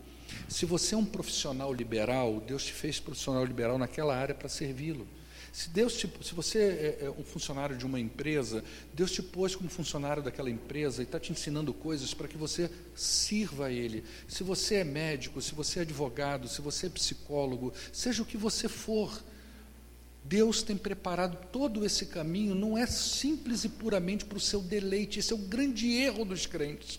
Se 0.49 0.67
você 0.67 0.95
é 0.95 0.99
um 0.99 1.05
profissional 1.05 1.73
liberal, 1.73 2.43
Deus 2.47 2.65
te 2.65 2.73
fez 2.73 2.99
profissional 3.01 3.45
liberal 3.45 3.79
naquela 3.79 4.17
área 4.17 4.35
para 4.35 4.49
servi-lo. 4.49 5.07
Se 5.53 5.68
Deus 5.68 5.94
te, 5.94 6.11
se 6.22 6.34
você 6.34 6.59
é, 6.59 7.05
é 7.05 7.11
um 7.11 7.22
funcionário 7.22 7.76
de 7.76 7.84
uma 7.84 8.00
empresa, 8.00 8.64
Deus 8.94 9.12
te 9.12 9.22
pôs 9.22 9.55
como 9.55 9.68
funcionário 9.68 10.22
daquela 10.22 10.48
empresa 10.48 11.03
e 11.03 11.05
está 11.05 11.20
te 11.20 11.30
ensinando 11.30 11.74
coisas 11.74 12.14
para 12.14 12.26
que 12.26 12.38
você 12.38 12.70
sirva 12.96 13.66
a 13.66 13.70
Ele. 13.70 14.03
Se 14.26 14.42
você 14.42 14.76
é 14.76 14.84
médico, 14.84 15.42
se 15.42 15.55
você 15.55 15.80
é 15.80 15.82
advogado, 15.82 16.48
se 16.48 16.62
você 16.62 16.86
é 16.86 16.90
psicólogo, 16.90 17.70
seja 17.92 18.22
o 18.22 18.26
que 18.26 18.38
você 18.38 18.66
for, 18.66 19.22
Deus 20.24 20.62
tem 20.62 20.76
preparado 20.76 21.36
todo 21.53 21.84
esse 21.84 22.07
caminho, 22.07 22.55
não 22.55 22.78
é 22.78 22.86
simples 22.86 23.64
e 23.64 23.68
puramente 23.68 24.24
para 24.24 24.38
o 24.38 24.40
seu 24.40 24.62
deleite, 24.62 25.18
esse 25.18 25.34
é 25.34 25.36
o 25.36 25.38
grande 25.38 25.92
erro 25.92 26.24
dos 26.24 26.46
crentes 26.46 26.98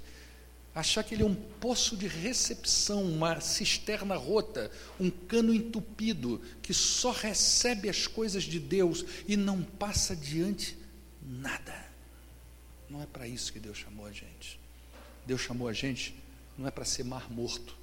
achar 0.74 1.04
que 1.04 1.14
ele 1.14 1.24
é 1.24 1.26
um 1.26 1.36
poço 1.36 1.96
de 1.96 2.08
recepção, 2.08 3.04
uma 3.04 3.40
cisterna 3.40 4.16
rota, 4.16 4.72
um 5.00 5.10
cano 5.10 5.54
entupido, 5.54 6.42
que 6.62 6.74
só 6.74 7.12
recebe 7.12 7.90
as 7.90 8.08
coisas 8.08 8.44
de 8.44 8.60
Deus 8.60 9.06
e 9.28 9.38
não 9.38 9.62
passa 9.62 10.14
adiante 10.14 10.78
nada. 11.22 11.86
Não 12.90 13.02
é 13.02 13.06
para 13.06 13.28
isso 13.28 13.54
que 13.54 13.60
Deus 13.60 13.78
chamou 13.78 14.06
a 14.06 14.12
gente. 14.12 14.60
Deus 15.26 15.42
chamou 15.42 15.68
a 15.68 15.74
gente 15.74 16.16
não 16.58 16.68
é 16.68 16.72
para 16.72 16.86
ser 16.86 17.04
mar 17.04 17.32
morto, 17.32 17.76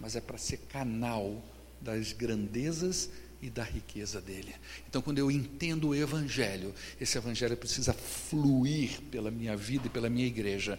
mas 0.00 0.16
é 0.16 0.20
para 0.20 0.38
ser 0.38 0.58
canal 0.68 1.42
das 1.80 2.12
grandezas 2.12 3.10
e 3.40 3.50
da 3.50 3.62
riqueza 3.62 4.20
dele. 4.20 4.54
Então, 4.88 5.02
quando 5.02 5.18
eu 5.18 5.30
entendo 5.30 5.88
o 5.88 5.94
Evangelho, 5.94 6.74
esse 7.00 7.18
Evangelho 7.18 7.56
precisa 7.56 7.92
fluir 7.92 9.00
pela 9.10 9.30
minha 9.30 9.56
vida 9.56 9.86
e 9.86 9.90
pela 9.90 10.10
minha 10.10 10.26
igreja 10.26 10.78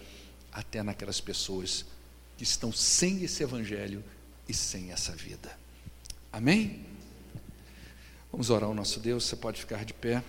até 0.58 0.82
naquelas 0.82 1.22
pessoas 1.22 1.86
que 2.36 2.44
estão 2.44 2.72
sem 2.72 3.24
esse 3.24 3.44
evangelho 3.44 4.04
e 4.50 4.56
sem 4.56 4.92
essa 4.92 5.12
vida. 5.12 5.56
Amém? 6.34 6.84
Vamos 8.32 8.50
orar 8.50 8.68
ao 8.68 8.74
nosso 8.74 9.00
Deus, 9.00 9.26
você 9.26 9.36
pode 9.36 9.60
ficar 9.60 9.86
de 9.86 9.94
pé. 9.94 10.24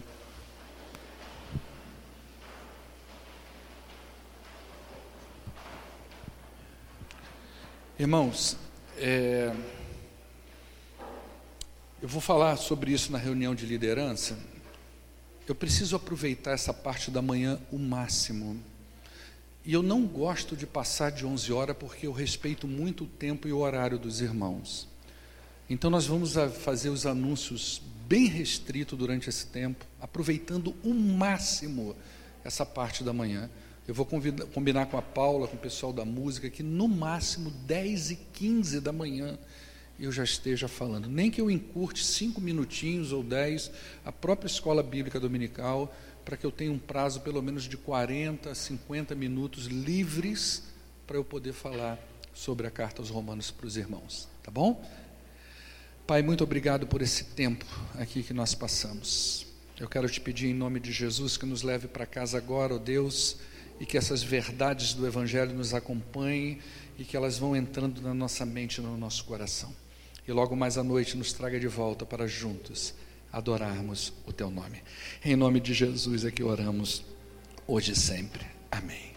Irmãos, 7.98 8.58
é, 8.98 9.50
eu 12.02 12.08
vou 12.08 12.20
falar 12.20 12.56
sobre 12.58 12.92
isso 12.92 13.10
na 13.10 13.16
reunião 13.16 13.54
de 13.54 13.64
liderança. 13.64 14.38
Eu 15.46 15.54
preciso 15.54 15.96
aproveitar 15.96 16.50
essa 16.50 16.74
parte 16.74 17.10
da 17.10 17.22
manhã 17.22 17.58
o 17.72 17.78
máximo. 17.78 18.62
E 19.68 19.74
eu 19.74 19.82
não 19.82 20.06
gosto 20.06 20.56
de 20.56 20.66
passar 20.66 21.12
de 21.12 21.26
11 21.26 21.52
horas 21.52 21.76
porque 21.78 22.06
eu 22.06 22.12
respeito 22.12 22.66
muito 22.66 23.04
o 23.04 23.06
tempo 23.06 23.46
e 23.46 23.52
o 23.52 23.58
horário 23.58 23.98
dos 23.98 24.22
irmãos. 24.22 24.88
Então 25.68 25.90
nós 25.90 26.06
vamos 26.06 26.36
fazer 26.62 26.88
os 26.88 27.04
anúncios 27.04 27.82
bem 28.06 28.28
restrito 28.28 28.96
durante 28.96 29.28
esse 29.28 29.46
tempo, 29.46 29.84
aproveitando 30.00 30.74
o 30.82 30.94
máximo 30.94 31.94
essa 32.42 32.64
parte 32.64 33.04
da 33.04 33.12
manhã. 33.12 33.50
Eu 33.86 33.92
vou 33.92 34.06
convidar, 34.06 34.46
combinar 34.46 34.86
com 34.86 34.96
a 34.96 35.02
Paula, 35.02 35.46
com 35.46 35.56
o 35.56 35.60
pessoal 35.60 35.92
da 35.92 36.02
música, 36.02 36.48
que 36.48 36.62
no 36.62 36.88
máximo 36.88 37.50
10 37.50 38.12
e 38.12 38.16
15 38.16 38.80
da 38.80 38.90
manhã 38.90 39.38
eu 40.00 40.10
já 40.10 40.24
esteja 40.24 40.66
falando. 40.66 41.10
Nem 41.10 41.30
que 41.30 41.42
eu 41.42 41.50
encurte 41.50 42.06
cinco 42.06 42.40
minutinhos 42.40 43.12
ou 43.12 43.22
10, 43.22 43.70
a 44.02 44.12
própria 44.12 44.46
escola 44.46 44.82
bíblica 44.82 45.20
dominical 45.20 45.94
para 46.28 46.36
que 46.36 46.44
eu 46.44 46.52
tenha 46.52 46.70
um 46.70 46.78
prazo 46.78 47.22
pelo 47.22 47.40
menos 47.40 47.64
de 47.64 47.78
40, 47.78 48.54
50 48.54 49.14
minutos 49.14 49.64
livres 49.64 50.62
para 51.06 51.16
eu 51.16 51.24
poder 51.24 51.54
falar 51.54 51.98
sobre 52.34 52.66
a 52.66 52.70
carta 52.70 53.00
aos 53.00 53.08
Romanos 53.08 53.50
para 53.50 53.66
os 53.66 53.78
irmãos, 53.78 54.28
tá 54.42 54.50
bom? 54.50 54.86
Pai, 56.06 56.20
muito 56.20 56.44
obrigado 56.44 56.86
por 56.86 57.00
esse 57.00 57.24
tempo 57.24 57.64
aqui 57.94 58.22
que 58.22 58.34
nós 58.34 58.54
passamos. 58.54 59.46
Eu 59.80 59.88
quero 59.88 60.06
te 60.06 60.20
pedir 60.20 60.48
em 60.48 60.52
nome 60.52 60.78
de 60.80 60.92
Jesus 60.92 61.38
que 61.38 61.46
nos 61.46 61.62
leve 61.62 61.88
para 61.88 62.04
casa 62.04 62.36
agora, 62.36 62.74
ó 62.74 62.78
Deus, 62.78 63.38
e 63.80 63.86
que 63.86 63.96
essas 63.96 64.22
verdades 64.22 64.92
do 64.92 65.06
Evangelho 65.06 65.54
nos 65.54 65.72
acompanhem 65.72 66.58
e 66.98 67.04
que 67.04 67.16
elas 67.16 67.38
vão 67.38 67.56
entrando 67.56 68.02
na 68.02 68.12
nossa 68.12 68.44
mente 68.44 68.78
e 68.78 68.80
no 68.82 68.98
nosso 68.98 69.24
coração. 69.24 69.74
E 70.26 70.32
logo 70.32 70.54
mais 70.54 70.76
à 70.76 70.84
noite 70.84 71.16
nos 71.16 71.32
traga 71.32 71.58
de 71.58 71.68
volta 71.68 72.04
para 72.04 72.26
juntos 72.26 72.92
adorarmos 73.32 74.12
o 74.26 74.32
teu 74.32 74.50
nome. 74.50 74.82
Em 75.24 75.36
nome 75.36 75.60
de 75.60 75.74
Jesus 75.74 76.24
é 76.24 76.30
que 76.30 76.42
oramos 76.42 77.04
hoje 77.66 77.92
e 77.92 77.96
sempre. 77.96 78.46
Amém. 78.70 79.12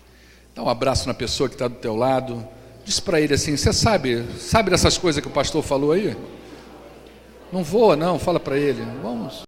Dá 0.56 0.64
um 0.64 0.70
abraço 0.70 1.08
na 1.08 1.14
pessoa 1.14 1.48
que 1.48 1.56
está 1.56 1.68
do 1.68 1.76
teu 1.76 1.96
lado. 1.96 2.48
Diz 2.84 3.00
para 3.00 3.22
ele 3.22 3.34
assim: 3.34 3.56
Você 3.56 3.72
sabe, 3.72 4.26
sabe 4.38 4.70
dessas 4.70 4.98
coisas 4.98 5.22
que 5.22 5.28
o 5.28 5.32
pastor 5.32 5.64
falou 5.64 5.92
aí? 5.92 6.16
Não 7.52 7.64
voa, 7.64 7.96
não. 7.96 8.20
Fala 8.20 8.40
para 8.40 8.58
ele. 8.58 8.82
Vamos. 9.02 9.44